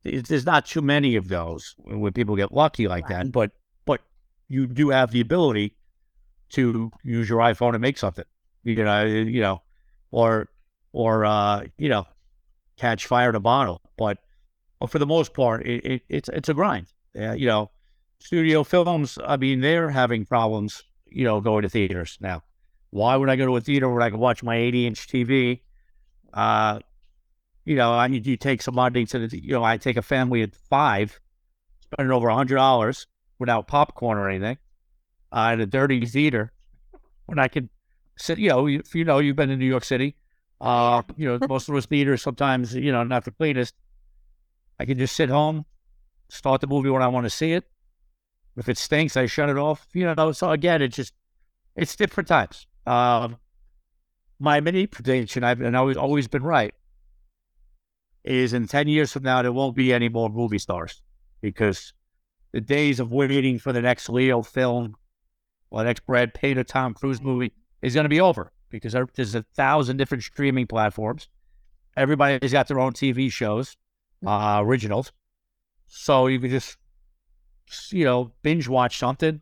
it, 0.03 0.26
there's 0.28 0.47
not 0.47 0.64
too 0.64 0.80
many 0.80 1.16
of 1.16 1.28
those 1.28 1.74
when 1.76 2.14
people 2.14 2.35
get 2.35 2.51
lucky 2.51 2.89
like 2.89 3.11
Right. 3.11 3.24
that. 3.24 3.30
But 3.33 3.51
but 3.85 4.01
you 4.49 4.66
do 4.66 4.89
have 4.89 5.11
the 5.11 5.20
ability 5.20 5.76
to 6.53 6.91
use 7.05 7.28
your 7.28 7.41
iPhone 7.41 7.74
and 7.74 7.83
make 7.83 7.99
something. 7.99 8.24
You 8.64 8.83
know, 8.83 9.05
you 9.05 9.43
know, 9.43 9.61
or 10.11 10.49
or 10.93 11.26
uh, 11.26 11.64
you 11.76 11.91
know, 11.91 12.07
catch 12.77 13.07
fire 13.07 13.31
in 13.31 13.35
a 13.35 13.41
bottle. 13.41 13.81
But 13.97 14.18
but 14.81 14.91
for 14.91 14.99
the 14.99 15.07
most 15.07 15.35
part, 15.35 15.66
it, 15.66 15.85
it, 15.85 16.03
it's 16.09 16.29
it's 16.29 16.49
a 16.49 16.55
grind. 16.55 16.87
Uh, 17.18 17.33
you 17.33 17.47
know, 17.47 17.70
studio 18.18 18.64
films. 18.64 19.18
I 19.25 19.37
mean, 19.37 19.61
they're 19.61 19.91
having 19.91 20.25
problems. 20.25 20.83
You 21.09 21.25
know, 21.25 21.41
going 21.41 21.62
to 21.62 21.68
theaters 21.68 22.18
now. 22.20 22.43
Why 22.91 23.16
would 23.16 23.29
I 23.29 23.37
go 23.37 23.47
to 23.47 23.57
a 23.57 23.61
theater 23.61 23.89
where 23.89 24.03
I 24.03 24.11
can 24.11 24.18
watch 24.18 24.43
my 24.43 24.57
80 24.57 24.87
inch 24.87 25.07
TV? 25.07 25.61
Uh, 26.33 26.81
you 27.64 27.77
know, 27.77 27.93
I 27.93 28.09
need 28.09 28.27
you 28.27 28.37
take 28.37 28.62
somebody 28.62 29.05
to 29.07 29.27
the. 29.27 29.43
You 29.43 29.53
know, 29.53 29.64
I 29.64 29.77
take 29.77 29.97
a 29.97 30.03
family 30.03 30.43
of 30.43 30.53
five, 30.68 31.20
spending 31.81 32.12
over 32.12 32.29
a 32.29 32.35
hundred 32.35 32.57
dollars 32.57 33.07
without 33.39 33.68
popcorn 33.68 34.18
or 34.18 34.29
anything, 34.29 34.59
uh, 35.31 35.51
in 35.53 35.61
a 35.61 35.66
dirty 35.66 36.05
theater, 36.07 36.53
when 37.27 37.39
I 37.39 37.49
could 37.49 37.68
sit. 38.16 38.39
You 38.39 38.49
know, 38.49 38.66
if 38.66 38.95
you 38.95 39.05
know 39.05 39.18
you've 39.18 39.37
been 39.37 39.51
in 39.51 39.59
New 39.59 39.66
York 39.66 39.85
City. 39.85 40.16
Uh, 40.63 41.03
you 41.17 41.27
know, 41.27 41.45
most 41.49 41.69
of 41.69 41.75
those 41.75 41.87
theaters 41.87 42.23
sometimes, 42.23 42.73
you 42.73 42.93
know, 42.93 43.03
not 43.03 43.25
the 43.25 43.33
cleanest. 43.33 43.75
I 44.79 44.85
can 44.85 44.97
just 44.97 45.17
sit 45.17 45.29
home, 45.29 45.67
start 46.29 46.61
the 46.61 46.69
movie 46.69 46.89
when 46.89 47.03
I 47.03 47.09
want 47.09 47.27
to 47.27 47.31
see 47.31 47.53
it. 47.53 47.65
If 48.57 48.69
it 48.69 48.79
stinks, 48.79 49.17
I 49.17 49.27
shut 49.27 49.51
it 49.51 49.59
off. 49.59 49.89
You 49.93 50.15
know, 50.15 50.31
so 50.31 50.53
again, 50.53 50.81
it's 50.81 50.95
just 50.95 51.15
it's 51.75 51.97
different 51.97 52.29
times. 52.29 52.69
Um, 52.87 53.39
my 54.39 54.61
mini 54.61 54.87
prediction, 54.87 55.43
I've 55.43 55.61
and 55.61 55.77
always 55.77 55.97
always 55.97 56.29
been 56.29 56.45
right, 56.45 56.75
is 58.23 58.53
in 58.53 58.69
ten 58.69 58.87
years 58.87 59.13
from 59.13 59.25
now 59.25 59.43
there 59.43 59.53
won't 59.53 59.75
be 59.75 59.93
any 59.93 60.09
more 60.09 60.29
movie 60.29 60.59
stars 60.59 61.03
because 61.41 61.93
the 62.53 62.61
days 62.61 63.01
of 63.01 63.11
waiting 63.11 63.59
for 63.59 63.73
the 63.73 63.83
next 63.83 64.09
Leo 64.09 64.43
film 64.43 64.95
or 65.71 65.81
the 65.81 65.87
next 65.87 66.07
Brad 66.07 66.35
Pitt 66.35 66.57
or 66.57 66.63
Tom 66.63 66.95
Cruise 66.95 67.21
movie 67.21 67.53
is 67.81 67.95
going 67.95 68.05
to 68.05 68.09
be 68.09 68.21
over 68.21 68.53
because 68.73 68.97
there's 69.14 69.35
a 69.35 69.45
thousand 69.55 69.99
different 69.99 70.25
streaming 70.25 70.66
platforms. 70.66 71.29
Everybody's 71.97 72.53
got 72.53 72.66
their 72.66 72.81
own 72.81 72.93
TV 72.93 73.31
shows, 73.31 73.77
uh, 74.27 74.61
originals, 74.64 75.12
so 75.87 76.27
you 76.27 76.41
can 76.41 76.51
just 76.51 76.79
you 77.91 78.05
know 78.05 78.33
binge 78.43 78.66
watch 78.66 78.99
something. 78.99 79.41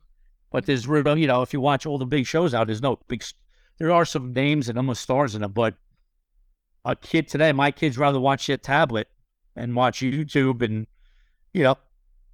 But 0.51 0.67
there's 0.67 0.87
you 0.87 1.27
know, 1.27 1.43
if 1.43 1.53
you 1.53 1.61
watch 1.61 1.87
all 1.87 1.97
the 1.97 2.07
big 2.07 2.27
shows 2.27 2.53
out, 2.53 2.67
there's 2.67 2.83
no 2.83 2.99
big. 3.09 3.25
There 3.79 3.93
are 3.93 4.05
some 4.05 4.33
names 4.33 4.69
and 4.69 4.77
almost 4.77 5.03
stars 5.03 5.35
in 5.35 5.43
them, 5.43 5.53
but 5.53 5.75
a 6.85 6.97
kid 6.97 7.29
today, 7.29 7.53
my 7.53 7.71
kids 7.71 7.97
rather 7.97 8.21
watch 8.21 8.47
their 8.47 8.57
tablet 8.57 9.09
and 9.55 9.75
watch 9.75 10.01
YouTube, 10.01 10.63
and 10.63 10.87
you 11.55 11.63
know, 11.63 11.77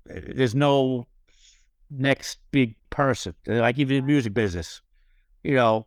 there's 0.06 0.54
no 0.54 1.06
next 1.90 2.38
big 2.50 2.74
person. 2.90 3.34
Like 3.46 3.78
even 3.78 3.96
in 3.96 4.04
the 4.04 4.06
music 4.06 4.34
business, 4.34 4.80
you 5.44 5.54
know, 5.54 5.86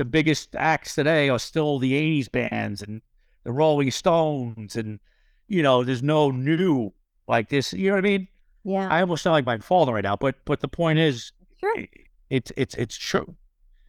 the 0.00 0.04
biggest 0.06 0.56
acts 0.56 0.94
today 0.94 1.28
are 1.28 1.38
still 1.38 1.78
the 1.78 1.92
'80s 1.92 2.32
bands 2.32 2.80
and 2.80 3.02
the 3.44 3.52
Rolling 3.52 3.90
Stones, 3.90 4.74
and 4.74 4.98
you 5.46 5.62
know, 5.62 5.84
there's 5.84 6.02
no 6.02 6.30
new 6.30 6.90
like 7.28 7.50
this. 7.50 7.74
You 7.74 7.88
know 7.90 7.96
what 7.96 8.06
I 8.06 8.08
mean? 8.08 8.28
Yeah. 8.64 8.88
I 8.90 9.02
almost 9.02 9.22
sound 9.22 9.34
like 9.34 9.44
my 9.44 9.58
father 9.58 9.92
right 9.92 10.02
now, 10.04 10.16
but 10.16 10.36
but 10.46 10.60
the 10.60 10.68
point 10.68 10.98
is, 10.98 11.32
Sure. 11.60 11.84
it's 12.30 12.50
it's 12.56 12.74
it's 12.76 12.96
true. 12.96 13.34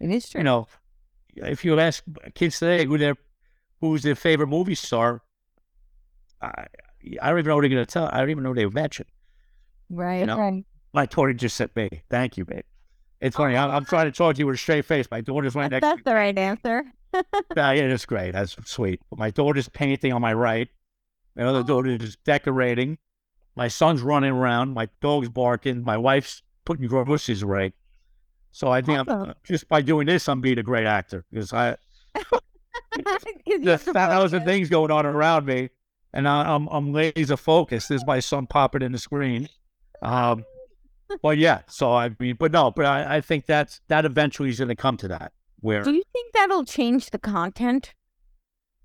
It 0.02 0.10
is 0.12 0.28
true. 0.28 0.40
You 0.40 0.44
know, 0.44 0.68
if 1.36 1.64
you 1.64 1.80
ask 1.80 2.04
kids 2.36 2.60
today 2.60 2.84
who 2.86 2.98
their 2.98 3.16
who's 3.80 4.04
their 4.04 4.16
favorite 4.16 4.48
movie 4.48 4.76
star, 4.76 5.22
I 6.42 6.66
I 7.22 7.30
don't 7.30 7.40
even 7.40 7.50
know 7.50 7.56
what 7.56 7.62
they're 7.62 7.70
gonna 7.70 7.86
tell. 7.86 8.10
I 8.12 8.20
don't 8.20 8.32
even 8.32 8.44
know 8.44 8.50
what 8.50 8.58
they 8.58 8.66
would 8.66 8.74
mention. 8.76 9.06
right. 9.90 10.26
know, 10.26 10.38
right. 10.38 10.66
My 10.94 11.06
daughter 11.06 11.32
just 11.34 11.56
said 11.56 11.70
me. 11.74 11.90
Thank 12.10 12.36
you, 12.36 12.44
babe. 12.44 12.66
It's 13.22 13.36
funny. 13.36 13.56
I'm, 13.56 13.70
I'm 13.72 13.86
trying 13.86 14.06
to 14.06 14.12
talk 14.12 14.36
to 14.36 14.40
you 14.40 14.48
with 14.48 14.56
a 14.56 14.58
straight 14.58 14.86
face. 14.86 15.08
My 15.12 15.22
daughter's 15.22 15.56
right 15.56 15.70
next. 15.70 15.82
That's 15.82 16.04
the 16.04 16.14
right 16.16 16.38
answer. 16.38 16.84
Uh, 17.14 17.72
yeah, 17.72 17.90
that's 17.90 18.06
great. 18.06 18.32
That's 18.32 18.56
sweet. 18.64 19.02
But 19.10 19.20
my 19.20 19.30
daughter's 19.32 19.68
painting 19.68 20.14
on 20.14 20.22
my 20.22 20.34
right. 20.34 20.70
My 21.36 21.44
other 21.44 21.62
daughter 21.62 21.90
is 21.90 22.16
decorating. 22.24 22.98
My 23.58 23.68
son's 23.68 24.02
running 24.02 24.32
around. 24.32 24.74
My 24.74 24.88
dog's 25.02 25.28
barking. 25.28 25.84
My 25.84 25.98
wife's 25.98 26.42
putting 26.64 26.88
groceries 26.88 27.44
away. 27.44 27.74
So 28.54 28.70
I 28.70 28.82
think 28.82 29.00
I'm, 29.00 29.10
Awesome. 29.10 29.34
just 29.44 29.68
by 29.68 29.82
doing 29.82 30.08
this, 30.08 30.30
I'm 30.30 30.40
being 30.40 30.58
a 30.58 30.64
great 30.64 30.86
actor 30.86 31.26
because 31.30 31.52
I 31.52 31.76
there's 33.62 33.88
of 33.88 34.44
things 34.46 34.70
going 34.70 34.92
on 34.92 35.06
around 35.06 35.46
me, 35.46 35.70
and 36.14 36.28
I, 36.28 36.54
I'm 36.54 36.68
I'm 36.70 36.94
laser 36.94 37.38
focused. 37.38 37.90
There's 37.90 38.06
my 38.06 38.20
son 38.22 38.48
popping 38.48 38.82
in 38.82 38.94
the 38.94 39.00
screen. 39.00 39.50
Um, 40.02 40.46
but 41.22 41.38
yeah, 41.38 41.62
so 41.68 41.94
I 41.94 42.16
mean, 42.20 42.36
but 42.40 42.52
no, 42.52 42.72
but 42.72 42.86
I, 42.86 43.18
I 43.18 43.22
think 43.22 43.46
that's 43.46 43.82
that 43.88 44.06
eventually 44.06 44.50
is 44.50 44.58
going 44.60 44.70
to 44.70 44.76
come 44.76 44.98
to 44.98 45.08
that 45.10 45.34
where 45.60 45.84
Do 45.84 45.92
you 45.94 46.04
think 46.14 46.34
that'll 46.34 46.66
change 46.66 47.10
the 47.12 47.20
content 47.20 47.94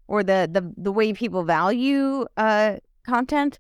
or 0.09 0.23
the 0.23 0.49
the 0.51 0.73
the 0.77 0.93
way 0.93 1.13
people 1.13 1.43
value 1.45 2.27
uh 2.37 2.77
content? 3.07 3.59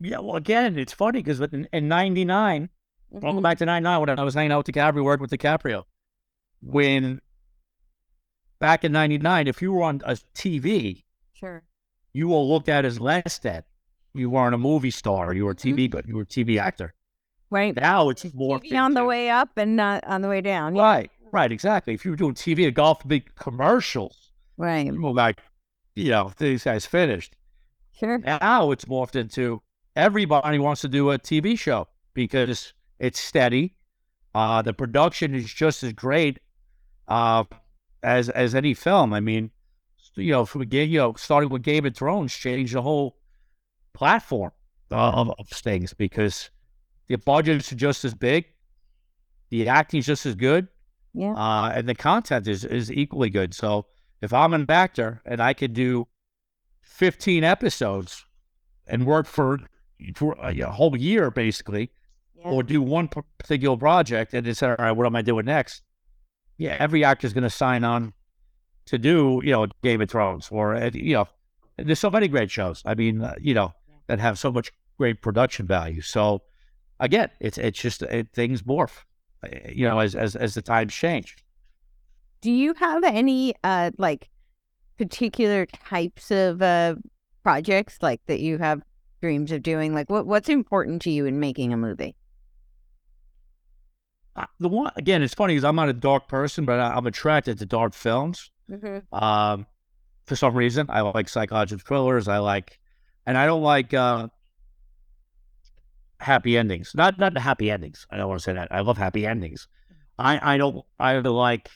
yeah. 0.00 0.18
Well, 0.18 0.36
again, 0.36 0.78
it's 0.78 0.92
funny 0.92 1.22
because 1.22 1.40
in, 1.40 1.68
in 1.72 1.88
'99, 1.88 2.68
I'll 3.14 3.20
go 3.20 3.26
Mhm. 3.38 3.42
back 3.42 3.58
to 3.58 3.66
'99 3.66 4.00
when 4.00 4.18
I 4.18 4.22
was 4.24 4.34
hanging 4.34 4.52
out 4.52 4.66
with 4.66 4.74
DiCaprio, 4.74 5.04
working 5.04 5.22
with 5.22 5.30
DiCaprio. 5.30 5.84
When 6.60 7.20
back 8.58 8.84
in 8.84 8.92
'99, 8.92 9.46
if 9.46 9.62
you 9.62 9.72
were 9.72 9.82
on 9.82 10.00
a 10.04 10.16
TV, 10.34 11.04
Sure. 11.32 11.62
you 12.12 12.28
were 12.28 12.38
looked 12.38 12.68
at 12.68 12.84
as 12.84 13.00
less 13.00 13.38
than. 13.38 13.62
You 14.14 14.30
weren't 14.30 14.54
a 14.54 14.58
movie 14.58 14.90
star. 14.92 15.34
You 15.34 15.44
were 15.46 15.52
a 15.52 15.56
TV, 15.56 15.90
but 15.90 16.06
you 16.06 16.16
were 16.16 16.22
a 16.22 16.26
TV 16.26 16.58
actor. 16.58 16.94
Right. 17.54 17.76
Now 17.76 18.08
it's 18.08 18.34
more 18.34 18.60
on 18.74 18.94
the 18.94 19.04
way 19.04 19.30
up 19.30 19.50
and 19.56 19.76
not 19.76 20.02
on 20.08 20.22
the 20.22 20.28
way 20.28 20.40
down. 20.40 20.74
Yeah. 20.74 20.82
Right, 20.82 21.10
right, 21.30 21.52
exactly. 21.52 21.94
If 21.94 22.04
you 22.04 22.10
were 22.10 22.16
doing 22.16 22.34
TV, 22.34 22.66
a 22.66 22.72
golf 22.72 23.06
big 23.06 23.32
commercials, 23.36 24.32
Right. 24.56 24.86
you 24.86 25.12
like, 25.12 25.40
you 25.94 26.10
know, 26.10 26.32
these 26.36 26.64
guys 26.64 26.84
finished. 26.84 27.36
Sure. 27.92 28.18
Now 28.18 28.72
it's 28.72 28.86
morphed 28.86 29.14
into 29.14 29.62
everybody 29.94 30.58
wants 30.58 30.80
to 30.80 30.88
do 30.88 31.12
a 31.12 31.18
TV 31.18 31.56
show 31.56 31.86
because 32.12 32.72
it's 32.98 33.20
steady. 33.20 33.76
Uh, 34.34 34.60
the 34.62 34.72
production 34.72 35.32
is 35.32 35.44
just 35.44 35.84
as 35.84 35.92
great 35.92 36.40
uh, 37.06 37.44
as 38.02 38.30
as 38.30 38.56
any 38.56 38.74
film. 38.74 39.12
I 39.12 39.20
mean, 39.20 39.52
you 40.16 40.32
know, 40.32 40.44
from 40.44 40.64
you 40.72 40.98
know, 40.98 41.14
starting 41.16 41.50
with 41.50 41.62
Game 41.62 41.86
of 41.86 41.94
Thrones 41.94 42.34
changed 42.34 42.74
the 42.74 42.82
whole 42.82 43.16
platform 43.92 44.50
of, 44.90 45.30
of 45.38 45.48
things 45.48 45.94
because 45.94 46.50
the 47.08 47.16
budgets 47.16 47.72
are 47.72 47.76
just 47.76 48.04
as 48.04 48.14
big, 48.14 48.46
the 49.50 49.68
acting's 49.68 50.06
just 50.06 50.26
as 50.26 50.34
good, 50.34 50.68
Yeah. 51.12 51.34
uh, 51.34 51.70
and 51.74 51.88
the 51.88 51.94
content 51.94 52.46
is 52.48 52.64
is 52.64 52.90
equally 52.90 53.30
good. 53.30 53.54
So 53.54 53.86
if 54.20 54.32
I'm 54.32 54.54
an 54.54 54.66
actor 54.68 55.20
and 55.26 55.40
I 55.40 55.52
could 55.54 55.74
do 55.74 56.08
15 56.82 57.44
episodes 57.44 58.24
and 58.86 59.06
work 59.06 59.26
for 59.26 59.58
for 60.16 60.36
a 60.42 60.58
a 60.60 60.70
whole 60.70 60.96
year 60.96 61.30
basically, 61.30 61.90
Yeah. 62.36 62.50
or 62.50 62.62
do 62.62 62.82
one 62.82 63.08
particular 63.38 63.76
project 63.76 64.34
and 64.34 64.44
decide, 64.44 64.78
all 64.78 64.84
right, 64.86 64.92
what 64.92 65.06
am 65.06 65.16
I 65.16 65.22
doing 65.22 65.46
next? 65.46 65.82
Yeah, 66.58 66.76
every 66.78 67.04
actor 67.04 67.26
is 67.26 67.32
going 67.32 67.44
to 67.44 67.50
sign 67.50 67.84
on 67.84 68.12
to 68.86 68.98
do, 68.98 69.40
you 69.44 69.50
know, 69.50 69.66
Game 69.82 70.00
of 70.02 70.10
Thrones 70.10 70.48
or, 70.50 70.74
uh, 70.74 70.90
you 70.92 71.14
know, 71.14 71.26
there's 71.78 71.98
so 71.98 72.10
many 72.10 72.28
great 72.28 72.50
shows. 72.50 72.82
I 72.84 72.94
mean, 72.94 73.22
uh, 73.22 73.34
you 73.40 73.54
know, 73.54 73.72
that 74.06 74.20
have 74.20 74.38
so 74.38 74.52
much 74.52 74.70
great 74.98 75.22
production 75.22 75.66
value. 75.66 76.00
So 76.02 76.42
again, 77.00 77.30
it's 77.40 77.58
it's 77.58 77.80
just 77.80 78.02
it, 78.02 78.28
things 78.32 78.62
morph, 78.62 79.04
uh, 79.44 79.48
you 79.68 79.88
know, 79.88 79.98
as 79.98 80.14
as 80.14 80.36
as 80.36 80.54
the 80.54 80.62
times 80.62 80.94
change. 80.94 81.36
Do 82.40 82.50
you 82.50 82.74
have 82.74 83.04
any 83.04 83.54
uh 83.64 83.90
like 83.98 84.28
particular 84.98 85.66
types 85.66 86.30
of 86.30 86.62
uh 86.62 86.96
projects 87.42 87.98
like 88.00 88.20
that 88.26 88.40
you 88.40 88.58
have 88.58 88.82
dreams 89.20 89.52
of 89.52 89.62
doing? 89.62 89.94
Like 89.94 90.10
what 90.10 90.26
what's 90.26 90.48
important 90.48 91.02
to 91.02 91.10
you 91.10 91.26
in 91.26 91.40
making 91.40 91.72
a 91.72 91.76
movie? 91.76 92.14
Uh, 94.36 94.46
The 94.60 94.68
one 94.68 94.92
again, 94.96 95.22
it's 95.22 95.34
funny 95.34 95.54
because 95.54 95.64
I'm 95.64 95.76
not 95.76 95.88
a 95.88 95.94
dark 95.94 96.28
person, 96.28 96.64
but 96.64 96.80
I, 96.80 96.94
I'm 96.94 97.06
attracted 97.06 97.58
to 97.58 97.66
dark 97.66 97.94
films. 97.94 98.50
Mm-hmm. 98.70 99.14
Um, 99.14 99.66
for 100.26 100.36
some 100.36 100.54
reason, 100.54 100.86
I 100.88 101.02
like 101.02 101.28
psychological 101.28 101.84
thrillers. 101.86 102.28
I 102.28 102.38
like, 102.38 102.78
and 103.26 103.36
I 103.36 103.46
don't 103.46 103.62
like 103.62 103.92
uh, 103.92 104.28
happy 106.24 106.56
endings. 106.58 106.92
Not 106.94 107.18
not 107.18 107.34
the 107.34 107.40
happy 107.40 107.70
endings. 107.70 108.06
I 108.10 108.16
don't 108.16 108.28
want 108.28 108.40
to 108.40 108.44
say 108.44 108.52
that. 108.54 108.68
I 108.70 108.80
love 108.80 108.98
happy 108.98 109.26
endings. 109.26 109.68
I 110.18 110.54
I 110.54 110.56
don't 110.56 110.84
I 110.98 111.14
don't 111.20 111.24
like. 111.24 111.70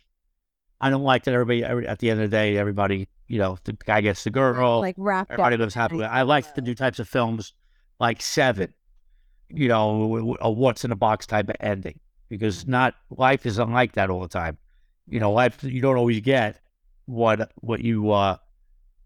I 0.80 0.90
don't 0.90 1.02
like 1.02 1.24
that 1.24 1.34
everybody 1.34 1.64
every, 1.64 1.86
at 1.88 1.98
the 1.98 2.08
end 2.10 2.20
of 2.22 2.30
the 2.30 2.36
day 2.36 2.56
everybody 2.56 3.08
you 3.26 3.38
know 3.38 3.58
the 3.64 3.72
guy 3.72 4.00
gets 4.00 4.22
the 4.24 4.30
girl 4.30 4.80
like 4.80 4.94
wrapped 4.96 5.30
everybody 5.32 5.54
up. 5.54 5.60
lives 5.60 5.74
happily. 5.74 6.04
I 6.04 6.22
like 6.22 6.54
the 6.54 6.62
new 6.62 6.74
types 6.74 6.98
of 7.00 7.08
films 7.08 7.52
like 8.00 8.22
Seven, 8.22 8.72
you 9.50 9.68
know, 9.68 10.36
a 10.40 10.50
what's 10.50 10.84
in 10.84 10.92
a 10.92 10.96
box 10.96 11.26
type 11.26 11.48
of 11.48 11.56
ending 11.60 11.98
because 12.28 12.66
not 12.66 12.94
life 13.10 13.44
isn't 13.44 13.72
like 13.72 13.92
that 13.94 14.08
all 14.10 14.20
the 14.20 14.28
time. 14.28 14.56
You 15.08 15.18
know, 15.20 15.32
life 15.32 15.62
you 15.64 15.80
don't 15.82 15.96
always 15.96 16.20
get 16.20 16.60
what 17.06 17.50
what 17.56 17.80
you 17.80 18.10
uh 18.12 18.36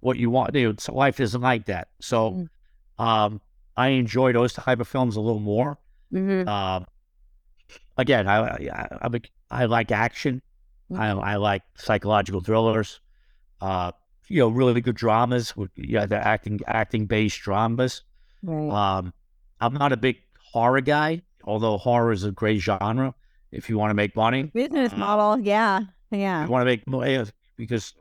what 0.00 0.18
you 0.18 0.28
want. 0.30 0.52
Dude, 0.52 0.80
so 0.80 0.92
life 0.94 1.20
isn't 1.20 1.40
like 1.40 1.66
that. 1.66 1.88
So, 2.00 2.32
Mm. 2.32 3.04
um, 3.04 3.40
I 3.82 3.88
enjoy 3.88 4.32
those 4.32 4.52
type 4.52 4.80
of 4.80 4.88
films 4.88 5.16
a 5.16 5.20
little 5.20 5.40
more. 5.40 5.78
Mhm. 6.12 6.46
Um, 6.46 6.86
again, 7.96 8.28
I 8.28 8.38
I, 8.38 8.90
a, 9.02 9.20
I 9.50 9.64
like 9.64 9.90
action. 9.90 10.42
I 10.94 11.08
I 11.08 11.36
like 11.36 11.62
psychological 11.76 12.40
thrillers. 12.40 13.00
Uh, 13.60 13.92
you 14.28 14.38
know, 14.38 14.48
really 14.48 14.80
good 14.80 14.96
dramas 14.96 15.56
with 15.56 15.70
yeah, 15.76 16.06
the 16.06 16.16
acting 16.16 16.60
acting 16.66 17.06
based 17.06 17.40
dramas. 17.40 18.02
Right. 18.42 18.98
Um, 18.98 19.12
I'm 19.60 19.74
not 19.74 19.92
a 19.92 19.96
big 19.96 20.16
horror 20.52 20.80
guy, 20.80 21.22
although 21.44 21.78
horror 21.78 22.12
is 22.12 22.24
a 22.24 22.30
great 22.30 22.60
genre 22.60 23.14
if 23.50 23.68
you 23.68 23.78
want 23.78 23.90
to 23.90 23.94
make 23.94 24.14
money. 24.16 24.44
Business 24.44 24.92
uh, 24.92 24.96
model, 24.96 25.44
yeah. 25.44 25.80
Yeah. 26.10 26.44
You 26.44 26.50
want 26.50 26.62
to 26.62 26.66
make 26.66 26.86
money 26.86 27.24
because 27.56 27.94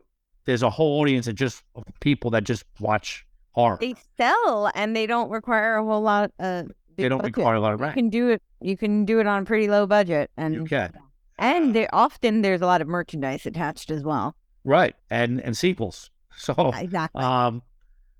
there's 0.46 0.64
a 0.64 0.70
whole 0.70 1.00
audience 1.02 1.28
of 1.28 1.36
just 1.36 1.64
people 2.00 2.32
that 2.32 2.44
just 2.44 2.66
watch 2.80 3.26
horror. 3.54 3.78
They 3.80 3.96
sell 4.18 4.72
and 4.76 4.96
they 4.96 5.08
don't 5.08 5.30
require 5.30 5.76
a 5.78 5.84
whole 5.84 6.02
lot 6.02 6.32
uh 6.40 6.64
They 6.98 7.10
don't 7.10 7.20
budget. 7.22 7.38
require 7.38 7.56
a 7.56 7.60
lot 7.60 7.74
of 7.74 7.82
You 7.82 7.92
can 7.94 8.10
do 8.10 8.30
it 8.30 8.42
you 8.62 8.78
can 8.78 9.06
do 9.06 9.20
it 9.20 9.28
on 9.28 9.42
a 9.44 9.46
pretty 9.46 9.68
low 9.68 9.86
budget 9.88 10.30
and 10.38 10.54
You 10.54 10.66
can. 10.66 10.94
and 11.40 11.74
there 11.76 11.90
often 11.94 12.42
there's 12.42 12.62
a 12.62 12.66
lot 12.66 12.82
of 12.82 12.88
merchandise 12.88 13.46
attached 13.46 13.90
as 13.92 14.04
well. 14.04 14.36
Right. 14.64 14.96
And 15.10 15.40
and 15.42 15.56
sequels. 15.58 16.10
So 16.38 16.72
Exactly. 16.76 17.22
um 17.24 17.62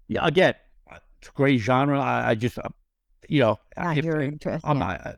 yeah, 0.08 0.26
again, 0.28 0.54
it's 1.20 1.30
a 1.30 1.32
great 1.32 1.60
genre. 1.60 2.00
I, 2.00 2.32
I 2.32 2.36
just 2.36 2.58
uh, 2.58 2.64
you 3.30 3.40
know, 3.42 3.60
Not 3.78 3.98
if- 3.98 4.04
your 4.06 4.20
interest. 4.20 4.66
I'm 4.68 4.78
yeah. 4.80 4.86
not. 4.88 5.08
uh, 5.08 5.14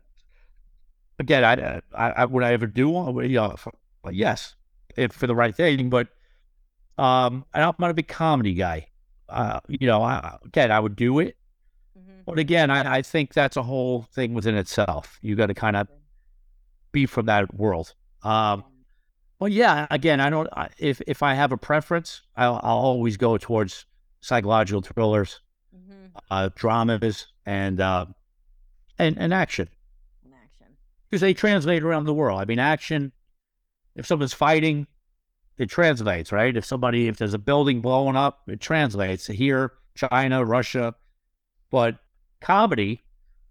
Again, 1.20 1.43
I, 1.45 1.82
I, 1.95 2.09
I 2.22 2.26
would 2.26 2.43
I 2.43 2.53
ever 2.53 2.66
do 2.68 2.89
one? 2.89 3.16
You 3.30 3.36
know, 3.38 3.55
yes, 4.11 4.55
if 4.97 5.11
for 5.14 5.28
the 5.28 5.36
right 5.36 5.55
thing. 5.55 5.89
But 5.89 6.07
um, 6.97 7.45
I'm 7.53 7.74
not 7.80 7.91
a 7.91 7.93
big 7.93 8.07
comedy 8.07 8.53
guy. 8.55 8.88
Uh, 9.30 9.59
you 9.67 9.88
know, 9.88 10.03
I, 10.03 10.38
again, 10.45 10.71
I 10.71 10.80
would 10.80 10.95
do 10.95 11.19
it, 11.19 11.38
Mhm. 11.97 12.26
but 12.26 12.39
again, 12.39 12.69
I, 12.69 12.97
I 12.97 13.01
think 13.01 13.34
that's 13.34 13.57
a 13.57 13.63
whole 13.63 14.03
thing 14.13 14.34
within 14.34 14.55
itself. 14.55 15.17
You 15.21 15.36
got 15.36 15.47
to 15.47 15.53
kind 15.53 15.76
of 15.76 15.88
be 16.91 17.05
from 17.05 17.26
that 17.28 17.53
world. 17.53 17.93
Um, 18.24 18.63
well, 19.39 19.49
yeah. 19.51 19.88
Again, 19.91 20.19
I 20.21 20.30
don't. 20.30 20.47
If 20.78 21.01
if 21.07 21.21
I 21.24 21.34
have 21.34 21.51
a 21.51 21.57
preference, 21.57 22.21
I'll, 22.36 22.59
I'll 22.63 22.78
always 22.78 23.17
go 23.17 23.38
towards 23.38 23.86
psychological 24.21 24.82
thrillers, 24.82 25.41
Mhm. 25.76 26.11
uh, 26.30 26.49
dramas, 26.55 27.28
and 27.45 27.80
uh, 27.82 28.05
and 28.99 29.17
and 29.17 29.34
action 29.34 29.67
In 30.26 30.34
action. 30.34 30.78
because 31.09 31.21
they 31.21 31.34
translate 31.34 31.84
around 31.84 32.05
the 32.05 32.13
world. 32.13 32.39
I 32.39 32.45
mean, 32.45 32.59
action. 32.59 33.11
If 33.95 34.05
someone's 34.07 34.34
fighting, 34.34 34.88
it 35.57 35.69
translates, 35.69 36.31
right? 36.31 36.55
If 36.55 36.65
somebody, 36.65 37.07
if 37.07 37.17
there's 37.17 37.33
a 37.33 37.39
building 37.39 37.81
blowing 37.81 38.15
up, 38.15 38.41
it 38.47 38.59
translates 38.59 39.27
here, 39.27 39.73
China, 39.95 40.43
Russia. 40.43 40.95
But 41.71 41.97
comedy, 42.41 43.01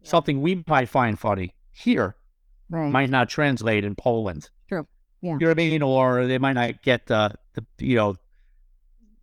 Yeah. 0.03 0.09
something 0.11 0.41
we 0.43 0.65
might 0.67 0.89
find 0.89 1.19
funny 1.19 1.55
here, 1.73 2.17
Right. 2.71 2.91
might 2.91 3.11
not 3.11 3.29
translate 3.29 3.85
in 3.85 3.95
Poland. 3.95 4.51
True. 4.69 4.87
Yeah. 5.21 5.33
You 5.35 5.39
know 5.39 5.47
what 5.49 5.53
I 5.53 5.55
mean? 5.71 5.83
Or 5.83 6.27
they 6.27 6.39
might 6.39 6.55
not 6.55 6.83
get 6.83 7.07
the, 7.07 7.35
the 7.55 7.65
you 7.79 7.97
know, 7.97 8.17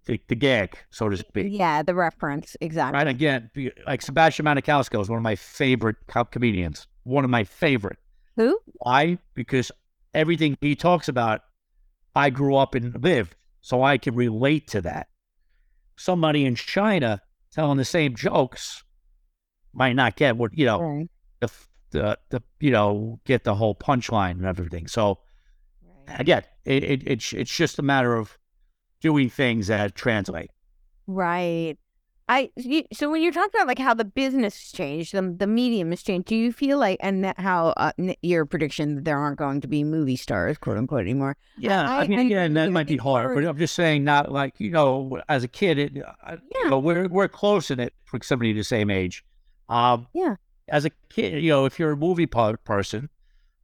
the, 0.06 0.20
the 0.28 0.36
gag, 0.36 0.78
so 0.90 1.08
to 1.10 1.18
speak. 1.18 1.48
yeah, 1.52 1.84
the 1.84 1.94
reference. 1.94 2.56
Exactly. 2.62 2.98
Right? 2.98 3.08
Again, 3.08 3.52
like 3.86 4.02
Sebastian 4.02 4.46
Maniscalco 4.46 5.02
is 5.02 5.10
one 5.10 5.18
of 5.18 5.24
my 5.24 5.36
favorite 5.36 5.98
co- 6.08 6.26
comedians. 6.26 6.88
One 7.04 7.24
of 7.24 7.30
my 7.30 7.44
favorite. 7.44 8.00
Who? 8.36 8.60
Why? 8.78 9.18
Because 9.36 9.72
everything 10.14 10.58
he 10.62 10.76
talks 10.76 11.08
about, 11.10 11.42
I 12.20 12.30
grew 12.30 12.56
up 12.56 12.76
and 12.76 13.02
lived, 13.02 13.36
so 13.62 13.82
I 13.84 13.98
can 13.98 14.16
relate 14.16 14.68
to 14.70 14.82
that. 14.82 15.08
Somebody 15.96 16.46
in 16.46 16.56
China 16.56 17.22
telling 17.52 17.78
the 17.78 17.86
same 17.86 18.16
jokes 18.16 18.84
might 19.74 19.94
not 19.94 20.16
get 20.16 20.38
what 20.38 20.58
you 20.58 20.66
know 20.66 20.82
Right. 20.82 21.10
the 21.40 21.50
the, 21.92 22.20
the 22.30 22.42
you 22.60 22.72
know 22.72 23.20
get 23.26 23.44
the 23.44 23.56
whole 23.56 23.76
punchline 23.76 24.32
and 24.32 24.46
everything. 24.46 24.88
So 24.88 25.20
again, 26.08 26.44
it, 26.66 26.84
it 26.84 27.04
it's 27.06 27.34
it's 27.34 27.56
just 27.56 27.80
a 27.80 27.82
matter 27.82 28.16
of 28.16 28.38
doing 29.02 29.30
things 29.30 29.68
that 29.68 29.96
translate. 29.96 30.52
Right. 31.08 31.78
I 32.32 32.52
you, 32.56 32.84
so 32.94 33.10
when 33.10 33.22
you 33.24 33.32
talk 33.32 33.50
about 33.50 33.66
like 33.68 33.80
how 33.80 33.96
the 33.96 34.06
business 34.06 34.54
has 34.56 34.72
changed, 34.72 35.14
the 35.14 35.22
the 35.38 35.48
medium 35.48 35.90
has 35.90 36.04
changed. 36.04 36.28
Do 36.28 36.36
you 36.36 36.54
feel 36.54 36.78
like 36.78 37.00
and 37.02 37.24
that 37.24 37.40
how 37.40 37.70
uh, 37.76 37.92
your 38.22 38.46
prediction 38.46 38.96
that 38.96 39.04
there 39.06 39.18
aren't 39.18 39.40
going 39.40 39.62
to 39.62 39.68
be 39.68 39.84
movie 39.84 40.16
stars, 40.16 40.58
quote 40.60 40.78
unquote, 40.78 41.02
anymore? 41.02 41.38
Yeah, 41.58 41.90
I, 41.90 42.02
I- 42.04 42.08
mean, 42.08 42.20
I 42.20 42.24
again, 42.24 42.54
that 42.54 42.72
might 42.72 42.86
be 42.88 42.98
hard, 42.98 43.34
but 43.34 43.44
I'm 43.46 43.58
just 43.58 43.74
saying, 43.74 44.04
not 44.04 44.32
like 44.32 44.60
you 44.60 44.70
know, 44.70 45.20
as 45.28 45.44
a 45.44 45.48
kid, 45.48 45.80
it, 45.80 45.94
Yeah. 45.96 46.36
you 46.54 46.70
know, 46.70 46.78
we're 46.80 47.08
we're 47.08 47.28
close 47.28 47.72
in 47.72 47.80
it 47.80 47.94
for 48.06 48.20
somebody 48.22 48.54
the 48.54 48.64
same 48.64 48.90
age. 48.92 49.26
Um, 49.68 50.08
Yeah. 50.14 50.36
As 50.68 50.86
a 50.86 50.92
kid, 51.10 51.42
you 51.44 51.50
know, 51.50 51.66
if 51.66 51.80
you're 51.80 51.94
a 51.94 51.98
movie 51.98 52.28
po- 52.28 52.58
person, 52.58 53.10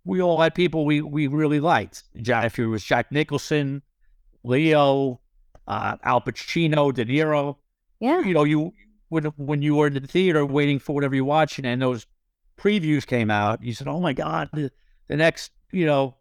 we 0.05 0.24
all 0.24 0.41
had 0.41 0.55
people 0.55 0.86
we 0.86 1.01
we 1.01 1.28
really 1.28 1.59
liked. 1.59 2.03
Ja- 2.16 2.41
If 2.45 2.57
it 2.57 2.66
was 2.66 2.84
Jack 2.84 3.11
Nicholson, 3.11 3.84
Leo, 4.43 5.20
uh, 5.68 5.97
Al 6.03 6.22
Pacino, 6.22 6.91
De 6.93 7.05
Niro, 7.05 7.57
Yeah. 8.00 8.22
you 8.22 8.34
know, 8.34 8.43
you 8.43 8.74
when 9.10 9.26
when 9.38 9.62
you 9.62 9.76
were 9.76 9.88
in 9.88 9.93
the 9.93 10.02
theater 10.02 10.46
waiting 10.46 10.80
for 10.80 10.93
whatever 10.93 11.16
you're 11.16 11.26
watching, 11.26 11.66
and 11.66 11.82
those 11.82 12.06
previews 12.58 13.06
came 13.06 13.32
out, 13.32 13.64
you 13.64 13.74
said, 13.74 13.88
"Oh 13.88 14.00
my 14.00 14.14
God, 14.14 14.50
the, 14.54 14.72
the 15.08 15.16
next, 15.16 15.52
you 15.72 15.86
know, 15.86 16.16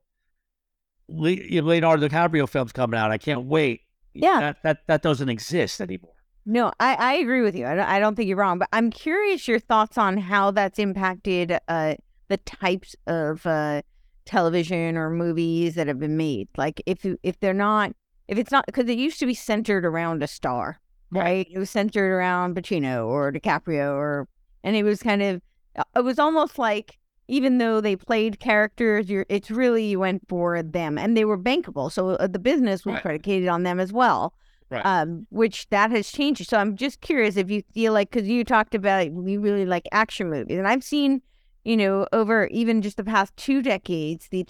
Le- 1.09 1.63
Leonardo 1.63 2.09
DiCaprio 2.09 2.49
film's 2.49 2.73
coming 2.73 2.99
out. 2.99 3.11
I 3.11 3.19
can't 3.19 3.45
wait." 3.45 3.83
Yeah. 4.15 4.41
that 4.41 4.57
that, 4.63 4.79
that 4.87 5.03
doesn't 5.03 5.29
exist 5.29 5.81
anymore. 5.81 6.13
No, 6.47 6.73
I, 6.79 6.95
I 6.95 7.13
agree 7.15 7.41
with 7.41 7.57
you. 7.57 7.67
I 7.67 7.75
don't, 7.75 7.89
I 7.89 7.99
don't 7.99 8.15
think 8.15 8.29
you're 8.29 8.37
wrong, 8.37 8.59
but 8.59 8.69
I'm 8.73 8.91
curious 8.91 9.49
your 9.49 9.59
thoughts 9.59 9.97
on 9.97 10.19
how 10.19 10.51
that's 10.51 10.79
impacted 10.79 11.59
uh, 11.69 11.95
the 12.29 12.37
types 12.37 12.95
of 13.07 13.47
uh, 13.47 13.81
television 14.27 14.97
or 14.97 15.11
movies 15.11 15.75
that 15.75 15.87
have 15.87 15.99
been 15.99 16.17
made. 16.17 16.49
Like 16.57 16.83
if 16.87 17.05
if 17.23 17.41
they're 17.41 17.55
not, 17.55 17.93
if 18.29 18.39
it's 18.39 18.53
not, 18.53 18.67
because 18.67 18.89
it 18.89 18.99
used 18.99 19.19
to 19.21 19.27
be 19.27 19.35
centered 19.35 19.85
around 19.87 20.23
a 20.23 20.27
star, 20.27 20.81
right? 21.11 21.47
It 21.51 21.59
was 21.59 21.71
centered 21.71 22.11
around 22.13 22.57
Pacino 22.57 23.07
or 23.07 23.33
DiCaprio, 23.33 23.95
or 23.95 24.29
and 24.63 24.77
it 24.77 24.83
was 24.83 25.03
kind 25.03 25.23
of, 25.23 25.43
uh, 25.77 25.85
it 25.97 26.05
was 26.05 26.19
almost 26.19 26.59
like 26.59 26.99
even 27.29 27.59
though 27.59 27.81
they 27.81 27.97
played 27.97 28.39
characters, 28.41 29.09
you're 29.09 29.27
it's 29.29 29.51
really 29.51 29.85
you 29.87 29.99
went 30.01 30.23
for 30.29 30.63
them, 30.63 30.99
and 30.99 31.17
they 31.17 31.25
were 31.25 31.39
bankable. 31.39 31.91
So 31.91 32.11
uh, 32.11 32.27
the 32.27 32.39
business 32.39 32.85
was 32.85 32.95
Right. 32.95 33.03
predicated 33.03 33.49
on 33.49 33.63
them 33.63 33.81
as 33.81 33.93
well. 33.93 34.35
Right. 34.71 34.85
Um, 34.85 35.27
which 35.31 35.69
that 35.69 35.91
has 35.91 36.11
changed. 36.11 36.49
So 36.49 36.57
I'm 36.59 36.75
just 36.75 37.01
curious 37.01 37.37
if 37.37 37.51
you 37.51 37.63
feel 37.75 37.93
like 37.93 38.11
because 38.11 38.27
you 38.29 38.45
talked 38.45 38.75
about 38.75 39.07
you 39.07 39.41
really 39.41 39.67
like 39.67 39.87
action 39.93 40.31
movies, 40.31 40.59
and 40.59 40.67
I've 40.67 40.83
seen, 40.83 41.21
you 41.65 41.77
know, 41.77 42.07
over 42.13 42.47
even 42.47 42.83
just 42.83 42.97
the 42.97 43.05
past 43.05 43.37
two 43.37 43.63
decades, 43.63 44.29
the 44.31 44.47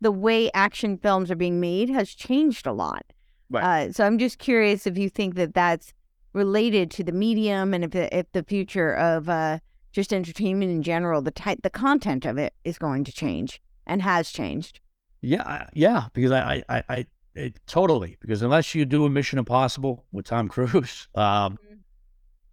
the 0.00 0.12
way 0.12 0.50
action 0.52 0.98
films 0.98 1.30
are 1.30 1.36
being 1.36 1.60
made 1.60 1.88
has 1.88 2.14
changed 2.14 2.66
a 2.66 2.72
lot. 2.72 3.04
Right. 3.50 3.88
Uh, 3.88 3.92
so 3.92 4.04
I'm 4.06 4.18
just 4.18 4.38
curious 4.38 4.86
if 4.86 4.96
you 4.98 5.08
think 5.08 5.34
that 5.36 5.54
that's 5.54 5.92
related 6.32 6.90
to 6.92 7.04
the 7.04 7.12
medium 7.12 7.74
and 7.74 7.84
if 7.84 7.90
the, 7.92 8.16
if 8.16 8.30
the 8.32 8.42
future 8.42 8.94
of 8.94 9.28
uh, 9.28 9.58
just 9.92 10.12
entertainment 10.12 10.70
in 10.70 10.82
general, 10.82 11.22
the 11.22 11.30
type, 11.30 11.60
the 11.62 11.70
content 11.70 12.24
of 12.24 12.38
it 12.38 12.54
is 12.64 12.78
going 12.78 13.04
to 13.04 13.12
change 13.12 13.60
and 13.86 14.02
has 14.02 14.30
changed. 14.30 14.80
Yeah, 15.20 15.68
yeah, 15.72 16.08
because 16.12 16.32
I, 16.32 16.62
I, 16.68 16.84
I, 16.88 17.06
it, 17.34 17.58
totally 17.66 18.16
because 18.20 18.42
unless 18.42 18.74
you 18.74 18.84
do 18.84 19.04
a 19.04 19.10
Mission 19.10 19.38
Impossible 19.38 20.04
with 20.12 20.26
Tom 20.26 20.48
Cruise, 20.54 21.08
um, 21.14 21.58
Mhm. 21.58 21.78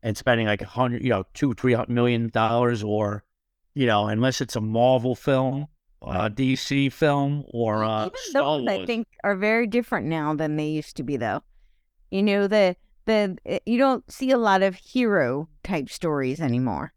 and 0.04 0.18
spending 0.18 0.48
like 0.48 0.62
a 0.62 0.66
hundred, 0.66 1.04
you 1.04 1.10
know, 1.10 1.26
two, 1.34 1.54
three 1.54 1.74
hundred 1.74 1.90
million 1.90 2.30
dollars, 2.30 2.82
or 2.84 3.24
you 3.74 3.86
know, 3.88 4.08
unless 4.08 4.42
it's 4.42 4.56
a 4.56 4.62
Marvel 4.62 5.16
film, 5.16 5.68
a 6.02 6.30
DC 6.30 6.92
film, 6.92 7.44
or 7.50 7.84
uh, 7.84 8.08
Even 8.08 8.18
Star 8.30 8.60
those, 8.60 8.68
I 8.68 8.86
think, 8.86 9.08
are 9.24 9.36
very 9.36 9.68
different 9.68 10.08
now 10.08 10.34
than 10.34 10.56
they 10.56 10.68
used 10.68 10.98
to 10.98 11.04
be, 11.04 11.18
though. 11.18 11.44
You 12.10 12.24
know, 12.24 12.48
the 12.48 12.76
the 13.06 13.38
uh, 13.50 13.60
you 13.66 13.78
don't 13.78 14.10
see 14.12 14.32
a 14.32 14.38
lot 14.38 14.62
of 14.64 14.76
hero 14.76 15.48
type 15.64 15.90
stories 15.90 16.40
anymore. 16.40 16.94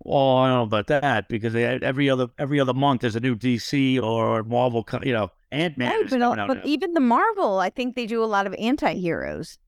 Well, 0.00 0.36
I 0.36 0.48
don't 0.48 0.58
know 0.58 0.62
about 0.64 0.86
that 0.88 1.28
because 1.28 1.54
they, 1.54 1.64
every 1.64 2.10
other 2.10 2.28
every 2.38 2.60
other 2.60 2.74
month 2.74 3.02
there's 3.02 3.16
a 3.16 3.20
new 3.20 3.36
DC 3.36 4.02
or 4.02 4.42
Marvel, 4.42 4.86
you 5.02 5.12
know, 5.12 5.30
Ant 5.50 5.78
Man. 5.78 5.88
Right, 5.88 6.10
but, 6.10 6.46
but 6.46 6.66
even 6.66 6.92
the 6.92 7.00
Marvel, 7.00 7.58
I 7.58 7.70
think 7.70 7.94
they 7.94 8.06
do 8.06 8.22
a 8.22 8.26
lot 8.26 8.46
of 8.46 8.54
anti-heroes. 8.58 9.58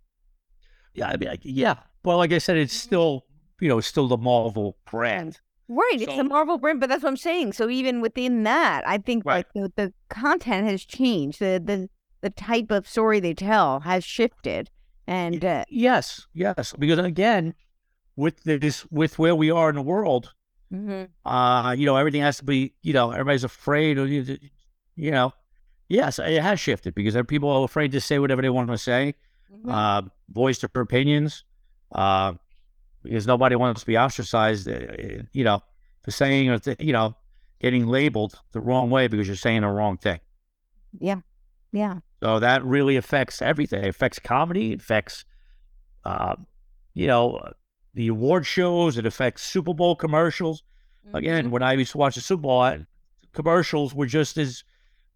yeah, 0.94 1.08
I 1.08 1.16
mean, 1.16 1.30
like, 1.30 1.40
yeah. 1.42 1.76
Well, 2.04 2.18
like 2.18 2.32
I 2.32 2.38
said, 2.38 2.56
it's 2.56 2.74
still 2.74 3.24
you 3.60 3.68
know, 3.68 3.78
it's 3.78 3.86
still 3.86 4.08
the 4.08 4.16
Marvel 4.16 4.76
brand. 4.90 5.40
Right, 5.68 6.00
it's 6.00 6.12
a 6.12 6.22
Marvel 6.24 6.58
brand, 6.58 6.80
but 6.80 6.88
that's 6.88 7.02
what 7.02 7.08
I'm 7.08 7.16
saying. 7.16 7.52
So 7.54 7.68
even 7.68 8.00
within 8.00 8.44
that, 8.44 8.86
I 8.86 8.98
think 8.98 9.24
Right. 9.24 9.44
like 9.44 9.52
the, 9.54 9.72
the 9.76 9.92
content 10.08 10.68
has 10.68 10.84
changed. 10.84 11.40
The 11.40 11.60
the 11.64 11.88
the 12.20 12.30
type 12.30 12.70
of 12.70 12.88
story 12.88 13.20
they 13.20 13.34
tell 13.34 13.80
has 13.80 14.04
shifted, 14.04 14.70
and 15.06 15.44
uh, 15.44 15.64
Yes, 15.68 16.26
yes, 16.32 16.72
because 16.78 16.98
again, 16.98 17.54
with 18.16 18.42
this, 18.44 18.86
with 18.90 19.18
where 19.18 19.34
we 19.34 19.50
are 19.50 19.68
in 19.68 19.74
the 19.76 19.82
world, 19.82 20.32
mhm, 20.72 21.08
uh, 21.24 21.74
you 21.76 21.84
know, 21.86 21.96
everything 21.96 22.22
has 22.22 22.38
to 22.38 22.44
be, 22.44 22.74
you 22.82 22.92
know, 22.92 23.10
everybody's 23.10 23.44
afraid 23.44 23.98
of, 23.98 24.08
you 24.08 25.10
know, 25.10 25.32
yes, 25.88 26.18
it 26.18 26.42
has 26.42 26.58
shifted 26.60 26.94
because 26.94 27.14
there 27.14 27.20
are 27.20 27.24
people 27.24 27.50
are 27.50 27.64
afraid 27.64 27.92
to 27.92 28.00
say 28.00 28.18
whatever 28.18 28.40
they 28.42 28.50
want 28.50 28.70
to 28.70 28.78
say, 28.78 29.14
mhm. 29.52 29.70
uh, 29.70 30.02
voice 30.30 30.58
their 30.60 30.82
opinions, 30.82 31.44
uh, 31.92 32.32
because 33.06 33.26
nobody 33.26 33.56
wants 33.56 33.80
to 33.80 33.86
be 33.86 33.96
ostracized, 33.96 34.68
uh, 34.68 35.22
you 35.32 35.44
know, 35.44 35.62
for 36.04 36.10
saying 36.10 36.50
or, 36.50 36.60
you 36.78 36.92
know, 36.92 37.16
getting 37.60 37.86
labeled 37.86 38.40
the 38.52 38.60
wrong 38.60 38.90
way 38.90 39.08
because 39.08 39.26
you're 39.26 39.36
saying 39.36 39.62
the 39.62 39.68
wrong 39.68 39.96
thing. 39.96 40.20
yeah, 40.98 41.20
yeah, 41.72 41.98
So 42.22 42.38
that 42.40 42.64
really 42.64 42.96
affects 42.96 43.42
everything. 43.42 43.84
It 43.84 43.88
affects 43.88 44.18
comedy. 44.18 44.72
It 44.72 44.80
affects, 44.80 45.24
uh, 46.04 46.36
you 46.94 47.06
know, 47.06 47.52
the 47.94 48.08
award 48.08 48.46
shows. 48.46 48.98
It 48.98 49.06
affects 49.06 49.42
Super 49.42 49.74
Bowl 49.74 49.96
commercials. 49.96 50.62
Mm-hmm. 51.06 51.16
Again, 51.16 51.50
when 51.50 51.62
I 51.62 51.72
used 51.72 51.92
to 51.92 51.98
watch 51.98 52.14
the 52.14 52.20
Super 52.20 52.42
Bowl, 52.42 52.60
I, 52.60 52.86
commercials 53.32 53.94
were 53.94 54.06
just 54.06 54.38
as 54.38 54.64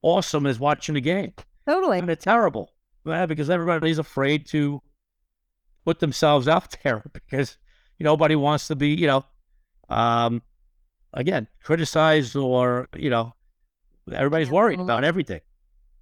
awesome 0.02 0.46
as 0.46 0.58
watching 0.58 0.94
the 0.94 1.00
game. 1.00 1.32
totally. 1.66 1.98
And 1.98 2.08
they're 2.08 2.16
terrible 2.16 2.72
yeah, 3.06 3.26
because 3.26 3.50
everybody's 3.50 3.98
afraid 3.98 4.46
to 4.46 4.82
put 5.84 6.00
themselves 6.00 6.48
out 6.48 6.76
there 6.84 7.02
because 7.12 7.58
nobody 8.00 8.36
wants 8.36 8.68
to 8.68 8.76
be, 8.76 8.88
you 8.88 9.06
know, 9.06 9.24
um, 9.88 10.42
again, 11.12 11.48
criticized 11.62 12.36
or, 12.36 12.88
you 12.96 13.10
know, 13.10 13.34
everybody's 14.12 14.50
worried 14.50 14.80
about 14.80 15.04
everything. 15.04 15.40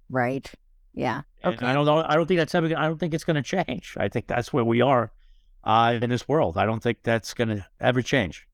Right. 0.09 0.49
Yeah. 0.93 1.21
And 1.43 1.55
Okay. 1.55 1.65
I 1.65 1.73
don't 1.73 1.85
know. 1.85 2.03
I 2.05 2.15
don't 2.15 2.27
think 2.27 2.39
that's 2.39 2.55
ever. 2.55 2.67
I 2.67 2.87
don't 2.87 2.99
think 2.99 3.13
it's 3.13 3.23
going 3.23 3.41
to 3.41 3.65
change. 3.65 3.95
I 3.97 4.09
think 4.09 4.27
that's 4.27 4.51
where 4.51 4.63
we 4.63 4.81
are 4.81 5.11
uh, 5.63 5.97
in 6.01 6.09
this 6.09 6.27
world. 6.27 6.57
I 6.57 6.65
don't 6.65 6.81
think 6.81 6.99
that's 7.03 7.33
going 7.33 7.49
to 7.49 7.65
ever 7.79 8.01
change. 8.01 8.45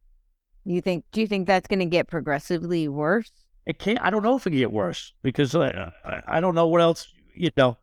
You 0.66 0.82
think? 0.82 1.06
Do 1.12 1.22
you 1.22 1.28
think 1.28 1.48
that's 1.48 1.68
going 1.68 1.80
to 1.80 1.86
get 1.86 2.08
progressively 2.08 2.88
worse? 2.88 3.32
It 3.66 3.80
can't. 3.80 4.00
I 4.02 4.10
don't 4.12 4.22
know 4.22 4.36
if 4.36 4.46
it 4.46 4.52
can 4.52 4.60
get 4.60 4.72
worse 4.72 5.14
because 5.24 5.56
uh, 5.56 5.91
I, 6.04 6.38
I 6.38 6.39
don't 6.39 6.56
know 6.56 6.68
what 6.68 6.82
else. 6.82 7.08
You 7.34 7.50
know, 7.58 7.78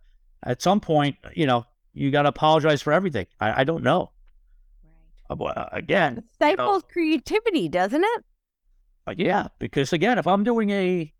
at 0.44 0.62
some 0.62 0.80
point, 0.80 1.16
you 1.34 1.46
know, 1.46 1.66
you 1.92 2.10
got 2.10 2.22
to 2.22 2.28
apologize 2.28 2.82
for 2.82 2.92
everything. 2.92 3.26
I, 3.40 3.62
I 3.62 3.64
don't 3.64 3.82
know. 3.82 4.11
Uh, 5.40 5.68
again, 5.72 6.18
It 6.18 6.24
stifles 6.34 6.82
creativity, 6.90 7.68
doesn't 7.68 8.02
it? 8.04 8.24
uh, 9.06 9.14
yeah, 9.16 9.48
because 9.58 9.92
again, 9.92 10.18
if 10.18 10.26
I'm 10.26 10.44
doing 10.44 10.70
a, 10.70 11.12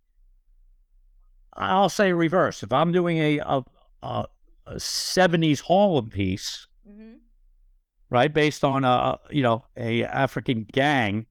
I'll 1.54 1.88
say 1.88 2.12
reverse. 2.12 2.62
If 2.62 2.72
I'm 2.72 2.92
doing 2.92 3.18
a 3.18 3.38
a, 3.38 3.62
a, 4.02 4.24
a 4.66 4.74
70s 4.76 5.60
Harlem 5.62 6.10
piece, 6.10 6.66
Mm-hmm. 6.88 7.12
right, 8.10 8.32
based 8.32 8.64
on 8.64 8.84
a 8.84 9.18
you 9.30 9.42
know 9.42 9.64
a 9.76 10.04
African 10.04 10.66
gang. 10.72 11.26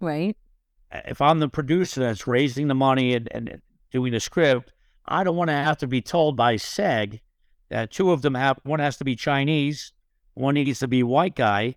Right. 0.00 0.36
If 0.92 1.20
I'm 1.20 1.38
the 1.40 1.48
producer 1.48 2.00
that's 2.00 2.26
raising 2.26 2.68
the 2.68 2.74
money 2.74 3.14
and, 3.14 3.28
and 3.32 3.60
doing 3.90 4.12
the 4.12 4.20
script, 4.20 4.72
I 5.06 5.24
don't 5.24 5.36
want 5.36 5.48
to 5.48 5.54
have 5.54 5.78
to 5.78 5.86
be 5.86 6.00
told 6.02 6.36
by 6.36 6.56
SAG 6.56 7.20
that 7.70 7.90
two 7.90 8.12
of 8.12 8.20
them 8.22 8.34
have 8.34 8.58
one 8.64 8.78
has 8.80 8.96
to 8.98 9.04
be 9.04 9.16
Chinese, 9.16 9.92
one 10.34 10.54
needs 10.54 10.78
to 10.80 10.88
be 10.88 11.02
white 11.02 11.34
guy. 11.34 11.76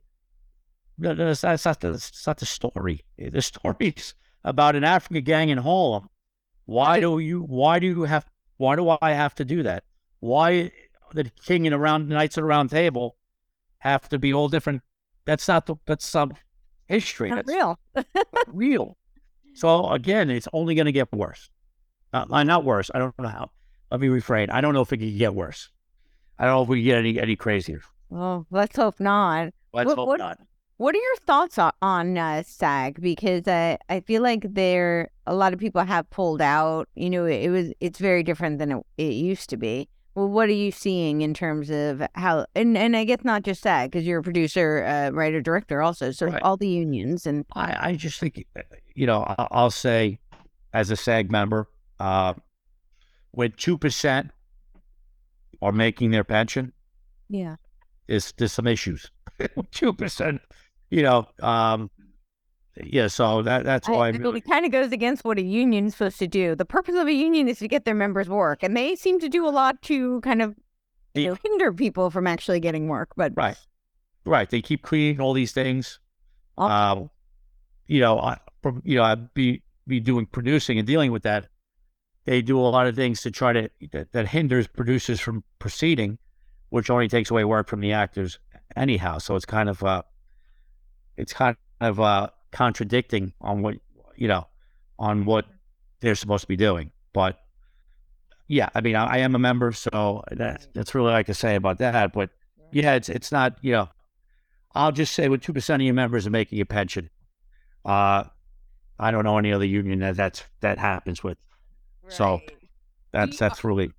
That's, 0.98 1.42
that's 1.42 1.66
not 1.66 1.82
the 1.82 1.92
that's 1.92 2.26
not 2.28 2.38
the 2.38 2.46
story. 2.46 3.04
The 3.18 3.42
story's 3.42 4.14
about 4.44 4.76
an 4.76 4.84
African 4.84 5.24
gang 5.24 5.50
in 5.50 5.58
Harlem. 5.58 6.10
Why 6.66 7.00
do 7.00 7.20
you 7.20 7.42
why 7.42 7.80
do 7.80 7.88
you 7.88 8.04
have 8.04 8.26
why 8.58 8.76
do 8.76 8.90
I 9.02 9.12
have 9.12 9.36
to 9.36 9.46
do 9.46 9.64
that? 9.64 9.84
Why 10.20 10.72
the 11.14 11.26
king 11.46 11.66
and 11.68 11.76
around 11.76 12.08
knights 12.10 12.38
at 12.38 12.42
the 12.42 12.46
round 12.46 12.70
table 12.70 13.18
have 13.80 14.08
to 14.10 14.18
be 14.20 14.34
all 14.34 14.48
different? 14.48 14.82
That's 15.26 15.48
not 15.48 15.66
the 15.66 15.76
that's 15.86 16.06
some 16.06 16.34
history. 16.88 17.30
Not 17.30 17.46
That's 17.46 17.56
real. 17.56 17.80
real. 18.48 18.98
So 19.54 19.90
again, 19.90 20.30
it's 20.30 20.48
only 20.54 20.76
going 20.76 20.86
to 20.86 20.92
get 20.92 21.12
worse. 21.14 21.50
Not, 22.14 22.30
not 22.30 22.64
worse. 22.64 22.90
I 22.94 23.00
don't 23.00 23.18
know 23.20 23.28
how. 23.28 23.52
Let 23.92 24.00
me 24.02 24.08
refrain. 24.10 24.50
I 24.50 24.62
don't 24.62 24.74
know 24.74 24.82
if 24.82 24.92
it 24.94 24.98
can 24.98 25.18
get 25.18 25.34
worse. 25.36 25.70
I 26.40 26.46
don't 26.46 26.56
know 26.56 26.64
if 26.64 26.70
we 26.70 26.84
get 26.84 26.98
any 26.98 27.20
any 27.20 27.36
crazier. 27.36 27.82
Well, 28.10 28.46
let's 28.52 28.76
hope 28.76 29.00
not. 29.00 29.54
Let's 29.74 29.88
What- 29.88 29.98
hope 29.98 30.08
what- 30.08 30.20
not. 30.20 30.40
What 30.78 30.94
are 30.94 31.00
your 31.00 31.16
thoughts 31.26 31.58
on, 31.58 31.72
on 31.82 32.18
uh, 32.18 32.44
SAG? 32.46 33.00
Because 33.00 33.48
uh, 33.48 33.78
I 33.88 34.02
feel 34.02 34.22
like 34.22 34.46
there 34.54 35.10
a 35.26 35.34
lot 35.34 35.54
of 35.54 35.60
people 35.60 35.82
have 35.84 36.10
pulled 36.10 36.42
out. 36.42 36.90
You 36.96 37.10
know, 37.10 37.26
it, 37.26 37.48
was 37.50 37.72
it's 37.80 38.00
very 38.00 38.24
different 38.24 38.60
than 38.60 38.72
it, 38.72 38.86
it 38.98 39.14
used 39.14 39.50
to 39.52 39.58
be. 39.58 39.88
Well, 40.16 40.28
what 40.30 40.48
are 40.50 40.54
you 40.54 40.72
seeing 40.72 41.22
in 41.22 41.34
terms 41.34 41.70
of 41.70 42.02
how? 42.16 42.46
And 42.56 42.78
and 42.78 42.96
I 42.96 43.04
guess 43.06 43.20
not 43.24 43.44
just 43.44 43.62
SAG 43.62 43.92
because 43.92 44.06
you're 44.06 44.20
a 44.20 44.24
producer, 44.24 44.84
uh, 44.86 45.10
writer, 45.16 45.42
director, 45.42 45.82
also. 45.82 46.12
So 46.12 46.28
Right. 46.28 46.42
all 46.42 46.58
the 46.58 46.68
unions 46.70 47.26
and 47.26 47.46
I, 47.54 47.90
I 47.90 47.96
just 47.96 48.20
think, 48.20 48.46
uh, 48.58 48.62
you 48.94 49.06
know, 49.08 49.24
I- 49.24 49.48
I'll 49.52 49.72
say 49.72 50.20
as 50.74 50.90
a 50.92 50.96
SAG 50.96 51.32
member, 51.32 51.70
uh, 52.00 52.34
when 53.32 53.52
2% 53.52 54.30
are 55.62 55.72
making 55.74 56.12
their 56.12 56.24
pension, 56.24 56.72
yeah, 57.30 57.56
is 58.08 58.34
there's 58.38 58.54
some 58.54 58.68
issues. 58.68 59.10
2%, 59.40 60.40
you 60.96 61.04
know, 61.04 61.28
um, 61.42 61.90
yeah, 62.84 63.08
so 63.08 63.42
that 63.42 63.64
that's 63.66 63.88
why 63.90 64.08
I, 64.08 64.10
it 64.12 64.46
kind 64.46 64.66
of 64.66 64.72
goes 64.72 64.92
against 64.92 65.24
what 65.26 65.38
a 65.38 65.42
union's 65.42 65.94
supposed 65.96 66.20
to 66.20 66.28
do. 66.28 66.56
The 66.56 66.66
purpose 66.66 66.96
of 66.96 67.08
a 67.08 67.14
union 67.14 67.48
is 67.50 67.60
to 67.60 67.68
get 67.68 67.86
their 67.86 67.96
members 67.96 68.30
work, 68.30 68.64
and 68.64 68.76
they 68.76 68.96
seem 68.96 69.20
to 69.20 69.30
do 69.30 69.46
a 69.48 69.50
lot 69.52 69.82
to 69.84 70.22
kind 70.22 70.42
of 70.42 70.56
you 71.14 71.24
Yeah. 71.24 71.30
know, 71.30 71.38
hinder 71.44 71.74
people 71.74 72.10
from 72.12 72.28
actually 72.28 72.60
getting 72.60 72.88
work. 72.88 73.10
But 73.16 73.34
right, 73.36 73.58
right. 74.26 74.50
They 74.50 74.62
keep 74.62 74.82
creating 74.82 75.22
all 75.22 75.34
these 75.34 75.52
things. 75.54 76.00
I'll- 76.58 76.98
Um, 77.02 77.10
you 77.88 78.00
know, 78.02 78.20
I, 78.20 78.38
from, 78.62 78.82
you 78.84 78.98
know, 78.98 79.04
I'd 79.04 79.34
be, 79.34 79.62
be 79.88 80.00
doing 80.00 80.26
producing 80.26 80.78
and 80.80 80.88
dealing 80.88 81.12
with 81.12 81.24
that. 81.24 81.48
They 82.26 82.42
do 82.42 82.60
a 82.60 82.68
lot 82.68 82.88
of 82.88 82.96
things 82.96 83.22
to 83.22 83.32
try 83.32 83.54
to, 83.54 83.70
that, 83.92 84.12
that 84.14 84.28
hinders 84.28 84.68
producers 84.68 85.20
from 85.22 85.44
proceeding, 85.60 86.18
which 86.70 86.90
only 86.90 87.08
takes 87.08 87.30
away 87.30 87.44
work 87.46 87.68
from 87.70 87.80
the 87.82 87.94
actors 87.94 88.40
anyhow. 88.76 89.20
So 89.20 89.36
it's 89.36 89.46
kind 89.46 89.70
of, 89.70 89.84
uh, 89.84 90.02
it's 91.18 91.34
kind 91.34 91.56
of, 91.82 92.00
uh, 92.00 92.28
contradicting 92.52 93.34
on 93.42 93.62
what, 93.62 93.76
you 94.16 94.28
know, 94.28 94.48
on 94.98 95.26
what 95.26 95.46
they're 96.00 96.16
supposed 96.16 96.42
to 96.42 96.48
be 96.48 96.56
doing. 96.56 96.92
But 97.14 97.40
yeah, 98.48 98.70
I 98.74 98.82
mean, 98.82 98.96
I, 98.96 99.06
I 99.06 99.18
am 99.18 99.36
a 99.36 99.40
member, 99.40 99.72
so 99.72 100.24
that, 100.32 100.68
that's 100.74 100.96
really 100.96 101.12
all 101.12 101.18
I 101.18 101.24
can 101.24 101.34
say 101.34 101.56
about 101.56 101.80
that. 101.80 102.14
But 102.14 102.30
yeah, 102.72 102.94
it's, 102.94 103.10
it's 103.10 103.32
not, 103.32 103.58
you 103.62 103.72
know, 103.74 103.90
I'll 104.74 104.92
just 104.92 105.14
say 105.14 105.30
when 105.30 105.40
2% 105.40 105.76
of 105.76 105.82
your 105.82 105.94
members 105.94 106.28
are 106.28 106.32
making 106.32 106.60
a 106.62 106.66
pension, 106.66 107.10
uh, 107.86 108.26
I 109.00 109.12
don't 109.12 109.24
know 109.24 109.38
any 109.38 109.52
other 109.52 109.66
union 109.66 110.00
that 110.00 110.16
that's 110.16 110.44
that 110.62 110.78
happens 110.78 111.24
with. 111.24 111.38
So 112.08 112.40
that's 113.12 113.38
that's 113.38 113.64
really 113.64 113.92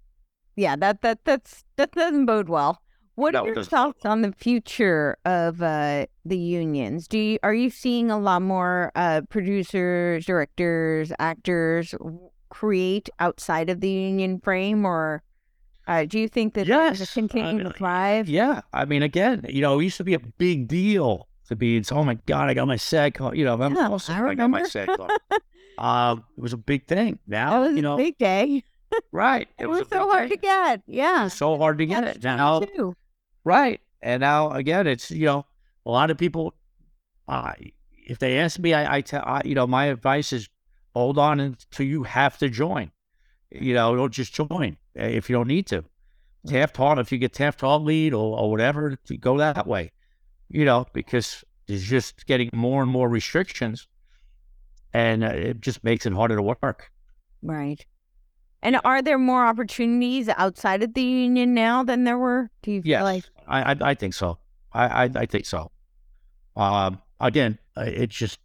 yeah, 0.56 0.74
that 0.76 1.02
that 1.02 1.24
that's 1.24 1.64
that 1.76 1.92
doesn't 1.92 2.26
bode 2.26 2.48
well. 2.48 2.80
What 3.16 3.32
No, 3.34 3.44
are 3.44 3.48
it 3.50 3.54
your 3.56 3.64
thoughts 3.64 4.04
on 4.04 4.22
the 4.22 4.32
future 4.32 5.16
of 5.24 5.60
uh, 5.62 6.06
the 6.24 6.36
unions? 6.38 7.08
Do 7.08 7.18
you, 7.18 7.38
are 7.42 7.54
you 7.54 7.70
seeing 7.70 8.10
a 8.10 8.18
lot 8.18 8.42
more 8.42 8.92
uh, 8.94 9.22
producers, 9.28 10.26
directors, 10.26 11.12
actors 11.18 11.94
create 12.50 13.08
outside 13.18 13.70
of 13.70 13.80
the 13.80 13.88
union 13.90 14.38
frame, 14.40 14.84
or 14.84 15.22
uh, 15.88 16.04
do 16.04 16.18
you 16.18 16.28
think 16.28 16.54
that 16.54 16.66
Yes, 16.66 17.00
I 17.00 17.06
continue 17.06 17.64
to 17.64 17.72
thrive? 17.72 18.28
yeah. 18.28 18.60
I 18.72 18.84
mean, 18.84 19.02
again, 19.02 19.44
you 19.48 19.62
know, 19.62 19.80
it 19.80 19.84
used 19.84 19.96
to 19.96 20.04
be 20.04 20.14
a 20.14 20.18
big 20.20 20.68
deal 20.68 21.26
to 21.48 21.56
be. 21.56 21.76
It's 21.78 21.90
oh 21.92 22.04
my 22.04 22.14
god, 22.26 22.48
I 22.50 22.54
got 22.54 22.66
my 22.68 22.76
SAG 22.76 23.14
card. 23.14 23.36
You 23.38 23.44
know, 23.46 23.54
I'm 23.60 23.74
Yeah, 23.74 23.88
also, 23.88 24.12
I 24.12 24.28
I, 24.28 24.34
got 24.34 24.50
my. 24.50 24.62
SAG 24.64 24.88
card. 24.88 25.10
um, 25.78 26.24
it 26.36 26.40
was 26.42 26.52
a 26.52 26.56
big 26.58 26.86
thing. 26.86 27.18
Now, 27.26 27.62
was 27.62 27.72
you 27.72 27.78
a 27.78 27.82
know, 27.82 27.96
big 27.96 28.18
day. 28.18 28.62
right? 29.10 29.48
It, 29.58 29.64
a 29.64 29.68
was, 29.68 29.80
big 29.80 29.88
so 29.90 30.08
hard 30.10 30.28
thing. 30.28 30.38
to 30.38 30.42
get. 30.42 30.82
Yeah, 30.86 31.28
so 31.28 31.56
hard 31.56 31.78
to 31.78 31.86
get 31.86 32.04
That's 32.04 32.18
it 32.18 32.24
now. 32.24 32.60
too. 32.60 32.94
Right. 33.46 33.80
And 34.02 34.22
now 34.22 34.50
again, 34.50 34.88
it's 34.88 35.10
you 35.10 35.26
know, 35.26 35.46
a 35.86 35.90
lot 35.90 36.10
of 36.10 36.18
people. 36.18 36.52
Uh, 37.28 37.52
if 38.08 38.18
they 38.18 38.38
ask 38.38 38.58
me, 38.58 38.74
I, 38.74 38.96
I 38.96 39.00
tell 39.00 39.22
I, 39.24 39.42
you 39.44 39.54
know, 39.54 39.68
my 39.68 39.86
advice 39.86 40.32
is 40.32 40.48
hold 40.94 41.16
on 41.16 41.38
until 41.38 41.86
you 41.86 42.02
have 42.02 42.38
to 42.38 42.48
join. 42.48 42.90
You 43.52 43.74
know, 43.74 43.94
don't 43.94 44.12
just 44.12 44.34
join 44.34 44.76
uh, 44.98 45.04
if 45.04 45.30
you 45.30 45.36
don't 45.36 45.46
need 45.46 45.68
to. 45.68 45.84
Taft-Hartley, 46.48 47.02
if 47.02 47.12
you 47.12 47.18
get 47.18 47.32
Taft-Hartleyed 47.32 48.12
or, 48.12 48.38
or 48.38 48.50
whatever, 48.50 48.96
to 49.06 49.16
go 49.16 49.38
that 49.38 49.66
way. 49.66 49.92
You 50.48 50.64
know, 50.64 50.86
because 50.92 51.44
it's 51.68 51.84
just 51.84 52.26
getting 52.26 52.50
more 52.52 52.82
and 52.82 52.90
more 52.90 53.08
restrictions, 53.08 53.86
and 54.92 55.22
uh, 55.22 55.28
it 55.28 55.60
just 55.60 55.84
makes 55.84 56.04
it 56.04 56.12
harder 56.12 56.36
to 56.36 56.42
work. 56.42 56.90
Right. 57.42 57.84
And 58.62 58.80
are 58.84 59.02
there 59.02 59.18
more 59.18 59.46
opportunities 59.46 60.28
outside 60.28 60.82
of 60.82 60.94
the 60.94 61.02
union 61.02 61.54
now 61.54 61.84
than 61.84 62.02
there 62.02 62.18
were? 62.18 62.50
Do 62.62 62.72
you 62.72 62.82
feel 62.82 62.90
Yes, 62.90 63.02
like 63.02 63.24
I, 63.46 63.72
I 63.72 63.76
I 63.80 63.94
think 63.94 64.14
so. 64.14 64.38
I 64.72 65.04
I, 65.04 65.10
I 65.14 65.26
think 65.26 65.46
so. 65.46 65.70
Um, 66.56 67.00
again, 67.20 67.58
uh, 67.76 67.84
it's 67.86 68.14
just 68.16 68.38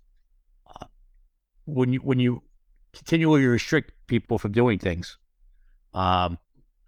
uh, 0.68 0.86
when 1.66 1.94
you 1.94 2.00
when 2.00 2.20
you 2.20 2.44
continually 2.94 3.46
restrict 3.46 3.94
people 4.08 4.38
from 4.38 4.52
doing 4.52 4.80
things, 4.80 5.18
um, 5.94 6.38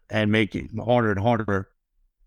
and 0.09 0.31
make 0.31 0.55
it 0.55 0.69
harder 0.77 1.11
and 1.11 1.19
harder 1.19 1.69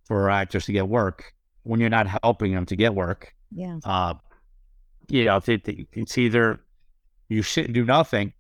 for 0.05 0.31
actors 0.31 0.65
to 0.67 0.73
get 0.73 0.89
work 0.89 1.33
when 1.65 1.81
you're 1.81 1.91
not 1.91 2.07
helping 2.23 2.53
them 2.55 2.65
to 2.67 2.77
get 2.77 2.95
work. 2.95 3.35
yeah, 3.51 3.79
Uh, 3.85 4.15
you 5.09 5.25
know, 5.25 5.37
it, 5.47 5.69
it- 5.69 5.89
it's 5.93 6.17
either 6.19 6.61
you 7.29 7.43
sit 7.43 7.65
and 7.67 7.75
do 7.75 7.85
nothing, 7.85 8.33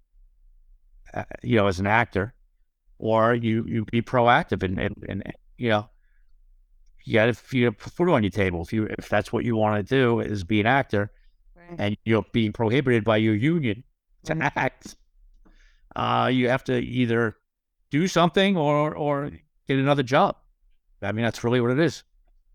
uh, 1.14 1.24
you 1.42 1.56
know, 1.56 1.66
as 1.66 1.80
an 1.80 1.86
actor, 1.86 2.34
or 2.98 3.34
you 3.34 3.64
you 3.66 3.84
be 3.84 4.00
proactive 4.02 4.62
and 4.62 4.78
and, 4.78 4.96
and 5.08 5.22
you 5.58 5.68
know, 5.70 5.88
you 7.06 7.14
got 7.14 7.26
to 7.34 7.72
put 7.72 7.92
food 7.92 8.10
on 8.10 8.22
your 8.22 8.30
table 8.30 8.62
if 8.62 8.72
you 8.72 8.86
if 8.98 9.08
that's 9.08 9.32
what 9.32 9.44
you 9.44 9.54
want 9.56 9.86
to 9.86 9.94
do 9.94 10.20
is 10.20 10.42
be 10.44 10.60
an 10.60 10.66
actor, 10.66 11.12
right. 11.56 11.76
and 11.78 11.96
you're 12.04 12.24
being 12.32 12.52
prohibited 12.52 13.04
by 13.04 13.16
your 13.16 13.34
union 13.34 13.84
to 14.24 14.34
Right. 14.34 14.52
act. 14.56 14.96
Uh, 15.94 16.28
you 16.30 16.48
have 16.48 16.64
to 16.64 16.78
either 16.78 17.36
do 17.90 18.08
something 18.08 18.56
or 18.56 18.94
or 18.94 19.30
get 19.68 19.78
another 19.78 20.02
job. 20.02 20.36
I 21.00 21.12
mean, 21.12 21.24
that's 21.24 21.44
really 21.44 21.60
what 21.60 21.70
it 21.70 21.78
is. 21.78 22.02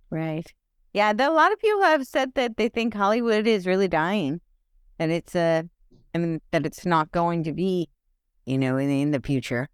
Right. 0.09 0.45
Yeah, 0.93 1.13
a 1.17 1.31
lot 1.31 1.53
of 1.53 1.59
people 1.59 1.83
have 1.83 2.05
said 2.05 2.33
that 2.35 2.57
they 2.57 2.67
think 2.67 2.93
Hollywood 2.93 3.47
is 3.47 3.65
really 3.65 3.87
dying, 3.87 4.41
and 4.99 5.11
it's 5.11 5.33
uh, 5.35 5.63
I 6.13 6.17
mean 6.17 6.41
that 6.51 6.65
it's 6.65 6.85
not 6.85 7.13
going 7.13 7.45
to 7.45 7.53
be, 7.53 7.87
you 8.45 8.57
know, 8.57 8.75
in 8.75 8.89
in 8.89 9.11
the 9.11 9.21
future. 9.21 9.69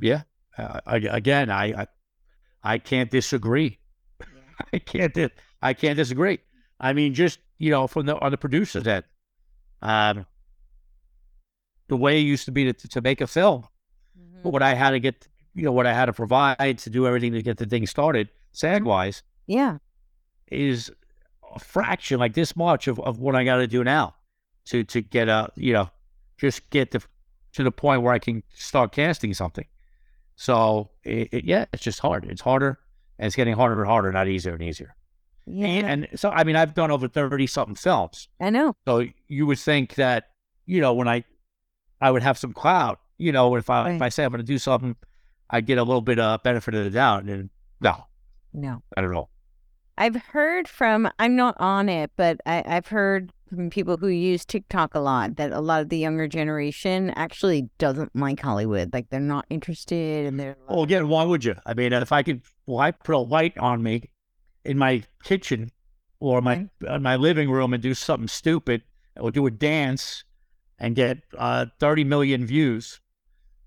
Yeah. 0.00 0.22
Uh, 0.56 0.80
I, 0.86 0.96
again, 0.96 1.50
I, 1.50 1.82
I 1.82 1.86
I 2.62 2.78
can't 2.78 3.10
disagree. 3.10 3.78
I 4.72 4.78
can't 4.78 5.12
di- 5.14 5.30
I 5.62 5.72
can't 5.74 5.96
disagree. 5.96 6.38
I 6.80 6.92
mean, 6.92 7.14
just 7.14 7.38
you 7.58 7.70
know, 7.70 7.86
from 7.86 8.06
the 8.06 8.18
on 8.18 8.30
the 8.30 8.36
producer's 8.38 8.86
end, 8.86 9.04
um, 9.82 10.26
the 11.88 11.96
way 11.96 12.18
it 12.18 12.22
used 12.24 12.44
to 12.46 12.52
be 12.52 12.72
to, 12.72 12.88
to 12.88 13.00
make 13.00 13.20
a 13.20 13.26
film, 13.26 13.66
Mm-hmm. 14.18 14.48
what 14.48 14.62
I 14.62 14.74
had 14.74 14.90
to 14.90 15.00
get, 15.00 15.26
you 15.54 15.62
know, 15.64 15.72
what 15.72 15.86
I 15.88 15.92
had 15.92 16.06
to 16.06 16.12
provide 16.12 16.78
to 16.78 16.90
do 16.90 17.04
everything 17.06 17.32
to 17.32 17.42
get 17.42 17.56
the 17.56 17.66
thing 17.66 17.84
started, 17.86 18.28
SAG 18.52 18.84
wise, 18.84 19.22
Yeah. 19.48 19.78
is 20.52 20.90
a 21.54 21.58
fraction, 21.58 22.20
like 22.20 22.34
this 22.34 22.54
much 22.54 22.86
of, 22.86 23.00
of 23.00 23.18
what 23.18 23.34
I 23.34 23.42
got 23.44 23.56
to 23.56 23.66
do 23.66 23.82
now 23.82 24.14
to 24.66 24.84
to 24.84 25.00
get 25.00 25.28
a, 25.28 25.50
you 25.56 25.72
know, 25.72 25.90
just 26.38 26.70
get 26.70 26.90
to 26.92 27.00
to 27.54 27.62
the 27.64 27.72
point 27.72 28.02
where 28.02 28.12
I 28.12 28.18
can 28.20 28.42
start 28.54 28.92
casting 28.92 29.34
something. 29.34 29.66
So 30.36 30.90
it, 31.04 31.28
it, 31.32 31.44
yeah, 31.44 31.64
it's 31.72 31.82
just 31.82 31.98
hard. 32.00 32.24
It's 32.30 32.40
harder, 32.40 32.78
and 33.18 33.26
it's 33.26 33.36
getting 33.36 33.54
harder 33.54 33.80
and 33.80 33.88
harder, 33.90 34.10
not 34.12 34.28
easier 34.28 34.54
and 34.54 34.62
easier. 34.62 34.94
Yeah. 35.46 35.66
And, 35.66 36.04
and 36.06 36.18
so 36.20 36.30
I 36.30 36.44
mean, 36.44 36.56
I've 36.56 36.74
done 36.74 36.90
over 36.90 37.08
thirty 37.08 37.46
something 37.46 37.74
films. 37.74 38.28
I 38.40 38.50
know. 38.50 38.74
So 38.86 39.04
you 39.28 39.46
would 39.46 39.58
think 39.58 39.94
that, 39.96 40.30
you 40.66 40.80
know, 40.80 40.94
when 40.94 41.08
I 41.08 41.24
I 42.00 42.10
would 42.10 42.22
have 42.22 42.38
some 42.38 42.52
clout, 42.52 43.00
you 43.18 43.30
know, 43.32 43.54
if 43.56 43.68
I 43.70 43.92
if 43.92 44.02
I 44.02 44.08
say 44.08 44.24
I'm 44.24 44.30
going 44.30 44.38
to 44.40 44.44
do 44.46 44.58
something, 44.58 44.96
I 45.50 45.60
get 45.60 45.78
a 45.78 45.82
little 45.84 46.00
bit 46.00 46.18
of 46.18 46.42
benefit 46.42 46.74
of 46.74 46.84
the 46.84 46.90
doubt, 46.90 47.24
and 47.24 47.50
no, 47.80 48.04
No. 48.52 48.82
not 48.96 49.04
at 49.04 49.12
all. 49.12 49.30
I've 49.96 50.16
heard 50.16 50.66
from, 50.68 51.08
I'm 51.18 51.36
not 51.36 51.56
on 51.60 51.88
it, 51.88 52.10
but 52.16 52.40
I, 52.46 52.62
I've 52.66 52.88
heard 52.88 53.32
from 53.48 53.70
people 53.70 53.96
who 53.96 54.08
use 54.08 54.44
TikTok 54.44 54.94
a 54.94 55.00
lot 55.00 55.36
that 55.36 55.52
a 55.52 55.60
lot 55.60 55.82
of 55.82 55.88
the 55.88 55.98
younger 55.98 56.26
generation 56.26 57.10
actually 57.10 57.68
doesn't 57.78 58.14
like 58.16 58.40
Hollywood. 58.40 58.92
Like 58.92 59.10
they're 59.10 59.20
not 59.20 59.46
interested 59.50 60.26
and 60.26 60.40
they're 60.40 60.56
Well, 60.68 60.82
again, 60.82 61.08
why 61.08 61.24
would 61.24 61.44
you? 61.44 61.54
I 61.64 61.74
mean, 61.74 61.92
if 61.92 62.10
I 62.10 62.22
could, 62.22 62.42
well, 62.66 62.80
I 62.80 62.90
put 62.90 63.14
a 63.14 63.18
light 63.18 63.56
on 63.58 63.82
me 63.82 64.10
in 64.64 64.78
my 64.78 65.02
kitchen 65.22 65.70
or 66.20 66.40
my 66.40 66.68
in 66.88 67.02
my 67.02 67.16
living 67.16 67.50
room 67.50 67.74
and 67.74 67.82
do 67.82 67.92
something 67.92 68.28
stupid, 68.28 68.82
or 69.16 69.30
do 69.30 69.46
a 69.46 69.50
dance 69.50 70.24
and 70.78 70.96
get 70.96 71.18
uh, 71.36 71.66
30 71.80 72.04
million 72.04 72.46
views 72.46 73.00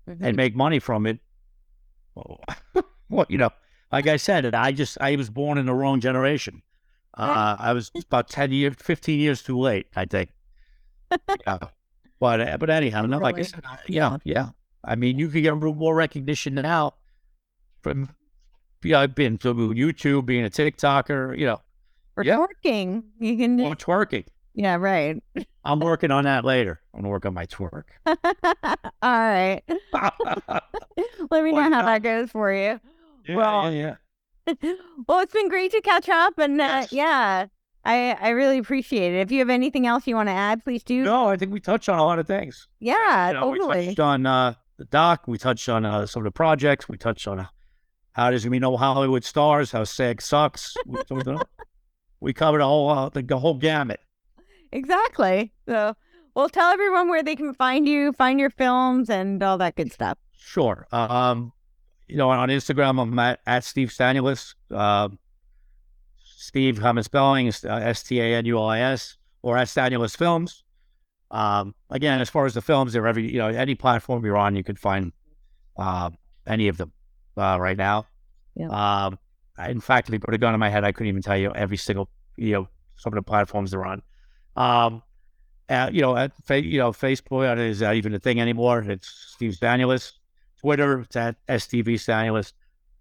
Mhm. 0.08 0.18
and 0.22 0.36
make 0.36 0.56
money 0.56 0.78
from 0.78 1.06
it. 1.06 1.20
Well, 2.14 2.40
well, 3.08 3.26
you 3.28 3.38
know, 3.38 3.50
like 3.92 4.06
I 4.06 4.16
said, 4.16 4.54
I 4.54 4.72
just 4.72 4.98
I 5.00 5.16
was 5.16 5.30
born 5.30 5.58
in 5.58 5.66
the 5.66 5.74
wrong 5.74 6.00
generation. 6.00 6.62
Uh, 7.14 7.56
I 7.58 7.72
was 7.72 7.90
about 7.96 8.28
10 8.28 8.52
years, 8.52 8.74
15 8.78 9.18
years 9.18 9.42
too 9.42 9.58
late, 9.58 9.88
I 9.96 10.04
think. 10.04 10.30
yeah. 11.46 11.58
But 12.20 12.40
uh, 12.40 12.56
but 12.58 12.70
anyhow, 12.70 13.06
no, 13.06 13.18
like 13.18 13.38
I 13.38 13.42
said, 13.42 13.64
yeah, 13.86 14.18
yeah. 14.24 14.50
I 14.84 14.94
mean, 14.96 15.18
you 15.18 15.28
can 15.28 15.42
get 15.42 15.54
more 15.56 15.94
recognition 15.94 16.54
now 16.54 16.94
from 17.82 18.10
yeah, 18.82 19.00
I've 19.00 19.14
been 19.14 19.38
to 19.38 19.54
YouTube, 19.54 20.26
being 20.26 20.44
a 20.44 20.50
TikToker, 20.50 21.36
you 21.38 21.46
know, 21.46 21.60
or 22.16 22.24
yeah. 22.24 22.36
twerking. 22.36 23.04
You 23.18 23.36
can, 23.36 23.60
or 23.60 23.74
twerking. 23.74 24.26
yeah, 24.54 24.76
right. 24.76 25.22
I'm 25.64 25.80
working 25.80 26.10
on 26.10 26.24
that 26.24 26.44
later. 26.44 26.80
I'm 26.94 27.00
gonna 27.00 27.10
work 27.10 27.26
on 27.26 27.34
my 27.34 27.46
twerk. 27.46 27.84
All 28.06 28.14
right. 29.02 29.62
Let 31.30 31.44
me 31.44 31.52
know 31.52 31.70
how 31.70 31.82
that 31.82 32.02
goes 32.02 32.30
for 32.30 32.52
you. 32.52 32.80
Yeah, 33.28 33.36
Well, 33.36 33.72
yeah, 33.72 33.94
yeah. 34.46 34.72
well, 35.06 35.20
it's 35.20 35.32
been 35.32 35.48
great 35.48 35.70
to 35.72 35.80
catch 35.82 36.08
up, 36.08 36.38
and 36.38 36.60
uh, 36.60 36.86
yeah, 36.90 37.46
I 37.84 38.16
I 38.18 38.30
really 38.30 38.58
appreciate 38.58 39.14
it. 39.14 39.20
If 39.20 39.30
you 39.30 39.40
have 39.40 39.50
anything 39.50 39.86
else 39.86 40.06
you 40.06 40.16
want 40.16 40.28
to 40.28 40.34
add, 40.34 40.64
please 40.64 40.82
do. 40.82 41.02
No, 41.02 41.28
I 41.28 41.36
think 41.36 41.52
we 41.52 41.60
touched 41.60 41.88
on 41.88 41.98
a 41.98 42.04
lot 42.04 42.18
of 42.18 42.26
things. 42.26 42.66
Yeah, 42.80 43.28
You 43.28 43.34
know, 43.34 43.48
we 43.50 43.58
touched 43.58 44.00
on 44.00 44.24
uh, 44.24 44.54
the 44.78 44.86
doc. 44.86 45.24
We 45.26 45.36
touched 45.36 45.68
on 45.68 45.84
uh, 45.84 46.06
some 46.06 46.20
of 46.20 46.24
the 46.24 46.30
projects. 46.30 46.88
We 46.88 46.96
touched 46.96 47.28
on 47.28 47.46
how 48.12 48.30
does 48.30 48.46
we 48.48 48.58
know 48.58 48.76
Hollywood 48.76 49.24
stars, 49.24 49.70
how 49.72 49.84
SAG 49.84 50.22
sucks. 50.22 50.74
We, 50.86 50.98
we 52.20 52.32
covered 52.32 52.62
all 52.62 52.88
uh, 52.90 53.08
the, 53.10 53.22
the 53.22 53.38
whole 53.38 53.54
gamut. 53.54 54.00
Exactly. 54.72 55.52
So, 55.68 55.94
well, 56.34 56.48
tell 56.48 56.70
everyone 56.70 57.08
where 57.08 57.22
they 57.22 57.36
can 57.36 57.54
find 57.54 57.86
you, 57.88 58.12
find 58.12 58.40
your 58.40 58.50
films, 58.50 59.08
and 59.10 59.42
all 59.42 59.58
that 59.58 59.76
good 59.76 59.92
stuff. 59.92 60.18
Sure. 60.36 60.86
Um, 60.90 61.52
you 62.08 62.16
know, 62.16 62.30
on 62.30 62.48
Instagram, 62.48 63.00
I'm 63.00 63.18
at, 63.18 63.40
at 63.46 63.64
Steve 63.64 63.88
Stanulis. 63.88 64.54
Uh, 64.70 65.08
Steve, 66.24 66.80
common 66.80 67.04
spelling 67.04 67.46
is 67.46 67.64
uh, 67.64 67.74
S 67.74 68.02
T 68.02 68.20
A 68.20 68.36
N 68.36 68.46
U 68.46 68.58
L 68.58 68.68
I 68.68 68.80
S, 68.80 69.16
or 69.42 69.56
at 69.56 69.68
Stanulis 69.68 70.16
Films. 70.16 70.64
Um, 71.30 71.74
again, 71.90 72.20
as 72.20 72.30
far 72.30 72.46
as 72.46 72.54
the 72.54 72.62
films, 72.62 72.92
they're 72.92 73.06
every 73.06 73.30
you 73.30 73.38
know 73.38 73.48
any 73.48 73.74
platform 73.74 74.24
you're 74.24 74.36
on, 74.36 74.56
you 74.56 74.64
can 74.64 74.76
find 74.76 75.12
uh, 75.76 76.10
any 76.46 76.68
of 76.68 76.78
them 76.78 76.92
uh, 77.36 77.58
right 77.60 77.76
now. 77.76 78.06
Yeah. 78.54 78.68
Um, 78.70 79.18
in 79.68 79.80
fact, 79.80 80.08
if 80.08 80.14
you 80.14 80.20
put 80.20 80.34
a 80.34 80.38
gun 80.38 80.54
in 80.54 80.60
my 80.60 80.70
head, 80.70 80.84
I 80.84 80.92
couldn't 80.92 81.08
even 81.08 81.22
tell 81.22 81.36
you 81.36 81.52
every 81.54 81.76
single 81.76 82.08
you 82.36 82.52
know 82.52 82.68
some 82.96 83.12
of 83.12 83.16
the 83.16 83.22
platforms 83.22 83.72
they're 83.72 83.84
on. 83.84 84.02
Um, 84.56 85.02
uh, 85.68 85.90
you 85.92 86.00
know, 86.00 86.16
at 86.16 86.32
you 86.48 86.78
know, 86.78 86.92
Facebook 86.92 87.56
uh, 87.56 87.60
is 87.60 87.80
that 87.80 87.94
even 87.94 88.14
a 88.14 88.18
thing 88.18 88.40
anymore? 88.40 88.80
It's 88.88 89.08
Steve 89.34 89.52
Stanulis. 89.52 90.12
Twitter, 90.60 91.00
it's 91.00 91.16
at 91.16 91.36
STV 91.46 91.94
Stanulis. 91.94 92.52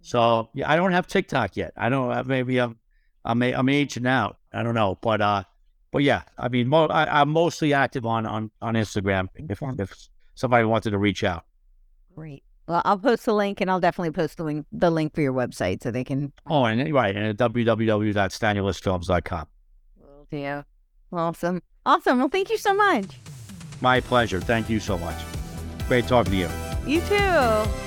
So 0.01 0.49
yeah, 0.53 0.72
I 0.72 0.76
don't 0.76 0.91
have 0.91 1.08
TikTok 1.08 1.58
yet. 1.58 1.74
I 1.76 1.89
don't. 1.89 2.28
Maybe 2.28 2.60
I'm 2.60 2.78
I'm 3.26 3.41
a- 3.41 3.53
I'm 3.53 3.70
aging 3.70 4.05
out. 4.08 4.38
I 4.53 4.64
don't 4.64 4.76
know, 4.76 4.97
but 5.01 5.22
uh, 5.22 5.43
but 5.91 6.03
yeah, 6.03 6.24
I 6.38 6.49
mean, 6.49 6.68
mo- 6.68 6.88
I, 6.88 7.22
am 7.22 7.30
mostly 7.30 7.74
active 7.74 8.05
on 8.05 8.26
on 8.26 8.51
on 8.62 8.74
Instagram. 8.76 9.28
If 9.36 9.62
if 9.80 10.10
somebody 10.36 10.66
wanted 10.66 10.91
to 10.91 10.97
reach 10.97 11.24
out, 11.24 11.45
great. 12.16 12.43
Well, 12.68 12.82
I'll 12.84 12.97
post 12.97 13.24
the 13.26 13.34
link, 13.34 13.62
and 13.62 13.72
I'll 13.72 13.80
definitely 13.80 14.12
post 14.12 14.38
the 14.38 14.43
link 14.43 14.66
the 14.72 14.91
link 14.91 15.16
for 15.16 15.22
your 15.22 15.34
website 15.34 15.84
so 15.84 15.91
they 15.91 16.03
can. 16.03 16.34
Oh, 16.47 16.66
and 16.66 16.93
right, 16.93 17.16
and 17.16 17.26
at 17.26 17.38
www.stanulisfilms.com. 17.38 19.47
Will 19.97 20.28
do. 20.30 20.64
Awesome, 21.12 21.62
awesome. 21.86 22.20
Well, 22.20 22.30
thank 22.30 22.49
you 22.49 22.58
so 22.58 22.74
much. 22.74 23.05
My 23.82 24.01
pleasure. 24.01 24.41
Thank 24.41 24.70
you 24.70 24.80
so 24.80 24.97
much. 24.97 25.18
Great 25.88 26.07
talking 26.07 26.31
to 26.31 26.38
you. 26.38 26.49
You 26.85 27.01
too. 27.01 27.86